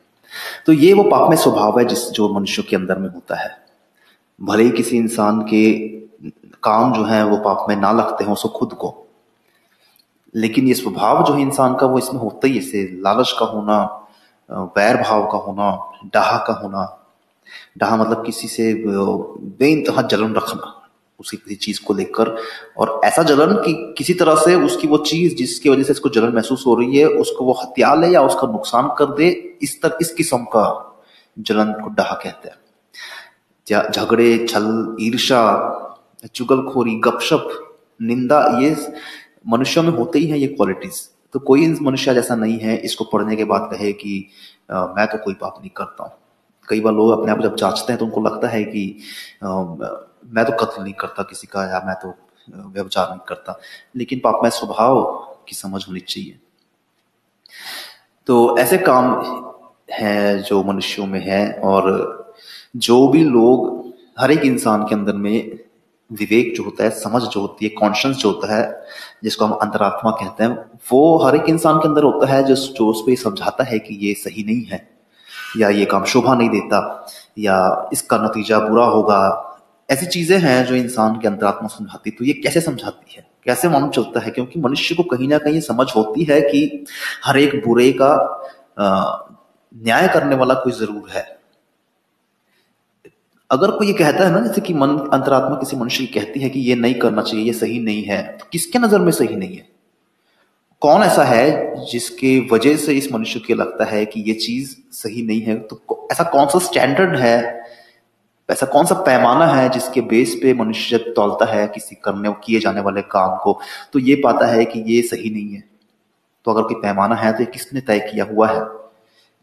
तो 0.65 0.73
ये 0.73 0.93
वो 0.93 1.03
पाप 1.03 1.29
में 1.29 1.37
स्वभाव 1.37 1.79
है, 1.79 1.85
जिस, 1.85 2.09
जो 2.09 2.33
मनुष्य 2.33 2.61
के 2.61 2.75
अंदर 2.75 2.97
में 2.97 3.09
होता 3.09 3.35
है। 3.35 3.57
भले 4.41 4.63
ही 4.63 4.69
किसी 4.69 4.97
इंसान 4.97 5.41
के 5.41 5.87
काम 6.63 6.93
जो 6.93 7.03
है, 7.03 7.25
वो 7.25 7.37
पाप 7.37 7.65
में 7.69 7.75
ना 7.75 7.91
लगते 7.91 8.23
हैं 8.23 8.31
उसको 8.31 8.49
खुद 8.49 8.73
को। 8.73 9.07
लेकिन 10.35 10.67
ये 10.67 10.73
स्वभाव 10.73 11.25
जो 11.25 11.33
है 11.33 11.41
इंसान 11.41 11.75
का, 11.75 11.87
वो 11.87 11.99
इसमें 11.99 12.21
होता 12.21 12.47
ही 12.47 12.53
जैसे 12.53 13.01
लालच 13.01 13.35
का 13.39 13.45
होना 13.45 14.07
वैर 14.51 14.97
भाव 14.97 15.31
का 15.31 15.37
होना, 15.37 15.91
डाह 16.05 16.37
का 16.37 16.53
होना 16.53 16.97
डाह 17.77 17.95
मतलब 17.97 18.25
किसी 18.25 18.47
से 18.47 18.73
बे 18.85 19.71
इंतहा 19.71 20.01
जलन 20.03 20.33
रखना 20.35 20.77
उसी 21.19 21.37
किसी 21.37 21.55
चीज़ 21.57 21.79
को 21.85 21.93
लेकर। 21.93 22.35
और 22.77 22.99
ऐसा 23.05 23.23
जलन 23.23 23.53
कि 23.65 23.73
किसी 23.97 24.13
तरह 24.13 24.35
से 24.35 24.55
उसकी 24.61 24.87
वो 24.87 24.97
चीज़ 25.07 25.35
जिसकी 25.35 25.69
वजह 25.69 25.83
से 25.83 25.91
इसको 25.93 26.09
जलन 26.09 26.33
महसूस 26.35 26.63
हो 26.67 26.75
रही 26.75 26.97
है 26.97 27.05
उसको 27.17 27.45
वो 27.45 27.53
हत्या 27.61 27.93
ले 27.95 28.07
या 28.07 28.21
उसका 28.21 28.47
नुकसान 28.47 28.89
कर 28.97 29.13
दे 29.15 29.29
इस 29.63 29.81
तक 29.81 29.97
इस 30.01 30.13
किस्म 30.13 30.43
का 30.55 30.65
जलन 31.37 31.71
को 31.73 31.89
डहा 31.89 32.15
कहते 32.23 32.49
हैं। 32.49 32.55
झगड़े 33.91 34.37
छल 34.49 34.95
ईर्षा 35.01 35.41
चुगलखोरी 36.35 36.95
गपशप 36.99 37.49
निंदा 38.01 38.39
ये 38.61 38.75
मनुष्यों 39.47 39.83
में 39.83 39.91
होते 39.91 40.19
ही 40.19 40.27
हैं 40.27 40.37
ये 40.37 40.47
क्वालिटीज 40.47 41.01
तो 41.33 41.39
कोई 41.39 41.67
मनुष्य 41.81 42.13
जैसा 42.13 42.35
नहीं 42.35 42.57
है 42.59 42.75
इसको 42.85 43.03
पढ़ने 43.03 43.35
के 43.35 43.43
बाद 43.43 43.69
कहे 43.71 43.91
कि 43.93 44.27
आ, 44.71 44.85
मैं 44.87 45.07
तो 45.07 45.17
कोई 45.17 45.33
पाप 45.33 45.55
नहीं 45.59 45.69
करता 45.77 46.03
हूँ। 46.03 46.11
कई 46.69 46.81
बार 46.81 46.93
लोग 46.93 47.19
अपने 47.19 47.31
आप 47.31 47.41
जब 47.41 47.55
जांचते 47.55 47.93
हैं 47.93 47.99
तो 47.99 48.05
उनको 48.05 48.21
लगता 48.21 48.47
है 48.47 48.63
कि 48.63 48.97
आ, 49.43 49.63
मैं 50.25 50.45
तो 50.45 50.65
कत्ल 50.65 50.83
नहीं 50.83 50.93
करता 50.93 51.23
किसी 51.23 51.47
का 51.47 51.63
या 51.63 51.81
मैं 51.85 51.95
तो 51.95 52.13
व्यवचार 52.49 53.09
नहीं 53.09 53.19
करता। 53.27 53.59
लेकिन 53.95 54.19
पाप 54.19 54.39
में 54.43 54.49
स्वभाव 54.49 55.03
की 55.47 55.55
समझ 55.55 55.87
होनी 55.87 55.99
चाहिए। 55.99 56.39
तो 58.27 58.57
ऐसे 58.57 58.77
काम 58.77 59.05
है 59.91 60.43
जो 60.43 60.63
मनुष्यों 60.63 61.05
में 61.05 61.19
है 61.19 61.53
और 61.53 62.35
जो 62.75 63.07
भी 63.07 63.23
लोग 63.23 63.93
हर 64.19 64.31
एक 64.31 64.41
इंसान 64.41 64.83
के 64.83 64.95
अंदर 64.95 65.13
में 65.13 65.59
विवेक 66.11 66.55
जो 66.55 66.63
होता 66.63 66.83
है 66.83 66.89
समझ 66.89 67.21
जो 67.23 67.41
होती 67.41 67.65
है 67.65 67.69
कॉन्शियस 67.69 68.17
जो 68.17 68.31
होता 68.31 68.55
है 68.55 68.85
जिसको 69.23 69.45
हम 69.45 69.51
अंतरात्मा 69.51 70.11
कहते 70.11 70.43
हैं 70.43 70.57
वो 70.91 71.17
हर 71.17 71.35
एक 71.35 71.49
इंसान 71.49 71.77
के 71.77 71.87
अंदर 71.87 72.03
होता 72.03 72.27
है 72.27 72.43
जो 72.43 72.55
जो 72.55 72.87
उस 72.87 73.01
पर 73.01 73.15
समझाता 73.15 73.63
है 73.63 73.79
कि 73.79 74.07
ये 74.07 74.13
सही 74.13 74.43
नहीं 74.43 74.65
है। 74.65 75.00
या 75.57 75.69
ये 75.71 75.85
काम 75.85 76.03
शोभा 76.05 76.35
नहीं 76.35 76.49
देता, 76.49 77.05
या 77.39 77.89
इसका 77.93 78.17
नतीजा 78.19 78.59
बुरा 78.59 78.85
होगा। 78.87 79.47
ऐसी 79.89 80.05
चीज़ें 80.07 80.37
हैं 80.39 80.65
जो 80.65 80.75
इंसान 80.75 81.19
के 81.19 81.27
अंतरात्मा 81.27 81.67
समझाती 81.69 82.11
तो 82.11 82.25
ये 82.25 82.33
कैसे 82.35 82.61
समझाती 82.61 83.15
है? 83.15 83.25
कैसे 83.45 83.69
मालूम 83.69 83.89
चलता 83.91 84.19
है? 84.19 84.31
क्योंकि 84.31 84.59
मनुष्य 84.59 84.95
को 84.95 85.03
कहीं 85.05 85.27
ना 85.27 85.37
कहीं 85.39 85.59
समझ 85.61 85.87
होती 85.95 86.23
है 86.23 86.39
कि 86.41 86.85
हर 87.25 87.37
एक 87.39 87.55
बुरे 87.65 87.91
का 88.01 88.13
न्याय 88.79 90.07
करने 90.07 90.35
वाला 90.35 90.53
कोई 90.55 90.73
ज़रूर 90.73 91.09
है। 91.09 91.25
अगर 93.49 93.71
कोई 93.71 93.87
ये 93.87 93.93
कहता 93.93 94.25
है 94.25 94.31
ना, 94.31 94.39
जैसे 94.39 94.61
कि 94.61 94.73
मन, 94.73 94.97
अंतरात्मा 95.13 95.55
किसी 95.57 95.77
मनुष्य 95.77 96.05
की 96.05 96.13
कहती 96.13 96.39
है 96.39 96.49
कि 96.49 96.59
ये 96.61 96.75
नहीं 96.75 96.93
करना 96.95 97.21
चाहिए, 97.21 97.45
ये 97.45 97.53
सही 97.53 97.79
नहीं 97.81 98.03
है 98.03 98.21
तो 98.37 98.45
किसके 98.51 98.79
नज़र 98.79 98.99
में 98.99 99.11
सही 99.13 99.35
नहीं 99.35 99.55
है? 99.55 99.67
कौन 100.81 101.03
ऐसा 101.03 101.23
है 101.23 101.75
जिसके 101.85 102.47
वजह 102.51 102.77
से 102.77 102.93
इस 102.93 103.11
मनुष्य 103.11 103.39
को 103.39 103.53
लगता 103.53 103.85
है 103.85 104.05
कि 104.05 104.21
ये 104.21 104.33
चीज़ 104.33 104.75
सही 104.91 105.21
नहीं 105.21 105.41
है? 105.41 105.59
तो 105.59 106.07
ऐसा 106.11 106.23
कौन 106.23 106.47
सा 106.47 106.59
स्टैंडर्ड 106.59 107.15
है? 107.15 107.61
ऐसा 108.49 108.65
कौन 108.65 108.85
सा 108.85 108.95
पैमाना 108.95 109.45
है 109.45 109.69
जिसके 109.69 110.01
बेस 110.01 110.39
पे 110.43 110.53
मनुष्य 110.53 110.97
तोलता 110.97 111.45
है 111.45 111.67
किसी 111.67 111.95
करने 111.95 112.33
किए 112.45 112.59
जाने 112.59 112.81
वाले 112.81 113.01
काम 113.01 113.37
को 113.37 113.59
तो 113.93 113.99
ये 113.99 114.15
पाता 114.15 114.45
है 114.45 114.65
कि 114.65 114.79
ये 114.79 115.01
सही 115.01 115.29
नहीं 115.29 115.55
है? 115.55 115.63
तो 116.45 116.51
अगर 116.51 116.61
कोई 116.61 116.75
पैमाना 116.75 117.15
है 117.15 117.33
तो 117.33 117.39
ये 117.39 117.45
किसने 117.45 117.81
तय 117.81 117.99
किया 117.99 118.25
हुआ 118.25 118.47
है? 118.47 118.61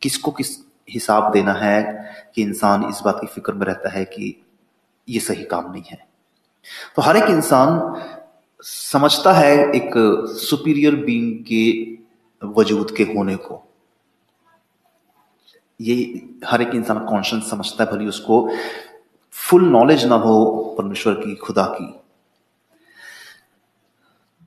किसको 0.02 0.30
किस 0.30 0.58
हिसाब 0.90 1.32
देना 1.32 1.52
है 1.52 1.82
कि 2.34 2.42
इंसान 2.42 2.88
इस 2.88 3.00
बात 3.04 3.18
की 3.20 3.26
फ़िक्र 3.26 3.52
में 3.52 3.66
रहता 3.66 3.90
है 3.90 4.04
कि 4.04 4.44
ये 5.08 5.20
सही 5.20 5.44
काम 5.44 5.72
नहीं 5.72 5.82
है? 5.90 6.08
तो 6.96 7.02
हर 7.02 7.16
एक 7.16 7.30
इंसान 7.30 7.94
समझता 8.62 9.32
है 9.32 9.56
एक 9.70 9.90
सुपीरियर 10.40 10.94
बींग 10.94 11.44
के 11.44 11.98
वजूद 12.46 12.90
के 12.96 13.02
होने 13.02 13.36
को। 13.36 13.62
ये 15.80 16.28
हर 16.46 16.62
एक 16.62 16.74
इंसान 16.74 16.98
कॉन्शियस 17.06 17.50
समझता 17.50 17.84
है, 17.84 17.90
भले 17.92 18.06
उसको 18.06 18.50
फुल 19.32 19.64
नॉलेज 19.64 20.04
ना 20.04 20.14
हो 20.14 20.54
परमेश्वर 20.78 21.14
की, 21.14 21.34
खुदा 21.34 21.64
की। 21.64 21.94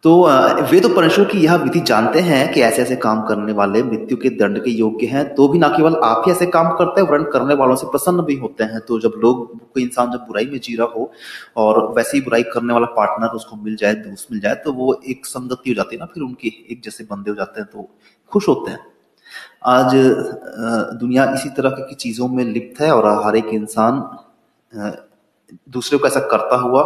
तो 0.03 0.11
वे 0.69 0.79
तो 0.79 0.89
परमेश्वर 0.89 1.25
की 1.25 1.39
यह 1.39 1.55
विधि 1.55 1.79
जानते 1.79 2.19
हैं 2.19 2.51
कि 2.53 2.61
ऐसे 2.61 2.81
ऐसे 2.81 2.95
काम 2.95 3.21
करने 3.25 3.53
वाले 3.53 3.81
मृत्यु 3.83 4.17
के 4.17 4.29
दंड 4.31 4.63
के 4.63 4.71
योग्य 4.71 5.07
हैं 5.07 5.23
तो 5.35 5.47
भी 5.47 5.59
ना 5.59 5.67
केवल 5.67 5.95
आप 6.03 6.23
ही 6.25 6.31
ऐसे 6.31 6.45
काम 6.47 6.69
करते 6.77 7.01
हैं, 7.01 7.07
वर्ण 7.09 7.23
करने 7.31 7.55
वालों 7.55 7.75
से 7.75 7.87
प्रसन्न 7.87 8.21
भी 8.21 8.35
होते 8.35 8.63
हैं। 8.63 8.79
तो 8.79 8.99
जब 8.99 9.13
लोग, 9.17 9.57
कोई 9.73 9.83
इंसान 9.83 10.11
जब 10.11 10.25
बुराई 10.27 10.45
में 10.45 10.59
जी 10.59 10.75
रहा 10.75 10.87
हो 10.95 11.11
और 11.57 11.81
वैसे 11.93 12.17
ही 12.17 12.21
बुराई 12.23 12.43
करने 12.43 12.73
वाला 12.73 12.85
पार्टनर 12.95 13.35
उसको 13.35 13.55
मिल 13.57 13.75
जाए, 13.75 13.93
दोस्त 13.95 14.31
मिल 14.31 14.39
जाए 14.41 14.55
तो 14.55 14.73
वो 14.73 15.01
एक 15.05 15.25
संगति 15.25 15.69
हो 15.69 15.75
जाती 15.75 15.95
है 15.95 15.99
ना, 15.99 16.05
फिर 16.05 16.23
उनके 16.23 16.47
एक 16.71 16.81
जैसे 16.83 17.03
बंदे 17.11 17.31
हो 17.31 17.35
जाते 17.35 17.61
हैं 17.61 17.69
तो 17.71 17.89
खुश 18.31 18.47
होते 18.47 18.71
हैं। 18.71 18.79
आज 19.67 19.91
दुनिया 20.99 21.31
इसी 21.33 21.49
तरह 21.57 21.69
की 21.79 21.95
चीज़ों 21.95 22.27
में 22.27 22.43
लिप्त 22.45 22.81
है 22.81 22.91
और 22.91 23.07
हर 23.25 23.35
एक 23.35 23.53
इंसान 23.53 24.01
दूसरे 25.69 25.97
को 25.99 26.07
ऐसा 26.07 26.19
करता 26.27 26.55
हुआ 26.57 26.83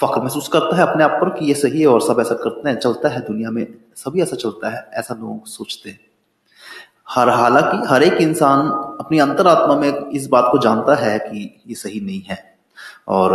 फख्र 0.00 0.20
महसूस 0.22 0.48
करता 0.48 0.76
है 0.76 0.82
अपने 0.82 1.04
आप 1.04 1.10
पर 1.10 1.38
कि 1.38 1.46
ये 1.46 1.54
सही 1.54 1.80
है 1.80 1.86
और 1.86 2.00
सब 2.00 2.20
ऐसा 2.20 2.34
करते 2.34 2.68
हैं, 2.68 2.78
चलता 2.78 3.08
है 3.08 3.20
दुनिया 3.20 3.50
में, 3.50 3.74
सभी 3.96 4.22
ऐसा 4.22 4.36
चलता 4.36 4.68
है, 4.68 4.90
ऐसा 4.92 5.14
लोग 5.14 5.46
सोचते 5.46 5.90
हैं। 5.90 6.00
हर, 7.08 7.28
हालाँकि 7.28 7.86
हर 7.88 8.02
एक 8.02 8.12
इंसान 8.12 8.68
अपनी 9.00 9.18
अंतरात्मा 9.18 9.76
में 9.76 10.10
इस 10.10 10.26
बात 10.26 10.48
को 10.52 10.58
जानता 10.58 10.94
है 10.94 11.18
कि 11.18 11.62
ये 11.68 11.74
सही 11.74 12.00
नहीं 12.00 12.22
है 12.22 12.58
और 13.08 13.34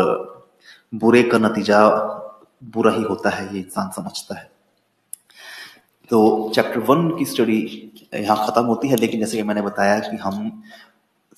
बुरे 0.95 1.23
का 1.23 1.37
नतीजा 1.37 1.89
बुरा 2.63 2.91
ही 2.91 3.03
होता 3.03 3.29
है, 3.29 3.53
ये 3.53 3.59
इंसान 3.59 3.89
समझता 3.89 4.37
है। 4.39 4.51
तो 6.09 6.51
चैप्टर 6.55 6.79
वन 6.79 7.17
की 7.17 7.25
स्टडी 7.25 7.91
यहाँ 8.15 8.47
खत्म 8.47 8.63
होती 8.63 8.87
है, 8.87 8.95
लेकिन 8.95 9.19
जैसे 9.19 9.37
कि 9.37 9.43
मैंने 9.43 9.61
बताया 9.61 9.99
कि 9.99 10.17
हम 10.17 10.63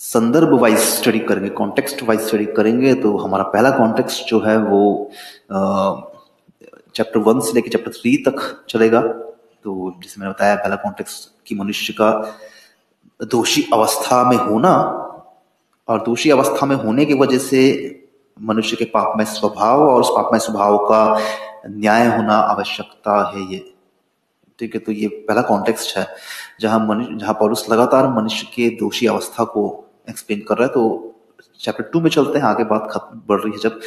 संदर्भ 0.01 0.53
वाइज 0.61 0.77
स्टडी 0.79 1.19
करेंगे 1.19 1.49
कॉन्टेक्स्ट 1.57 2.01
वाइज 2.03 2.21
स्टडी 2.21 2.45
करेंगे 2.53 2.93
तो 2.93 3.17
हमारा 3.17 3.43
पहला 3.45 3.69
कॉन्टेक्स्ट 3.71 4.29
जो 4.29 4.39
है 4.39 4.57
वो 4.59 5.11
चैप्टर 6.95 7.19
वन 7.19 7.39
से 7.39 7.53
लेकर 7.53 7.69
चैप्टर 7.69 7.91
थ्री 7.91 8.15
तक 8.27 8.65
चलेगा। 8.69 9.01
तो 9.01 9.93
जैसे 10.03 10.21
मैंने 10.21 10.33
बताया, 10.33 10.55
पहला 10.55 10.75
कॉन्टेक्स्ट 10.75 11.29
कि 11.47 11.55
मनुष्य 11.55 11.93
का 11.93 12.09
दोषी 13.21 13.65
अवस्था 13.73 14.23
में 14.29 14.37
होना 14.37 14.73
और 15.87 16.01
दोषी 16.03 16.29
अवस्था 16.29 16.65
में 16.65 16.75
होने 16.75 17.05
की 17.05 17.13
वजह 17.19 17.37
से 17.37 17.61
मनुष्य 18.37 18.75
के 18.75 18.85
पाप 18.85 19.13
में 19.17 19.25
स्वभाव 19.25 19.81
और 19.81 20.01
उस 20.01 20.09
पाप 20.15 20.29
में 20.33 20.39
स्वभाव 20.39 20.77
का 20.85 21.19
न्याय 21.67 22.05
होना 22.07 22.33
आवश्यकता 22.33 23.21
है 23.29 23.41
ये। 23.53 23.63
ठीक 24.59 24.75
है 24.75 24.79
तो 24.79 24.91
ये 24.91 25.07
पहला 25.27 25.41
कॉन्टेक्स्ट 25.41 25.97
है, 25.97 26.07
जहाँ 26.61 26.79
मनुष्य 26.79 27.17
जहाँ 27.19 27.33
पौलुस 27.33 27.65
लगातार 27.69 28.07
मनुष्य 28.13 28.47
के 28.55 28.69
दोषी 28.77 29.07
अवस्था 29.07 29.43
को 29.45 29.84
एक्सप्लेन 30.09 30.39
कर 30.39 30.57
रहा 30.57 30.67
है 30.67 30.73
तो 30.73 31.11
चैप्टर 31.59 31.83
टू 31.83 32.01
में 32.01 32.09
चलते 32.09 32.39
हैं, 32.39 32.45
आगे 32.45 32.63
बात 32.63 32.87
खत्म 32.91 33.21
बढ़ 33.27 33.41
रही 33.41 33.51
है 33.51 33.59
जब 33.59 33.79